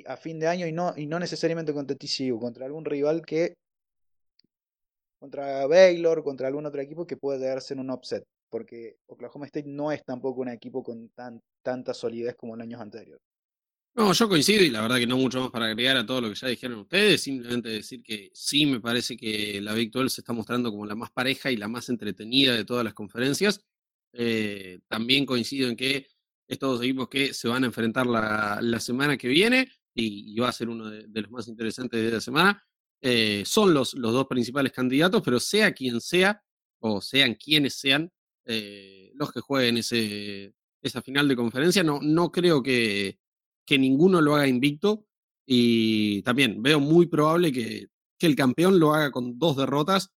a 0.06 0.16
fin 0.16 0.38
de 0.38 0.46
año, 0.46 0.64
y 0.68 0.72
no, 0.72 0.94
y 0.96 1.06
no 1.06 1.18
necesariamente 1.18 1.74
contra 1.74 1.96
TCU, 1.96 2.38
contra 2.38 2.66
algún 2.66 2.84
rival 2.84 3.26
que. 3.26 3.54
contra 5.18 5.66
Baylor, 5.66 6.22
contra 6.22 6.46
algún 6.46 6.66
otro 6.66 6.80
equipo 6.80 7.04
que 7.04 7.16
pueda 7.16 7.40
llegar 7.40 7.58
a 7.58 7.60
ser 7.60 7.78
un 7.78 7.90
upset. 7.90 8.22
Porque 8.48 8.98
Oklahoma 9.08 9.46
State 9.46 9.68
no 9.68 9.90
es 9.90 10.04
tampoco 10.04 10.40
un 10.40 10.50
equipo 10.50 10.84
con 10.84 11.08
tan, 11.16 11.40
tanta 11.64 11.92
solidez 11.94 12.36
como 12.36 12.54
en 12.54 12.62
años 12.62 12.80
anteriores. 12.80 13.25
No, 13.96 14.12
yo 14.12 14.28
coincido 14.28 14.62
y 14.62 14.68
la 14.68 14.82
verdad 14.82 14.98
que 14.98 15.06
no 15.06 15.16
mucho 15.16 15.40
más 15.40 15.50
para 15.50 15.66
agregar 15.66 15.96
a 15.96 16.04
todo 16.04 16.20
lo 16.20 16.28
que 16.28 16.34
ya 16.34 16.48
dijeron 16.48 16.80
ustedes, 16.80 17.22
simplemente 17.22 17.70
decir 17.70 18.02
que 18.02 18.30
sí 18.34 18.66
me 18.66 18.78
parece 18.78 19.16
que 19.16 19.58
la 19.62 19.72
Big 19.72 19.90
12 19.90 20.10
se 20.10 20.20
está 20.20 20.34
mostrando 20.34 20.70
como 20.70 20.84
la 20.84 20.94
más 20.94 21.10
pareja 21.10 21.50
y 21.50 21.56
la 21.56 21.66
más 21.66 21.88
entretenida 21.88 22.54
de 22.54 22.66
todas 22.66 22.84
las 22.84 22.92
conferencias. 22.92 23.64
Eh, 24.12 24.80
también 24.86 25.24
coincido 25.24 25.70
en 25.70 25.76
que 25.76 26.08
estos 26.46 26.82
equipos 26.82 27.08
que 27.08 27.32
se 27.32 27.48
van 27.48 27.64
a 27.64 27.68
enfrentar 27.68 28.06
la, 28.06 28.80
semana 28.80 29.16
que 29.16 29.28
viene 29.28 29.72
y, 29.94 30.38
va 30.38 30.50
a 30.50 30.52
ser 30.52 30.68
uno 30.68 30.90
de, 30.90 31.22
los 31.22 31.30
más 31.30 31.48
interesantes 31.48 32.04
de 32.04 32.10
la 32.10 32.20
semana. 32.20 32.62
Eh, 33.00 33.44
son 33.46 33.72
los, 33.72 33.94
dos 33.94 34.26
principales 34.26 34.72
candidatos, 34.72 35.22
pero 35.24 35.40
sea 35.40 35.72
quien 35.72 36.02
sea, 36.02 36.42
o 36.80 37.00
sean 37.00 37.34
quienes 37.34 37.76
sean 37.76 38.12
eh, 38.44 39.10
los 39.14 39.32
que 39.32 39.40
jueguen 39.40 39.78
esa 39.78 41.02
final 41.02 41.28
de 41.28 41.36
conferencia, 41.36 41.82
no, 41.82 41.98
no 42.02 42.30
creo 42.30 42.62
que, 42.62 43.18
que 43.66 43.78
ninguno 43.78 44.20
lo 44.20 44.36
haga 44.36 44.46
invicto 44.46 45.04
y 45.44 46.22
también 46.22 46.62
veo 46.62 46.80
muy 46.80 47.06
probable 47.06 47.52
que, 47.52 47.86
el 48.20 48.34
campeón 48.34 48.80
lo 48.80 48.94
haga 48.94 49.10
con 49.10 49.38
dos 49.38 49.56
derrotas, 49.56 50.10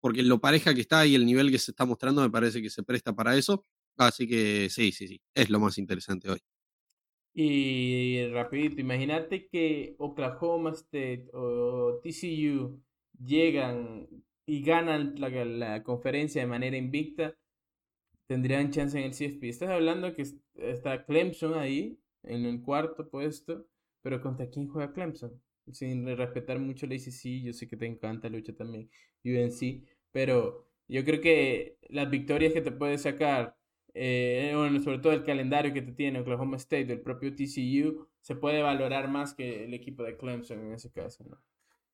porque 0.00 0.22
lo 0.22 0.40
pareja 0.40 0.74
que 0.74 0.80
está 0.80 1.06
y 1.06 1.14
el 1.14 1.26
nivel 1.26 1.50
que 1.50 1.58
se 1.58 1.70
está 1.72 1.84
mostrando 1.84 2.22
me 2.22 2.30
parece 2.30 2.62
que 2.62 2.70
se 2.70 2.82
presta 2.82 3.14
para 3.14 3.36
eso. 3.36 3.66
Así 3.98 4.26
que 4.26 4.68
sí, 4.70 4.90
sí, 4.90 5.06
sí, 5.06 5.20
es 5.34 5.50
lo 5.50 5.60
más 5.60 5.76
interesante 5.76 6.30
hoy. 6.30 6.40
Y 7.34 8.26
rapidito, 8.28 8.80
imagínate 8.80 9.48
que 9.48 9.94
Oklahoma 9.98 10.70
State 10.70 11.28
o 11.32 12.00
TCU 12.02 12.82
llegan 13.22 14.08
y 14.46 14.62
ganan 14.62 15.14
la, 15.18 15.28
la, 15.44 15.82
conferencia 15.82 16.42
de 16.42 16.48
manera 16.48 16.76
invicta, 16.76 17.36
tendrían 18.26 18.70
chance 18.70 18.98
en 18.98 19.04
el 19.04 19.12
CFP. 19.12 19.48
Estás 19.48 19.70
hablando 19.70 20.14
que 20.14 20.26
está 20.54 21.04
Clemson 21.04 21.54
ahí, 21.54 22.01
en 22.24 22.44
el 22.46 22.62
cuarto 22.62 23.08
puesto, 23.08 23.66
pero 24.02 24.20
¿contra 24.20 24.48
quién 24.48 24.68
juega 24.68 24.92
Clemson? 24.92 25.40
Sin 25.70 26.06
respetar 26.16 26.58
mucho 26.58 26.86
la 26.86 26.94
ACC, 26.94 27.42
yo 27.44 27.52
sé 27.52 27.68
que 27.68 27.76
te 27.76 27.86
encanta 27.86 28.28
la 28.28 28.36
lucha 28.36 28.54
también, 28.54 28.90
UNC, 29.24 29.84
pero 30.10 30.68
yo 30.88 31.04
creo 31.04 31.20
que 31.20 31.78
las 31.88 32.10
victorias 32.10 32.52
que 32.52 32.60
te 32.60 32.72
puede 32.72 32.98
sacar, 32.98 33.56
eh, 33.94 34.52
bueno, 34.56 34.80
sobre 34.80 34.98
todo 34.98 35.12
el 35.12 35.24
calendario 35.24 35.72
que 35.72 35.82
te 35.82 35.92
tiene 35.92 36.20
Oklahoma 36.20 36.56
State, 36.56 36.92
el 36.92 37.00
propio 37.00 37.34
TCU, 37.34 38.08
se 38.20 38.36
puede 38.36 38.62
valorar 38.62 39.08
más 39.08 39.34
que 39.34 39.64
el 39.64 39.74
equipo 39.74 40.02
de 40.02 40.16
Clemson 40.16 40.60
en 40.60 40.72
ese 40.74 40.90
caso, 40.90 41.24
¿no? 41.24 41.40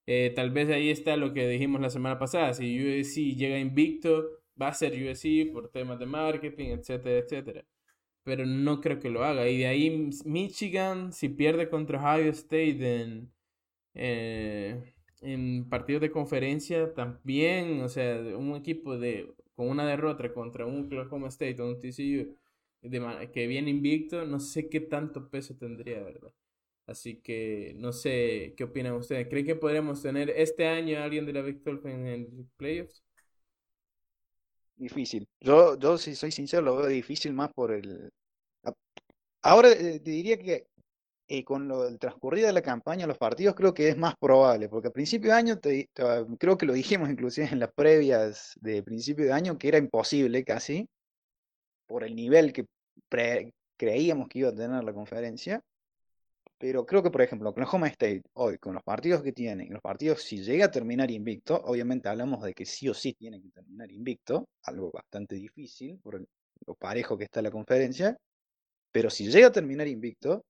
Eh, 0.07 0.33
tal 0.35 0.51
vez 0.51 0.71
ahí 0.71 0.91
está 0.91 1.17
lo 1.19 1.35
que 1.35 1.47
dijimos 1.47 1.83
la 1.83 1.91
semana 1.91 2.19
pasada, 2.19 2.55
si 2.55 2.79
USC 2.81 3.37
llega 3.37 3.59
invicto, 3.59 4.27
va 4.61 4.69
a 4.69 4.75
ser 4.75 4.93
USC 4.93 5.53
por 5.53 5.71
temas 5.71 5.99
de 5.99 6.07
marketing, 6.07 6.69
etcétera, 6.71 7.19
etcétera 7.19 7.65
pero 8.29 8.45
no 8.45 8.83
creo 8.83 9.01
que 9.01 9.09
lo 9.09 9.25
haga. 9.25 9.49
Y 9.49 9.59
de 9.59 9.67
ahí 9.67 10.11
Michigan, 10.27 11.15
si 11.15 11.31
pierde 11.31 11.71
contra 11.71 11.99
Ohio 11.99 12.31
State 12.31 13.01
en, 13.01 13.33
eh, 13.95 14.95
en 15.23 15.67
partidos 15.71 16.03
de 16.03 16.11
conferencia, 16.11 16.93
también, 16.95 17.81
o 17.81 17.89
sea, 17.89 18.21
un 18.37 18.55
equipo 18.55 18.99
de 18.99 19.35
con 19.57 19.71
una 19.71 19.87
derrota 19.87 20.33
contra 20.35 20.67
un 20.67 20.85
Oklahoma 20.87 21.29
State 21.29 21.61
o 21.63 21.69
un 21.69 21.81
TCU 21.81 22.37
que 23.33 23.47
viene 23.47 23.71
invicto, 23.71 24.27
no 24.27 24.41
sé 24.41 24.69
qué 24.69 24.81
tanto 24.81 25.31
peso 25.31 25.57
tendría, 25.57 26.03
¿verdad? 26.03 26.33
Así 26.87 27.17
que 27.23 27.75
no 27.77 27.93
sé 27.93 28.55
qué 28.59 28.65
opinan 28.65 28.95
ustedes. 28.95 29.29
¿Creen 29.29 29.47
que 29.47 29.57
podríamos 29.57 30.03
tener 30.03 30.31
este 30.31 30.67
año 30.67 30.99
a 30.99 31.05
alguien 31.05 31.25
de 31.25 31.33
la 31.33 31.43
Big 31.43 31.63
en 31.85 32.07
el 32.07 32.47
playoffs? 32.59 33.03
Difícil. 34.77 35.27
Yo, 35.41 35.79
yo 35.79 35.97
si 35.99 36.15
soy 36.15 36.31
sincero, 36.31 36.63
lo 36.63 36.77
veo 36.77 36.87
difícil 36.89 37.33
más 37.33 37.51
por 37.53 37.73
el, 37.73 38.11
Ahora 39.43 39.71
eh, 39.71 40.01
te 40.01 40.11
diría 40.11 40.39
que 40.39 40.67
eh, 41.29 41.45
con 41.45 41.69
lo 41.69 41.85
del 41.85 41.99
transcurrido 41.99 42.47
de 42.47 42.55
la 42.55 42.63
campaña, 42.63 43.07
los 43.07 43.19
partidos 43.19 43.55
creo 43.55 43.75
que 43.75 43.89
es 43.89 43.97
más 43.99 44.15
probable, 44.19 44.69
porque 44.69 44.89
a 44.89 44.93
principio 44.93 45.31
de 45.31 45.37
año, 45.37 45.61
creo 46.39 46.57
que 46.57 46.67
lo 46.67 46.73
dijimos 46.73 47.11
inclusive 47.11 47.49
en 47.53 47.61
las 47.61 47.73
previas 47.75 48.55
de 48.61 48.83
principio 48.83 49.27
de 49.27 49.33
año, 49.33 49.59
que 49.59 49.69
era 49.69 49.79
imposible 49.79 50.43
casi, 50.45 50.89
por 51.87 52.05
el 52.05 52.15
nivel 52.15 52.53
que 52.53 52.67
creíamos 53.77 54.29
que 54.29 54.39
iba 54.41 54.51
a 54.51 54.55
tener 54.55 54.85
la 54.85 54.93
conferencia. 54.93 55.63
Pero 56.59 56.85
creo 56.85 57.03
que, 57.03 57.11
por 57.11 57.23
ejemplo, 57.23 57.51
Oklahoma 57.51 57.87
State, 57.89 58.23
hoy, 58.35 58.59
con 58.59 58.75
los 58.75 58.83
partidos 58.83 59.23
que 59.23 59.33
tiene, 59.33 59.69
los 59.71 59.81
partidos, 59.81 60.23
si 60.23 60.43
llega 60.43 60.67
a 60.67 60.71
terminar 60.71 61.11
invicto, 61.11 61.61
obviamente 61.65 62.09
hablamos 62.09 62.43
de 62.43 62.53
que 62.53 62.65
sí 62.67 62.89
o 62.89 62.95
sí 62.95 63.15
tiene 63.15 63.41
que 63.41 63.51
terminar 63.51 63.93
invicto, 63.93 64.49
algo 64.65 64.91
bastante 64.91 65.37
difícil 65.37 65.99
por 66.03 66.21
lo 66.67 66.75
parejo 66.75 67.17
que 67.17 67.25
está 67.25 67.43
la 67.43 67.51
conferencia. 67.51 68.19
Pero 68.93 69.11
si 69.11 69.31
llega 69.31 69.49
a 69.49 69.53
terminar 69.53 69.87
invicto, 69.87 70.43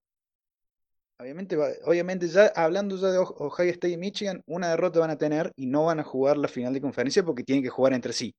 obviamente, 1.20 1.56
obviamente 1.84 2.28
ya 2.28 2.46
hablando 2.54 2.96
ya 2.96 3.08
de 3.08 3.18
Ohio 3.18 3.70
State 3.70 3.90
y 3.90 3.96
Michigan, 3.96 4.42
una 4.46 4.70
derrota 4.70 5.00
van 5.00 5.10
a 5.10 5.18
tener 5.18 5.52
y 5.56 5.66
no 5.66 5.86
van 5.86 6.00
a 6.00 6.04
jugar 6.04 6.36
la 6.36 6.48
final 6.48 6.72
de 6.72 6.80
conferencia 6.80 7.24
porque 7.24 7.44
tienen 7.44 7.62
que 7.62 7.70
jugar 7.70 7.92
entre 7.92 8.12
sí. 8.12 8.34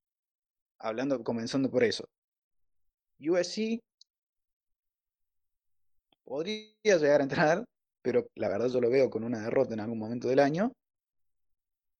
Hablando, 0.78 1.22
comenzando 1.22 1.70
por 1.70 1.84
eso. 1.84 2.04
USC 3.20 3.80
podría 6.24 6.72
llegar 6.82 7.20
a 7.20 7.24
entrar, 7.24 7.64
pero 8.02 8.26
la 8.34 8.48
verdad 8.48 8.68
yo 8.68 8.80
lo 8.80 8.88
veo 8.88 9.10
con 9.10 9.24
una 9.24 9.42
derrota 9.42 9.74
en 9.74 9.80
algún 9.80 9.98
momento 9.98 10.28
del 10.28 10.38
año. 10.38 10.72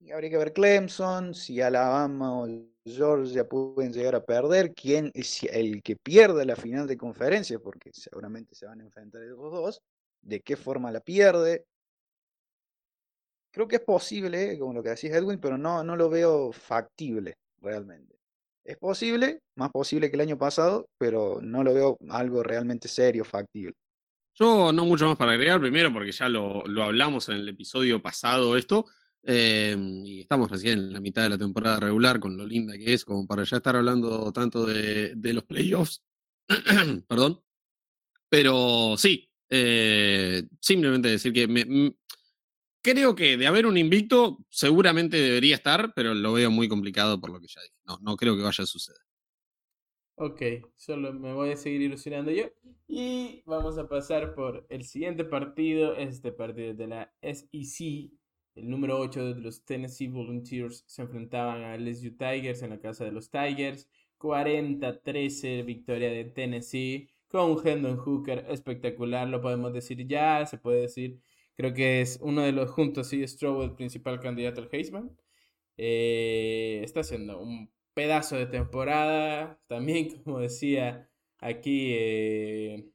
Y 0.00 0.12
habría 0.12 0.30
que 0.30 0.38
ver 0.38 0.52
Clemson, 0.54 1.34
si 1.34 1.60
Alabama 1.60 2.40
o 2.40 2.46
Georgia 2.84 3.46
pueden 3.46 3.92
llegar 3.92 4.14
a 4.14 4.24
perder, 4.24 4.72
quién 4.74 5.10
es 5.14 5.42
el 5.44 5.82
que 5.82 5.96
pierda 5.96 6.44
la 6.44 6.56
final 6.56 6.86
de 6.86 6.96
conferencia, 6.96 7.58
porque 7.58 7.90
seguramente 7.92 8.54
se 8.54 8.66
van 8.66 8.80
a 8.80 8.84
enfrentar 8.84 9.22
esos 9.22 9.38
dos, 9.38 9.82
de 10.22 10.40
qué 10.40 10.56
forma 10.56 10.90
la 10.90 11.00
pierde. 11.00 11.64
Creo 13.52 13.68
que 13.68 13.76
es 13.76 13.82
posible, 13.82 14.58
como 14.58 14.72
lo 14.72 14.82
que 14.82 14.90
decía 14.90 15.16
Edwin, 15.16 15.40
pero 15.40 15.58
no, 15.58 15.82
no 15.82 15.96
lo 15.96 16.08
veo 16.08 16.52
factible 16.52 17.34
realmente. 17.60 18.20
Es 18.64 18.76
posible, 18.76 19.40
más 19.56 19.70
posible 19.70 20.10
que 20.10 20.16
el 20.16 20.22
año 20.22 20.38
pasado, 20.38 20.88
pero 20.98 21.40
no 21.42 21.64
lo 21.64 21.74
veo 21.74 21.98
algo 22.08 22.42
realmente 22.42 22.88
serio, 22.88 23.24
factible. 23.24 23.74
Yo 24.34 24.72
no 24.72 24.84
mucho 24.84 25.06
más 25.06 25.16
para 25.16 25.32
agregar, 25.32 25.60
primero 25.60 25.92
porque 25.92 26.12
ya 26.12 26.28
lo, 26.28 26.64
hablamos 26.82 27.28
en 27.28 27.36
el 27.36 27.48
episodio 27.48 28.00
pasado 28.00 28.56
esto, 28.56 28.86
em, 29.22 30.04
y 30.04 30.20
estamos 30.20 30.50
recién 30.50 30.78
en 30.78 30.92
la 30.92 31.00
mitad 31.00 31.22
de 31.22 31.30
la 31.30 31.38
temporada 31.38 31.80
regular 31.80 32.20
con 32.20 32.36
lo 32.36 32.46
linda 32.46 32.76
que 32.76 32.94
es, 32.94 33.04
como 33.04 33.26
para 33.26 33.44
ya 33.44 33.58
estar 33.58 33.76
hablando 33.76 34.32
tanto 34.32 34.66
de, 34.66 35.14
los 35.32 35.44
playoffs. 35.46 36.02
Perdón. 37.08 37.42
Pero 38.28 38.96
sí, 38.96 39.28
eh, 39.48 40.44
simplemente 40.60 41.08
decir 41.08 41.32
que 41.32 41.48
me, 41.48 41.94
creo 42.82 43.14
que 43.14 43.36
de 43.36 43.46
haber 43.46 43.66
un 43.66 43.76
invicto, 43.76 44.38
seguramente 44.48 45.16
debería 45.16 45.56
estar, 45.56 45.92
pero 45.94 46.14
lo 46.14 46.32
veo 46.32 46.50
muy 46.50 46.68
complicado 46.68 47.20
por 47.20 47.30
lo 47.30 47.40
que 47.40 47.48
ya 47.48 47.60
dije. 47.60 47.74
No, 47.84 47.98
no 48.02 48.16
creo 48.16 48.36
que 48.36 48.42
vaya 48.42 48.64
a 48.64 48.66
suceder. 48.66 49.00
Ok, 50.22 50.42
solo 50.76 51.14
me 51.14 51.32
voy 51.32 51.52
a 51.52 51.56
seguir 51.56 51.80
ilusionando 51.80 52.30
yo. 52.30 52.44
Y 52.86 53.42
vamos 53.46 53.78
a 53.78 53.88
pasar 53.88 54.34
por 54.34 54.66
el 54.68 54.84
siguiente 54.84 55.24
partido. 55.24 55.94
Este 55.96 56.30
partido 56.30 56.74
de 56.74 56.86
la 56.86 57.14
SEC. 57.22 58.10
El 58.60 58.68
número 58.68 58.98
8 58.98 59.34
de 59.34 59.40
los 59.40 59.64
Tennessee 59.64 60.08
Volunteers 60.08 60.84
se 60.86 61.00
enfrentaban 61.00 61.64
a 61.64 61.76
LSU 61.78 62.10
Tigers 62.16 62.62
en 62.62 62.70
la 62.70 62.78
casa 62.78 63.04
de 63.04 63.12
los 63.12 63.30
Tigers. 63.30 63.88
40-13 64.18 65.64
victoria 65.64 66.10
de 66.10 66.26
Tennessee 66.26 67.08
con 67.28 67.52
un 67.52 67.66
Hendon 67.66 67.96
Hooker 67.96 68.44
espectacular, 68.50 69.26
lo 69.28 69.40
podemos 69.40 69.72
decir 69.72 70.06
ya, 70.06 70.44
se 70.44 70.58
puede 70.58 70.82
decir. 70.82 71.20
Creo 71.56 71.72
que 71.72 72.02
es 72.02 72.18
uno 72.20 72.42
de 72.42 72.52
los 72.52 72.70
juntos 72.70 73.12
y 73.14 73.26
Stroud 73.26 73.64
el 73.64 73.74
principal 73.74 74.20
candidato 74.20 74.60
al 74.60 74.68
Heisman. 74.70 75.10
Eh, 75.78 76.82
está 76.84 77.00
haciendo 77.00 77.40
un 77.40 77.70
pedazo 77.94 78.36
de 78.36 78.46
temporada. 78.46 79.58
También, 79.68 80.10
como 80.24 80.40
decía 80.40 81.08
aquí 81.38 81.92
eh, 81.94 82.90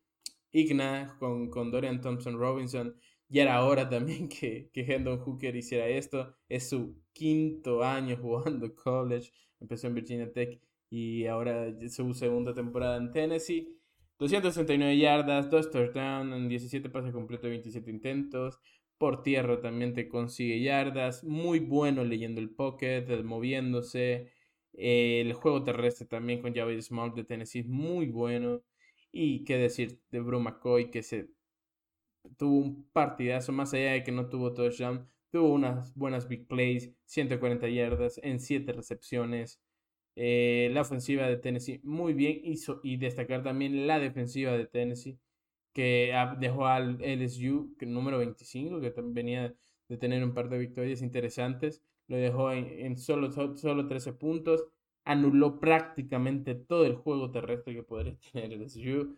Igna 0.51 1.16
con, 1.20 1.49
con, 1.49 1.72
Dorian 1.72 2.01
Thompson 2.01 2.38
Robinson, 2.38 2.95
ya 3.30 3.44
era 3.44 3.64
hora 3.64 3.90
también 3.90 4.30
que, 4.30 4.70
que 4.72 4.82
Hendon 4.82 5.20
Hooker 5.20 5.56
hiciera 5.56 5.88
esto. 5.88 6.36
Es 6.50 6.70
su 6.70 6.96
quinto 7.14 7.84
año 7.84 8.18
jugando 8.18 8.74
college. 8.84 9.32
Empezó 9.60 9.88
en 9.88 9.96
Virginia 9.96 10.32
Tech 10.32 10.60
y 10.90 11.26
ahora 11.26 11.74
su 11.90 12.14
segunda 12.14 12.54
temporada 12.54 12.98
en 12.98 13.12
Tennessee. 13.12 13.76
269 14.18 14.98
yardas, 14.98 15.50
2 15.50 15.72
touchdowns, 15.72 16.34
en 16.34 16.48
17 16.48 16.90
pases 16.90 17.12
completos, 17.12 17.50
27 17.50 17.90
intentos. 17.92 18.60
Por 18.98 19.24
tierra 19.24 19.60
también 19.60 19.94
te 19.94 20.08
consigue 20.08 20.62
yardas. 20.62 21.24
Muy 21.24 21.60
bueno 21.60 22.04
leyendo 22.06 22.40
el 22.40 22.50
pocket, 22.50 23.06
moviéndose. 23.24 24.32
El 24.74 25.34
juego 25.34 25.64
terrestre 25.64 26.06
también 26.06 26.42
con 26.42 26.54
Javier 26.54 26.82
Small 26.82 27.14
de 27.14 27.24
Tennessee 27.26 27.60
es 27.60 27.68
muy 27.68 28.08
bueno. 28.08 28.64
Y 29.12 29.44
qué 29.46 29.58
decir 29.58 30.00
de 30.12 30.20
Bru 30.22 30.40
McCoy 30.40 30.92
que 30.92 31.04
se 31.04 31.30
tuvo 32.38 32.58
un 32.60 32.90
partidazo, 32.92 33.52
más 33.52 33.74
allá 33.74 33.94
de 33.94 34.04
que 34.04 34.12
no 34.12 34.30
tuvo 34.30 34.54
touchdown, 34.54 35.08
tuvo 35.32 35.54
unas 35.54 35.94
buenas 35.96 36.28
big 36.28 36.48
plays, 36.48 36.92
140 37.06 37.68
yardas 37.70 38.20
en 38.24 38.40
7 38.40 38.74
recepciones. 38.74 39.62
Eh, 40.16 40.70
la 40.74 40.82
ofensiva 40.82 41.28
de 41.28 41.38
Tennessee 41.38 41.82
muy 41.84 42.14
bien 42.14 42.40
hizo 42.44 42.80
y 42.84 42.98
destacar 42.98 43.44
también 43.44 43.88
la 43.88 44.00
defensiva 44.00 44.54
de 44.54 44.66
Tennessee 44.66 45.20
que 45.74 46.14
dejó 46.40 46.68
al 46.68 47.00
LSU, 47.02 47.76
número 47.82 48.20
25, 48.20 48.80
que 48.80 48.94
venía 49.04 49.54
de 49.90 49.98
tener 49.98 50.24
un 50.24 50.34
par 50.34 50.50
de 50.50 50.58
victorias 50.58 51.02
interesantes 51.02 51.84
lo 52.08 52.18
dejó 52.18 52.52
en, 52.52 52.98
solo, 52.98 53.32
solo 53.32 53.88
13 53.88 54.14
puntos, 54.14 54.66
anuló 55.06 55.60
prácticamente 55.60 56.56
todo 56.56 56.86
el 56.86 56.95
juego 56.95 57.32
terrestre 57.32 57.76
que 57.76 57.84
podría 57.84 58.18
tener 58.34 58.53
el 58.53 58.70
SU. 58.70 59.16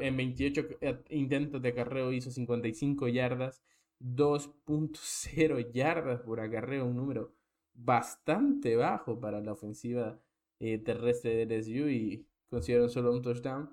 en 0.00 0.16
28 0.16 0.68
eh, 0.80 0.98
intentos 1.10 1.60
de 1.60 1.68
acarreo 1.70 2.12
hizo 2.12 2.30
55 2.30 3.08
yardas, 3.08 3.62
2.0 4.00 5.72
yardas 5.72 6.20
por 6.22 6.40
acarreo, 6.40 6.86
un 6.86 6.96
número 6.96 7.34
bastante 7.74 8.76
bajo 8.76 9.18
para 9.20 9.40
la 9.40 9.52
ofensiva 9.52 10.20
eh, 10.60 10.78
terrestre 10.78 11.46
de 11.46 11.58
LSU 11.58 11.88
y 11.88 12.26
consiguieron 12.48 12.90
solo 12.90 13.12
un 13.12 13.22
touchdown. 13.22 13.70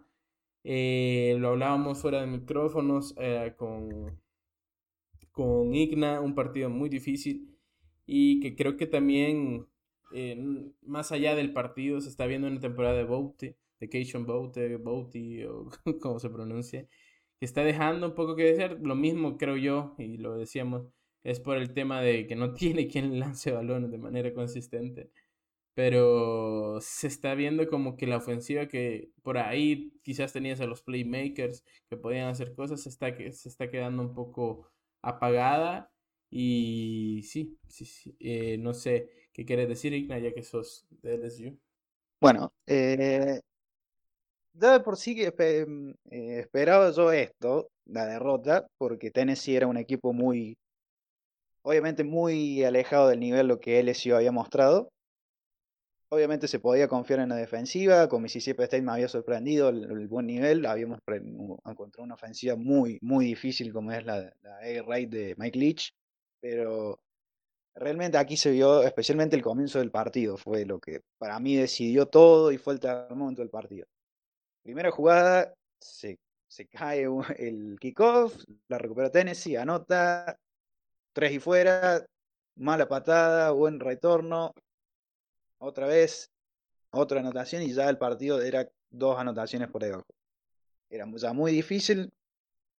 Eh, 0.63 1.37
lo 1.39 1.49
hablábamos 1.49 1.99
fuera 2.01 2.21
de 2.21 2.27
micrófonos 2.27 3.15
con, 3.57 4.19
con 5.31 5.73
Igna, 5.73 6.19
un 6.21 6.35
partido 6.35 6.69
muy 6.69 6.89
difícil 6.89 7.49
y 8.11 8.39
que 8.39 8.55
creo 8.55 8.75
que 8.75 8.87
también, 8.87 9.67
eh, 10.14 10.72
más 10.82 11.12
allá 11.12 11.36
del 11.36 11.53
partido, 11.53 12.01
se 12.01 12.10
está 12.10 12.26
viendo 12.26 12.47
una 12.47 12.60
temporada 12.60 12.95
de 12.95 13.03
Boaty, 13.03 13.55
de 13.80 13.89
Cation 13.89 14.26
Boaty, 14.26 14.76
Boaty, 14.76 15.43
o 15.45 15.70
como 16.01 16.20
se 16.20 16.30
pronuncia, 16.30 16.88
que 17.39 17.45
está 17.45 17.64
dejando 17.64 18.07
un 18.07 18.16
poco 18.16 18.36
que 18.36 18.53
decir. 18.53 18.80
Lo 18.82 18.95
mismo 18.95 19.38
creo 19.38 19.57
yo, 19.57 19.95
y 19.97 20.18
lo 20.18 20.38
decíamos, 20.38 20.88
es 21.24 21.39
por 21.39 21.57
el 21.57 21.74
tema 21.74 22.01
de 22.01 22.28
que 22.28 22.36
no 22.36 22.53
tiene 22.53 22.88
quien 22.88 23.20
lance 23.20 23.51
balones 23.51 23.91
de 23.91 23.97
manera 23.97 24.34
consistente. 24.34 25.12
Pero 25.76 26.80
se 26.82 27.07
está 27.07 27.36
viendo 27.36 27.68
como 27.70 27.95
que 27.95 28.07
la 28.07 28.18
ofensiva 28.18 28.68
que 28.68 29.12
por 29.24 29.38
ahí 29.38 29.93
quizás 30.03 30.34
tenías 30.34 30.60
a 30.62 30.66
los 30.66 30.82
playmakers 30.82 31.64
que 31.89 31.97
podían 31.97 32.28
hacer 32.30 32.53
cosas, 32.53 32.82
se 32.84 32.89
está, 32.89 33.16
se 33.16 33.49
está 33.49 33.70
quedando 33.72 34.03
un 34.03 34.14
poco 34.14 34.68
apagada 35.01 35.91
y 36.30 37.22
sí, 37.24 37.57
sí, 37.68 37.86
sí 37.86 38.16
eh, 38.20 38.57
no 38.60 38.74
sé 38.74 39.10
qué 39.39 39.45
quieres 39.45 39.69
decir, 39.69 39.93
Igna, 39.93 40.19
ya 40.19 40.33
que 40.33 40.43
sos 40.43 40.85
de 41.01 41.17
LSU. 41.17 41.57
Bueno, 42.19 42.51
eh, 42.67 43.39
de 44.51 44.79
por 44.81 44.97
sí 44.97 45.15
que 45.15 45.31
mm, 45.65 45.91
eh, 46.11 46.39
esperaba 46.39 46.91
yo 46.91 47.09
esto, 47.13 47.71
la 47.85 48.05
derrota, 48.05 48.67
porque 48.77 49.11
Tennessee 49.11 49.55
era 49.55 49.67
un 49.67 49.77
equipo 49.77 50.11
muy, 50.11 50.57
obviamente 51.61 52.03
muy 52.03 52.65
alejado 52.65 53.07
del 53.07 53.21
nivel 53.21 53.47
lo 53.47 53.61
que 53.61 53.79
LSU 53.81 54.13
había 54.13 54.33
mostrado. 54.33 54.91
Obviamente 56.09 56.49
se 56.49 56.59
podía 56.59 56.89
confiar 56.89 57.21
en 57.21 57.29
la 57.29 57.37
defensiva, 57.37 58.09
con 58.09 58.21
Mississippi 58.21 58.63
State 58.63 58.81
me 58.81 58.91
había 58.91 59.07
sorprendido 59.07 59.69
el, 59.69 60.07
buen 60.09 60.25
nivel, 60.25 60.65
habíamos 60.65 60.99
encontrado 61.07 62.03
una 62.03 62.15
ofensiva 62.15 62.57
muy, 62.57 62.99
muy 63.01 63.23
difícil 63.23 63.71
como 63.71 63.93
es 63.93 64.05
la, 64.05 64.33
la 64.41 64.57
A-Raid 64.57 65.07
de 65.07 65.35
Mike 65.37 65.57
Leach 65.57 65.93
pero 66.41 66.99
realmente 67.80 68.17
aquí 68.17 68.38
se 68.38 68.51
vio 68.51 68.84
especialmente 68.84 69.36
el 69.36 69.41
comienzo 69.41 69.80
del 69.80 69.89
partido, 69.89 70.38
fue 70.38 70.65
lo 70.65 70.80
que 70.80 71.01
para 71.17 71.39
mí 71.39 71.55
decidió 71.55 72.05
todo 72.07 72.51
y 72.51 72.57
fue 72.57 72.73
el 72.75 73.15
momento 73.15 73.41
del 73.41 73.49
partido. 73.49 73.88
Primera 74.61 74.91
jugada, 74.91 75.53
se, 75.80 76.19
cae 76.71 77.07
el 77.38 77.77
kickoff, 77.80 78.36
la 78.67 78.77
recupera 78.77 79.11
Tennessee, 79.11 79.55
anota, 79.55 80.38
tres 81.13 81.32
y 81.32 81.39
fuera, 81.39 82.05
mala 82.55 82.88
patada, 82.88 83.51
buen 83.51 83.80
retorno, 83.80 84.53
otra 85.59 85.88
vez, 85.88 86.30
otra 86.91 87.21
anotación 87.21 87.63
y 87.63 87.73
ya 87.73 87.89
el 87.89 87.97
partido 87.97 88.41
era 88.41 88.67
dos 88.89 89.17
anotaciones 89.17 89.69
por 89.69 89.84
debajo. 89.84 90.05
Era 90.89 91.05
ya 91.15 91.34
muy 91.34 91.51
difícil. 91.51 92.09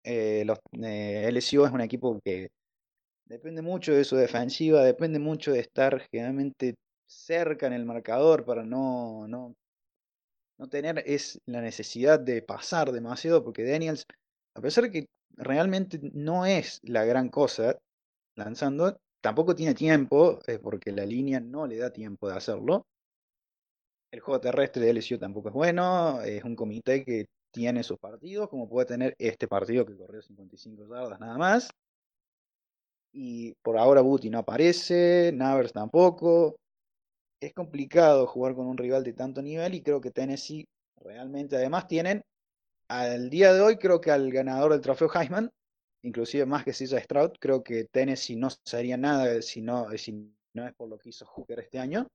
Eh, 0.02 0.44
los, 0.46 0.58
eh, 0.82 1.30
LSU 1.30 1.64
es 1.64 1.72
un 1.72 1.82
equipo 1.82 2.18
que 2.24 2.50
Depende 3.30 3.62
mucho 3.62 3.92
de 3.92 4.02
su 4.02 4.16
defensiva, 4.16 4.82
depende 4.82 5.20
mucho 5.20 5.52
de 5.52 5.60
estar 5.60 6.00
generalmente 6.10 6.74
cerca 7.06 7.68
en 7.68 7.74
el 7.74 7.84
marcador 7.84 8.44
para 8.44 8.64
no, 8.64 9.28
no, 9.28 9.54
no 10.58 10.68
tener 10.68 11.04
es 11.06 11.38
la 11.46 11.60
necesidad 11.60 12.18
de 12.18 12.42
pasar 12.42 12.90
demasiado, 12.90 13.44
porque 13.44 13.62
Daniels, 13.62 14.04
a 14.56 14.60
pesar 14.60 14.82
de 14.82 14.90
que 14.90 15.06
realmente 15.36 16.00
no 16.12 16.44
es 16.44 16.80
la 16.82 17.04
gran 17.04 17.28
cosa 17.28 17.78
lanzando, 18.34 18.98
tampoco 19.20 19.54
tiene 19.54 19.74
tiempo, 19.74 20.40
eh, 20.48 20.58
porque 20.58 20.90
la 20.90 21.06
línea 21.06 21.38
no 21.38 21.68
le 21.68 21.76
da 21.76 21.92
tiempo 21.92 22.28
de 22.28 22.36
hacerlo. 22.36 22.84
El 24.10 24.18
juego 24.18 24.40
terrestre 24.40 24.84
de 24.84 24.90
LSU 24.90 25.18
tampoco 25.18 25.50
es 25.50 25.54
bueno, 25.54 26.20
es 26.22 26.42
un 26.42 26.56
comité 26.56 27.04
que 27.04 27.26
tiene 27.52 27.84
sus 27.84 27.98
partidos, 28.00 28.48
como 28.48 28.68
puede 28.68 28.86
tener 28.86 29.14
este 29.18 29.46
partido 29.46 29.86
que 29.86 29.96
corrió 29.96 30.20
55 30.20 30.82
yardas 30.92 31.20
nada 31.20 31.38
más. 31.38 31.70
Y 33.12 33.54
por 33.62 33.78
ahora 33.78 34.00
Booty 34.02 34.30
no 34.30 34.38
aparece, 34.38 35.32
Navers 35.34 35.72
tampoco. 35.72 36.56
Es 37.40 37.52
complicado 37.54 38.26
jugar 38.26 38.54
con 38.54 38.66
un 38.66 38.76
rival 38.76 39.02
de 39.04 39.12
tanto 39.12 39.42
nivel 39.42 39.74
y 39.74 39.82
creo 39.82 40.00
que 40.00 40.10
Tennessee 40.10 40.66
realmente 40.96 41.56
además 41.56 41.86
tienen 41.86 42.22
al 42.90 43.30
día 43.30 43.52
de 43.52 43.60
hoy 43.60 43.76
creo 43.76 44.00
que 44.00 44.10
al 44.10 44.32
ganador 44.32 44.72
del 44.72 44.80
trofeo 44.80 45.08
Heisman, 45.14 45.48
inclusive 46.02 46.44
más 46.44 46.64
que 46.64 46.72
CJ 46.72 46.98
Stroud, 47.04 47.30
creo 47.38 47.62
que 47.62 47.84
Tennessee 47.84 48.34
no 48.34 48.48
sería 48.64 48.96
nada 48.96 49.40
si 49.42 49.62
no, 49.62 49.86
si 49.96 50.34
no 50.54 50.66
es 50.66 50.74
por 50.74 50.88
lo 50.88 50.98
que 50.98 51.10
hizo 51.10 51.24
Hooker 51.24 51.60
este 51.60 51.78
año. 51.78 52.08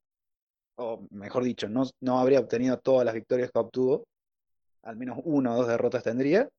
O 0.77 1.07
mejor 1.11 1.45
dicho, 1.45 1.69
no, 1.69 1.83
no 2.01 2.19
habría 2.19 2.41
obtenido 2.41 2.77
todas 2.77 3.05
las 3.05 3.13
victorias 3.13 3.51
que 3.51 3.59
obtuvo. 3.59 4.03
Al 4.83 4.97
menos 4.97 5.19
una 5.23 5.53
o 5.53 5.57
dos 5.59 5.67
derrotas 5.67 6.03
tendría. 6.03 6.49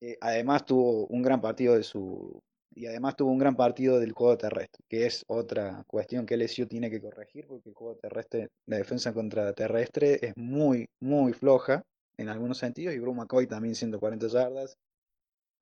Eh, 0.00 0.16
además 0.20 0.64
tuvo 0.64 1.06
un 1.08 1.20
gran 1.20 1.40
partido 1.40 1.74
de 1.74 1.82
su 1.82 2.40
y 2.74 2.86
además 2.86 3.16
tuvo 3.16 3.30
un 3.30 3.38
gran 3.38 3.56
partido 3.56 4.00
del 4.00 4.12
juego 4.12 4.36
terrestre, 4.36 4.84
que 4.88 5.06
es 5.06 5.24
otra 5.28 5.84
cuestión 5.86 6.26
que 6.26 6.36
LSU 6.36 6.66
tiene 6.66 6.90
que 6.90 7.00
corregir, 7.00 7.46
porque 7.46 7.68
el 7.68 7.74
juego 7.74 7.96
terrestre, 7.96 8.48
la 8.66 8.78
defensa 8.78 9.12
contra 9.12 9.52
terrestre 9.52 10.18
es 10.20 10.36
muy, 10.36 10.88
muy 11.00 11.32
floja 11.32 11.82
en 12.16 12.28
algunos 12.28 12.58
sentidos, 12.58 12.94
y 12.94 12.98
Bruce 12.98 13.16
McCoy 13.16 13.46
también 13.46 13.74
140 13.74 14.26
yardas. 14.26 14.76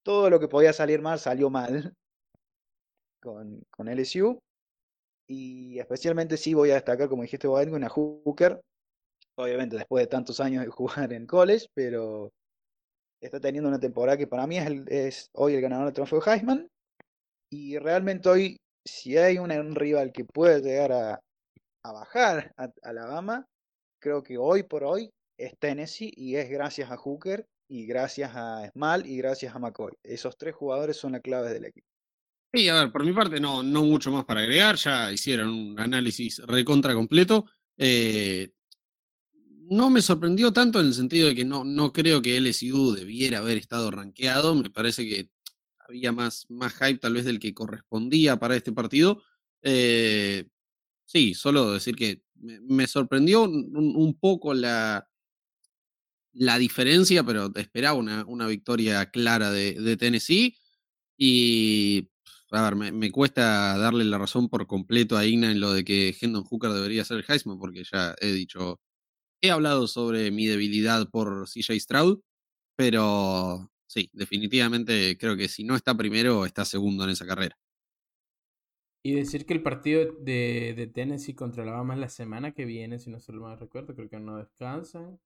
Todo 0.03 0.31
lo 0.31 0.41
que 0.41 0.49
podía 0.49 0.73
salir 0.73 1.03
mal 1.03 1.19
salió 1.19 1.51
mal 1.51 1.95
con, 3.23 3.63
con 3.71 3.89
LSU. 3.89 4.39
Y 5.29 5.79
especialmente 5.79 6.37
sí 6.37 6.53
voy 6.55 6.71
a 6.71 6.75
destacar, 6.75 7.09
como 7.09 7.23
dijiste 7.23 7.47
vos, 7.47 7.61
a 7.61 7.89
Hooker. 7.89 8.61
Obviamente 9.37 9.77
después 9.77 10.03
de 10.03 10.09
tantos 10.09 10.41
años 10.41 10.65
de 10.65 10.71
jugar 10.71 11.13
en 11.13 11.27
college, 11.27 11.67
pero 11.75 12.31
está 13.21 13.39
teniendo 13.39 13.69
una 13.69 13.79
temporada 13.79 14.19
que 14.19 14.27
para 14.27 14.47
mí 14.47 14.59
es, 14.59 14.69
es 14.89 15.31
hoy 15.35 15.55
el 15.55 15.61
ganador 15.61 15.87
del 15.87 15.95
trofeo 15.95 16.21
Heisman 16.27 16.69
y 17.53 17.79
realmente 17.79 18.31
hoy, 18.31 18.57
si 18.83 19.19
hay 19.19 19.37
un, 19.37 19.75
rival 19.75 20.11
que 20.11 20.25
puede 20.25 20.63
llegar 20.63 20.91
a, 20.91 21.21
bajar 21.85 22.51
a, 22.57 22.71
Alabama, 22.83 23.47
creo 24.01 24.23
que 24.23 24.39
hoy 24.39 24.63
por 24.63 24.85
hoy 24.85 25.11
es 25.39 25.53
Tennessee 25.59 26.11
y 26.17 26.37
es 26.37 26.49
gracias 26.49 26.91
a 26.91 26.97
Hooker 26.97 27.45
y 27.69 27.85
gracias 27.85 28.33
a 28.35 28.71
Small 28.71 29.07
y 29.07 29.19
gracias 29.19 29.55
a 29.55 29.59
McCoy. 29.59 29.93
Esos 30.03 30.39
tres 30.39 30.55
jugadores 30.55 30.97
son 30.97 31.13
la 31.13 31.21
clave 31.21 31.53
del 31.53 31.67
equipo. 31.67 31.87
Sí, 32.55 32.69
a 32.71 32.75
ver, 32.75 32.93
por 32.93 33.05
mi 33.05 33.13
parte 33.13 33.39
no, 33.39 33.63
no 33.63 33.83
mucho 33.83 34.11
más 34.11 34.25
para 34.25 34.41
agregar, 34.41 34.77
ya 34.77 35.13
hicieron 35.13 35.51
un 35.51 35.79
análisis 35.79 36.39
recontra 36.39 36.95
completo. 36.95 37.45
Eh, 37.77 38.51
no 39.69 39.91
me 39.91 40.01
sorprendió 40.01 40.55
tanto 40.55 40.81
en 40.81 40.87
el 40.87 40.95
sentido 40.95 41.29
de 41.29 41.35
que 41.35 41.45
no, 41.45 41.65
no 41.65 41.93
creo 41.93 42.23
que 42.23 42.41
LSU 42.41 42.95
debiera 42.95 43.39
haber 43.39 43.59
estado 43.59 43.91
rankeado, 43.91 44.55
me 44.55 44.71
parece 44.71 45.07
que 45.07 45.31
había 45.89 46.13
más, 46.13 46.47
más 46.49 46.75
hype 46.75 46.99
tal 46.99 47.15
vez 47.15 47.25
del 47.25 47.39
que 47.39 47.55
correspondía 47.55 48.39
para 48.39 48.57
este 48.57 48.73
partido. 48.73 49.23
Eh, 49.63 50.49
sí, 51.05 51.35
solo 51.35 51.73
decir 51.73 51.97
que 51.97 52.23
me, 52.35 52.87
sorprendió 52.87 53.43
un, 53.43 54.19
poco 54.19 54.55
la, 54.55 55.09
la 56.33 56.59
diferencia, 56.59 57.25
pero 57.25 57.53
esperaba 57.55 57.99
una, 57.99 58.25
una 58.27 58.47
victoria 58.47 59.11
clara 59.11 59.51
de, 59.51 59.97
Tennessee. 59.97 60.57
Y, 61.17 62.11
a 62.51 62.63
ver, 62.63 62.93
me, 62.93 63.11
cuesta 63.13 63.77
darle 63.79 64.05
la 64.05 64.19
razón 64.19 64.49
por 64.49 64.67
completo 64.67 65.17
a 65.17 65.25
Igna 65.27 65.53
en 65.53 65.61
lo 65.61 65.73
de 65.73 65.85
que 65.85 66.17
Hendon 66.21 66.45
Hooker 66.45 66.73
debería 66.73 67.05
ser 67.05 67.19
el 67.19 67.25
Heisman, 67.29 67.59
porque 67.59 67.85
ya 67.85 68.15
he 68.21 68.33
dicho, 68.33 68.81
he 69.41 69.51
hablado 69.51 69.87
sobre 69.89 70.31
mi 70.31 70.47
debilidad 70.47 71.09
por 71.11 71.49
CJ 71.49 71.79
Stroud, 71.81 72.21
pero 72.77 73.72
sí, 73.93 74.09
definitivamente 74.15 75.19
creo 75.19 75.37
que 75.37 75.49
si 75.49 75.65
no 75.65 75.77
está 75.77 75.95
primero, 75.95 76.47
está 76.47 76.65
segundo 76.65 77.05
en 77.05 77.11
esa 77.11 77.27
carrera. 77.27 77.59
Y 79.03 79.15
decir 79.15 79.45
que 79.45 79.53
el 79.53 79.63
partido 79.63 80.13
de, 80.21 80.75
de 80.75 80.87
Tennessee 80.87 81.35
contra 81.35 81.63
Alabama 81.63 81.95
es 81.95 82.01
la 82.01 82.09
semana 82.09 82.53
que 82.53 82.65
viene, 82.65 82.99
si 82.99 83.11
no 83.11 83.21
se 83.21 83.33
lo 83.33 83.55
recuerdo, 83.57 83.95
creo 83.95 84.09
que 84.09 84.19
no 84.19 84.39
descansan. 84.39 85.19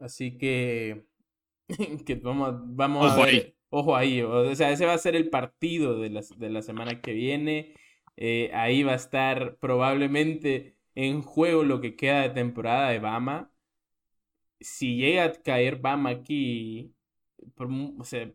así 0.00 0.36
que, 0.36 1.04
que 2.06 2.14
vamos, 2.16 2.54
vamos 2.64 3.12
a 3.12 3.24
ver. 3.24 3.54
Ojo 3.72 3.94
ahí, 3.94 4.20
o 4.22 4.52
sea, 4.56 4.72
ese 4.72 4.84
va 4.84 4.94
a 4.94 4.98
ser 4.98 5.14
el 5.14 5.30
partido 5.30 6.00
de 6.00 6.10
la, 6.10 6.22
de 6.38 6.50
la 6.50 6.62
semana 6.62 7.00
que 7.00 7.12
viene. 7.12 7.74
Eh, 8.16 8.50
ahí 8.52 8.82
va 8.82 8.92
a 8.92 8.96
estar 8.96 9.58
probablemente 9.60 10.76
en 10.96 11.22
juego 11.22 11.62
lo 11.62 11.80
que 11.80 11.94
queda 11.94 12.22
de 12.22 12.30
temporada 12.30 12.90
de 12.90 12.98
Bama 12.98 13.52
si 14.60 14.96
llega 14.96 15.24
a 15.24 15.32
caer 15.32 15.76
Bama 15.80 16.10
aquí, 16.10 16.92
o 17.56 18.04
sea, 18.04 18.30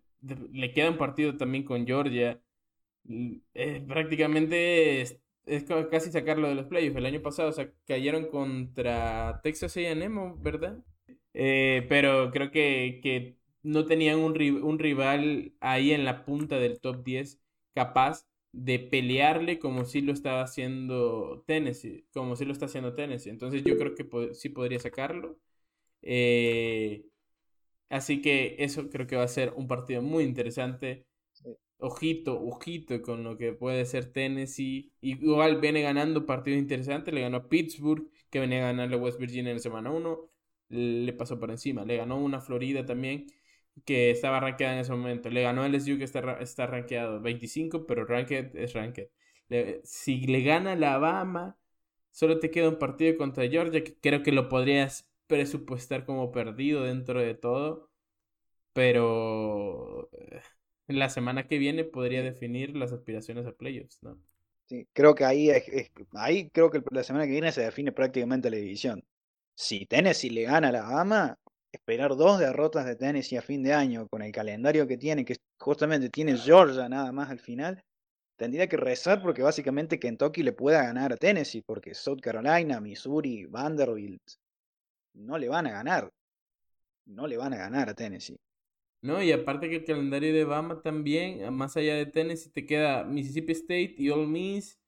le 0.51 0.73
queda 0.73 0.89
un 0.91 0.97
partido 0.97 1.38
también 1.38 1.63
con 1.63 1.86
Georgia, 1.86 2.41
prácticamente 3.88 5.01
es, 5.01 5.19
casi 5.91 6.11
sacarlo 6.11 6.47
de 6.47 6.55
los 6.55 6.65
playoffs. 6.65 6.97
El 6.97 7.05
año 7.05 7.21
pasado 7.21 7.49
o 7.49 7.53
sea, 7.53 7.71
cayeron 7.88 8.28
contra 8.28 9.39
Texas 9.43 9.78
A&M, 9.78 10.36
¿verdad? 10.39 10.84
Eh, 11.34 11.86
pero 11.89 12.32
creo 12.32 12.51
que, 12.51 12.99
que 13.03 13.38
no 13.61 13.86
tenían 13.86 14.19
un, 14.19 14.39
un, 14.63 14.80
rival 14.80 15.53
ahí 15.59 15.91
en 15.91 16.05
la 16.05 16.23
punta 16.26 16.57
del 16.59 16.80
top 16.80 17.03
10 17.03 17.41
capaz 17.73 18.26
de 18.53 18.80
pelearle 18.80 19.59
como 19.59 19.84
si 19.86 20.01
lo 20.01 20.13
estaba 20.13 20.41
haciendo 20.41 21.43
Tennessee, 21.45 22.05
como 22.13 22.38
si 22.38 22.45
lo 22.45 22.53
está 22.53 22.67
haciendo 22.67 22.95
Tennessee. 22.95 23.30
Entonces 23.30 23.63
yo 23.63 23.78
creo 23.78 23.95
que 23.95 24.34
sí 24.34 24.49
podría 24.49 24.80
sacarlo. 24.80 25.38
Eh, 26.06 27.06
así 27.89 28.22
que 28.22 28.56
eso 28.60 28.89
creo 28.89 29.08
que 29.08 29.16
va 29.18 29.24
a 29.24 29.28
ser 29.28 29.53
un 29.58 29.68
partido 29.68 30.01
muy 30.01 30.24
interesante. 30.24 31.08
Ojito, 31.80 32.41
ojito 32.41 33.01
con 33.01 33.24
lo 33.24 33.38
que 33.38 33.53
puede 33.53 33.86
ser 33.86 34.12
Tennessee. 34.14 34.93
Igual 35.01 35.60
viene 35.60 35.82
ganando 35.82 36.26
partidos 36.26 36.60
interesantes. 36.60 37.14
Le 37.14 37.22
ganó 37.22 37.38
a 37.38 37.49
Pittsburgh, 37.49 38.10
que 38.30 38.39
venía 38.39 38.60
a 38.60 38.72
ganarle 38.72 38.95
a 38.95 38.99
West 38.99 39.20
Virginia 39.20 39.51
en 39.51 39.58
la 39.58 39.62
semana 39.64 39.91
1. 39.91 40.30
Le 40.70 41.14
pasó 41.14 41.39
por 41.39 41.51
encima. 41.51 41.86
Le 41.86 41.97
ganó 41.97 42.18
una 42.24 42.41
Florida 42.41 42.86
también, 42.86 43.28
que 43.86 44.12
estaba 44.12 44.39
rankeada 44.39 44.74
en 44.76 44.80
ese 44.80 44.91
momento. 44.93 45.30
Le 45.30 45.43
ganó 45.43 45.64
a 45.64 45.68
LSU, 45.68 45.97
que 45.97 46.06
está, 46.06 46.39
está 46.41 46.68
rankeado 46.68 47.22
25, 47.22 47.86
pero 47.86 48.06
ranked 48.06 48.56
es 48.56 48.74
ranked. 48.74 49.10
si 49.84 50.22
le 50.28 50.41
gana 50.43 50.72
a 50.72 50.74
Alabama, 50.74 51.58
solo 52.12 52.39
te 52.39 52.51
queda 52.51 52.70
un 52.70 52.80
partido 52.80 53.18
contra 53.18 53.47
Georgia, 53.47 53.84
que 53.84 53.95
creo 53.99 54.24
que 54.24 54.32
lo 54.32 54.49
podrías 54.49 55.10
presupuestar 55.28 56.05
como 56.05 56.32
perdido 56.32 56.84
dentro 56.84 57.19
de 57.19 57.36
todo, 57.36 57.89
pero 58.73 60.09
eh, 60.13 60.41
la 60.88 61.09
semana 61.09 61.47
que 61.47 61.57
viene 61.57 61.84
podría 61.84 62.23
definir 62.23 62.76
las 62.76 62.91
aspiraciones 62.91 63.45
a 63.47 63.53
playoffs, 63.53 64.01
¿no? 64.03 64.19
Sí, 64.65 64.88
creo 64.93 65.13
que 65.13 65.26
ahí, 65.26 65.49
es, 65.49 65.63
ahí 66.13 66.49
creo 66.49 66.71
que 66.71 66.82
la 66.91 67.03
semana 67.03 67.26
que 67.26 67.32
viene 67.32 67.51
se 67.51 67.61
define 67.61 67.91
prácticamente 67.91 68.49
la 68.49 68.57
división. 68.57 69.03
Si 69.55 69.86
Tennessee 69.86 70.32
le 70.32 70.43
gana 70.43 70.69
a 70.69 70.71
la 70.71 70.82
Bama, 70.84 71.39
esperar 71.71 72.15
dos 72.15 72.39
derrotas 72.39 72.86
de 72.86 72.95
Tennessee 72.95 73.38
a 73.38 73.41
fin 73.41 73.63
de 73.63 73.73
año 73.73 74.07
con 74.07 74.21
el 74.21 74.32
calendario 74.32 74.88
que 74.88 74.97
tiene, 74.97 75.23
que 75.26 75.36
justamente 75.59 76.09
tiene 76.09 76.38
Georgia 76.38 76.89
nada 76.89 77.11
más 77.11 77.30
al 77.30 77.39
final, 77.39 77.84
tendría 78.38 78.67
que 78.67 78.78
rezar 78.78 79.21
porque 79.21 79.43
básicamente 79.43 79.99
Kentucky 79.99 80.43
le 80.43 80.53
pueda 80.53 80.84
ganar 80.84 81.13
a 81.13 81.17
Tennessee, 81.17 81.61
porque 81.61 81.93
South 81.93 82.19
Carolina, 82.21 82.82
Missouri, 82.82 83.45
Vanderbilt, 83.45 84.21
no 85.16 85.38
le 85.38 85.49
van 85.49 85.68
a 85.68 85.72
ganar. 85.72 86.11
No 87.05 87.28
le 87.28 87.38
van 87.38 87.53
a 87.53 87.57
ganar 87.57 87.89
a 87.89 87.93
Tennessee. 87.93 88.38
No, 89.01 89.22
y 89.22 89.32
aparte 89.32 89.70
que 89.70 89.78
el 89.78 89.86
calendario 89.86 90.34
de 90.34 90.45
Bama 90.45 90.82
también, 90.82 91.53
más 91.53 91.78
allá 91.78 91.95
de 91.95 92.07
Tennessee, 92.07 92.49
te 92.49 92.66
queda 92.66 93.03
Mississippi 93.03 93.51
State 93.51 93.95
y 93.97 94.09
Ole 94.09 94.26
Miss, 94.26 94.80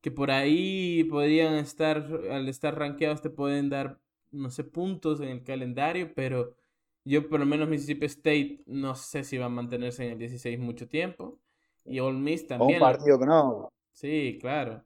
que 0.00 0.10
por 0.10 0.30
ahí 0.30 1.04
podrían 1.04 1.54
estar, 1.56 2.08
al 2.30 2.48
estar 2.48 2.78
rankeados, 2.78 3.20
te 3.20 3.28
pueden 3.28 3.68
dar, 3.68 4.00
no 4.30 4.50
sé, 4.50 4.64
puntos 4.64 5.20
en 5.20 5.28
el 5.28 5.44
calendario, 5.44 6.14
pero 6.14 6.56
yo 7.04 7.28
por 7.28 7.40
lo 7.40 7.46
menos 7.46 7.68
Mississippi 7.68 8.06
State 8.06 8.62
no 8.66 8.94
sé 8.94 9.24
si 9.24 9.36
va 9.36 9.46
a 9.46 9.50
mantenerse 9.50 10.06
en 10.06 10.12
el 10.12 10.18
16 10.18 10.58
mucho 10.58 10.88
tiempo. 10.88 11.38
Y 11.84 12.00
Ole 12.00 12.18
Miss 12.18 12.46
también. 12.46 12.74
un 12.74 12.80
partido 12.80 13.18
que 13.18 13.26
no. 13.26 13.68
Sí, 13.92 14.38
claro. 14.40 14.84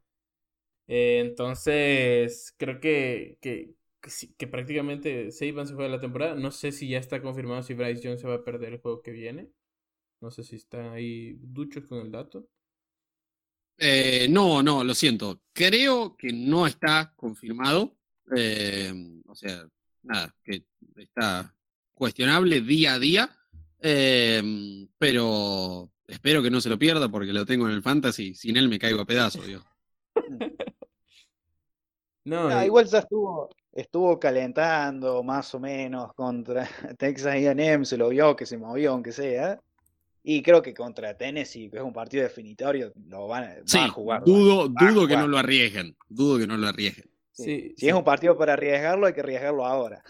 Eh, 0.86 1.20
entonces, 1.20 2.54
creo 2.56 2.80
que, 2.80 3.38
que, 3.40 3.74
que, 4.36 4.46
prácticamente 4.46 5.30
Saban 5.30 5.66
se 5.66 5.74
fue 5.74 5.84
de 5.84 5.90
la 5.90 6.00
temporada. 6.00 6.34
No 6.34 6.50
sé 6.50 6.72
si 6.72 6.88
ya 6.88 6.98
está 6.98 7.20
confirmado 7.22 7.62
si 7.62 7.74
Bryce 7.74 8.02
Jones 8.02 8.20
se 8.20 8.28
va 8.28 8.36
a 8.36 8.44
perder 8.44 8.74
el 8.74 8.80
juego 8.80 9.02
que 9.02 9.10
viene. 9.10 9.50
No 10.20 10.30
sé 10.30 10.42
si 10.42 10.56
están 10.56 10.92
ahí 10.92 11.34
duchos 11.40 11.86
con 11.86 12.00
el 12.00 12.10
dato. 12.10 12.48
Eh, 13.78 14.26
no, 14.30 14.62
no, 14.62 14.84
lo 14.84 14.94
siento. 14.94 15.42
Creo 15.52 16.16
que 16.16 16.32
no 16.32 16.66
está 16.66 17.12
confirmado. 17.16 17.96
Eh, 18.36 18.92
o 19.26 19.34
sea, 19.34 19.66
nada, 20.02 20.34
que 20.42 20.64
está 20.96 21.54
cuestionable 21.92 22.60
día 22.60 22.94
a 22.94 22.98
día. 22.98 23.30
Eh, 23.80 24.86
pero 24.96 25.92
espero 26.06 26.42
que 26.42 26.50
no 26.50 26.60
se 26.60 26.70
lo 26.70 26.78
pierda 26.78 27.10
porque 27.10 27.32
lo 27.32 27.44
tengo 27.44 27.68
en 27.68 27.74
el 27.74 27.82
fantasy. 27.82 28.34
Sin 28.34 28.56
él 28.56 28.68
me 28.68 28.78
caigo 28.78 29.00
a 29.00 29.06
pedazos, 29.06 29.46
Dios. 29.46 29.62
No, 32.24 32.62
y- 32.62 32.66
igual 32.66 32.86
ya 32.86 32.98
estuvo, 33.00 33.48
estuvo 33.72 34.18
calentando 34.18 35.22
más 35.22 35.54
o 35.54 35.60
menos 35.60 36.12
contra 36.14 36.66
Texas 36.98 37.26
A&M, 37.34 37.84
se 37.84 37.96
lo 37.96 38.08
vio 38.08 38.34
que 38.36 38.46
se 38.46 38.58
movió 38.58 38.92
aunque 38.92 39.12
sea. 39.12 39.60
Y 40.22 40.42
creo 40.42 40.62
que 40.62 40.72
contra 40.74 41.16
Tennessee, 41.16 41.68
que 41.70 41.76
es 41.78 41.82
un 41.82 41.92
partido 41.92 42.22
definitorio, 42.22 42.92
lo 43.08 43.28
van 43.28 43.44
a, 43.44 43.48
va 43.48 43.62
Sí, 43.66 43.78
a 43.78 43.88
jugar. 43.88 44.22
va- 44.22 44.24
dudo, 44.24 44.72
va 44.72 44.88
a 44.88 44.92
dudo 44.92 45.06
que 45.06 45.16
no 45.16 45.28
lo 45.28 45.38
arriesguen. 45.38 45.96
Dudo 46.08 46.38
que 46.38 46.46
no 46.46 46.56
lo 46.56 46.66
arriesguen. 46.68 47.10
Sí. 47.32 47.44
sí, 47.44 47.68
Si 47.70 47.74
sí. 47.76 47.88
es 47.88 47.94
un 47.94 48.04
partido 48.04 48.36
para 48.38 48.54
arriesgarlo, 48.54 49.06
hay 49.06 49.12
que 49.12 49.20
arriesgarlo 49.20 49.66
ahora. 49.66 50.02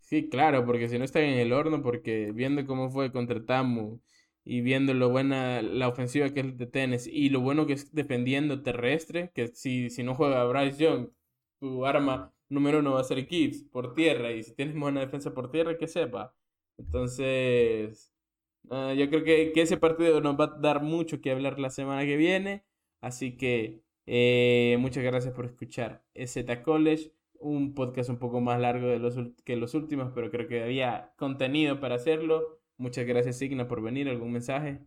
Sí, 0.00 0.28
claro, 0.28 0.64
porque 0.64 0.88
si 0.88 0.98
no 0.98 1.04
está 1.04 1.20
en 1.20 1.38
el 1.38 1.52
horno, 1.52 1.82
porque 1.82 2.30
viendo 2.32 2.64
cómo 2.66 2.90
fue 2.90 3.10
contra 3.10 3.44
Tamu 3.44 4.00
y 4.46 4.60
viendo 4.60 4.94
lo 4.94 5.10
buena 5.10 5.60
la 5.60 5.88
ofensiva 5.88 6.30
que 6.30 6.40
es 6.40 6.56
de 6.56 7.10
y 7.12 7.30
lo 7.30 7.40
bueno 7.40 7.66
que 7.66 7.72
es 7.74 7.92
defendiendo 7.92 8.62
terrestre, 8.62 9.32
que 9.34 9.48
si, 9.48 9.90
si 9.90 10.04
no 10.04 10.14
juega 10.14 10.44
Bryce 10.44 10.84
Young, 10.84 11.08
tu 11.60 11.84
arma 11.84 12.32
número 12.48 12.78
uno 12.78 12.94
va 12.94 13.00
a 13.00 13.04
ser 13.04 13.26
Gibbs 13.26 13.64
por 13.64 13.94
tierra 13.94 14.30
y 14.32 14.44
si 14.44 14.54
tienes 14.54 14.76
buena 14.78 15.00
defensa 15.00 15.34
por 15.34 15.50
tierra, 15.50 15.76
que 15.76 15.88
sepa. 15.88 16.32
Entonces, 16.78 18.12
ah, 18.70 18.94
yo 18.96 19.08
creo 19.10 19.24
que, 19.24 19.52
que 19.52 19.62
ese 19.62 19.78
partido 19.78 20.20
nos 20.20 20.38
va 20.38 20.44
a 20.44 20.58
dar 20.60 20.82
mucho 20.82 21.20
que 21.20 21.32
hablar 21.32 21.58
la 21.58 21.70
semana 21.70 22.04
que 22.04 22.16
viene, 22.16 22.64
así 23.00 23.36
que 23.36 23.82
eh, 24.06 24.76
muchas 24.78 25.02
gracias 25.02 25.34
por 25.34 25.46
escuchar 25.46 26.04
EZ 26.14 26.38
College 26.64 27.12
un 27.40 27.74
podcast 27.74 28.10
un 28.10 28.18
poco 28.18 28.40
más 28.40 28.60
largo 28.60 28.86
de 28.86 28.98
los, 28.98 29.16
que 29.44 29.56
los 29.56 29.74
últimos, 29.74 30.12
pero 30.14 30.30
creo 30.30 30.46
que 30.48 30.62
había 30.62 31.12
contenido 31.16 31.80
para 31.80 31.96
hacerlo. 31.96 32.55
Muchas 32.78 33.04
gracias, 33.06 33.36
Signa, 33.38 33.68
por 33.68 33.82
venir. 33.82 34.08
¿Algún 34.08 34.32
mensaje? 34.32 34.80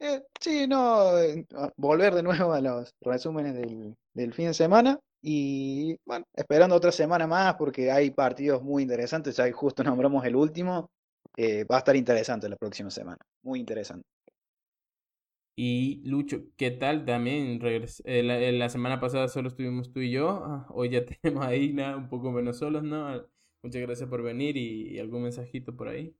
Eh, 0.00 0.22
sí, 0.40 0.66
no, 0.68 1.18
eh, 1.18 1.44
a- 1.56 1.72
volver 1.76 2.14
de 2.14 2.22
nuevo 2.22 2.52
a 2.52 2.60
los 2.60 2.94
resúmenes 3.00 3.54
del, 3.54 3.96
del 4.14 4.32
fin 4.34 4.46
de 4.46 4.54
semana 4.54 4.98
y 5.20 5.96
bueno, 6.04 6.24
esperando 6.34 6.76
otra 6.76 6.92
semana 6.92 7.26
más 7.26 7.56
porque 7.56 7.90
hay 7.90 8.10
partidos 8.12 8.62
muy 8.62 8.82
interesantes, 8.84 9.36
ya 9.36 9.50
justo 9.52 9.82
nombramos 9.82 10.24
el 10.24 10.36
último, 10.36 10.88
eh, 11.36 11.64
va 11.64 11.76
a 11.76 11.78
estar 11.80 11.96
interesante 11.96 12.48
la 12.48 12.56
próxima 12.56 12.90
semana, 12.90 13.18
muy 13.42 13.58
interesante. 13.60 14.06
Y 15.56 16.02
Lucho, 16.08 16.44
¿qué 16.56 16.70
tal? 16.70 17.04
También 17.04 17.58
eh, 17.64 18.22
la, 18.22 18.38
eh, 18.40 18.52
la 18.52 18.68
semana 18.68 19.00
pasada 19.00 19.26
solo 19.28 19.48
estuvimos 19.48 19.92
tú 19.92 20.00
y 20.00 20.10
yo. 20.12 20.28
ah, 20.30 20.66
Hoy 20.70 20.90
ya 20.90 21.04
tenemos 21.22 21.44
a 21.46 21.54
Igna 21.56 21.96
un 21.96 22.08
poco 22.08 22.30
menos 22.30 22.58
solos, 22.58 22.82
¿no? 22.84 23.06
Ah, 23.08 23.26
Muchas 23.62 23.82
gracias 23.82 24.08
por 24.08 24.22
venir 24.22 24.56
y, 24.56 24.94
y 24.94 24.98
algún 25.00 25.22
mensajito 25.24 25.76
por 25.76 25.88
ahí. 25.88 26.14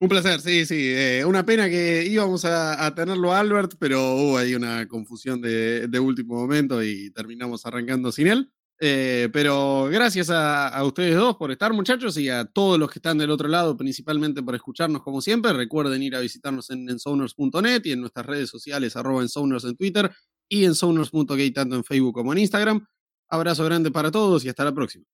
Un 0.00 0.08
placer, 0.08 0.40
sí, 0.40 0.64
sí. 0.64 0.92
eh, 0.94 1.24
una 1.24 1.44
pena 1.44 1.68
que 1.68 2.06
íbamos 2.06 2.44
a, 2.44 2.94
tenerlo 2.94 3.32
Albert, 3.32 3.74
pero 3.80 4.14
hubo 4.14 4.38
ahí 4.38 4.54
una 4.54 4.86
confusión 4.86 5.40
de, 5.40 5.98
último 6.00 6.34
momento 6.36 6.80
y 6.84 7.10
terminamos 7.10 7.66
arrancando 7.66 8.12
sin 8.12 8.28
él. 8.28 8.52
Eh, 8.80 9.28
pero 9.32 9.88
gracias 9.90 10.30
a, 10.30 10.68
a 10.68 10.84
ustedes 10.84 11.16
dos 11.16 11.36
por 11.36 11.50
estar, 11.50 11.72
muchachos, 11.72 12.16
y 12.16 12.28
a 12.28 12.44
todos 12.44 12.78
los 12.78 12.88
que 12.92 13.00
están 13.00 13.18
del 13.18 13.32
otro 13.32 13.48
lado, 13.48 13.76
principalmente 13.76 14.40
por 14.40 14.54
escucharnos 14.54 15.02
como 15.02 15.20
siempre. 15.20 15.52
Recuerden 15.52 16.00
ir 16.00 16.14
a 16.14 16.20
visitarnos 16.20 16.70
en 16.70 16.88
ensoners.net 16.88 17.82
y 17.84 17.90
en 17.90 18.00
nuestras 18.00 18.24
redes 18.24 18.50
sociales, 18.50 18.94
arroba 18.94 19.22
ensoners 19.22 19.64
en 19.64 19.76
Twitter 19.76 20.12
y 20.48 20.64
ensoners.gay 20.64 21.50
tanto 21.50 21.74
en 21.74 21.82
Facebook 21.82 22.14
como 22.14 22.32
en 22.32 22.38
Instagram. 22.38 22.86
Abrazo 23.28 23.64
grande 23.64 23.90
para 23.90 24.12
todos 24.12 24.44
y 24.44 24.48
hasta 24.48 24.64
la 24.64 24.72
próxima. 24.72 25.04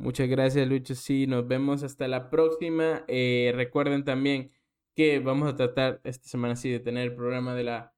Muchas 0.00 0.28
gracias, 0.30 0.66
Lucho. 0.66 0.94
Sí, 0.94 1.26
nos 1.26 1.46
vemos 1.46 1.82
hasta 1.82 2.08
la 2.08 2.30
próxima. 2.30 3.04
Eh, 3.06 3.52
recuerden 3.54 4.02
también 4.02 4.50
que 4.96 5.18
vamos 5.18 5.46
a 5.46 5.56
tratar 5.56 6.00
esta 6.04 6.26
semana 6.26 6.56
sí 6.56 6.70
de 6.70 6.80
tener 6.80 7.04
el 7.04 7.14
programa 7.14 7.54
de 7.54 7.64
la 7.64 7.92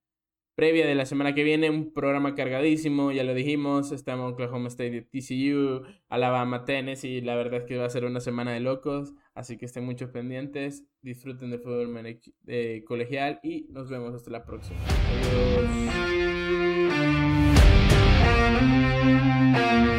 previa 0.56 0.84
de 0.84 0.96
la 0.96 1.06
semana 1.06 1.32
que 1.32 1.44
viene, 1.44 1.70
un 1.70 1.92
programa 1.92 2.34
cargadísimo, 2.34 3.12
ya 3.12 3.22
lo 3.22 3.34
dijimos, 3.34 3.92
estamos 3.92 4.32
Oklahoma 4.32 4.66
State, 4.66 5.02
TCU, 5.12 5.82
Alabama, 6.08 6.64
Tennessee, 6.64 7.20
la 7.20 7.36
verdad 7.36 7.60
es 7.60 7.66
que 7.66 7.78
va 7.78 7.86
a 7.86 7.90
ser 7.90 8.04
una 8.04 8.20
semana 8.20 8.52
de 8.52 8.60
locos, 8.60 9.14
así 9.34 9.56
que 9.56 9.66
estén 9.66 9.84
muchos 9.84 10.10
pendientes, 10.10 10.84
disfruten 11.02 11.50
del 11.50 11.60
fútbol 11.60 11.88
colegial 12.84 13.38
y 13.44 13.66
nos 13.70 13.88
vemos 13.88 14.12
hasta 14.12 14.30
la 14.30 14.44
próxima. 14.44 14.78
Adiós. 19.54 19.91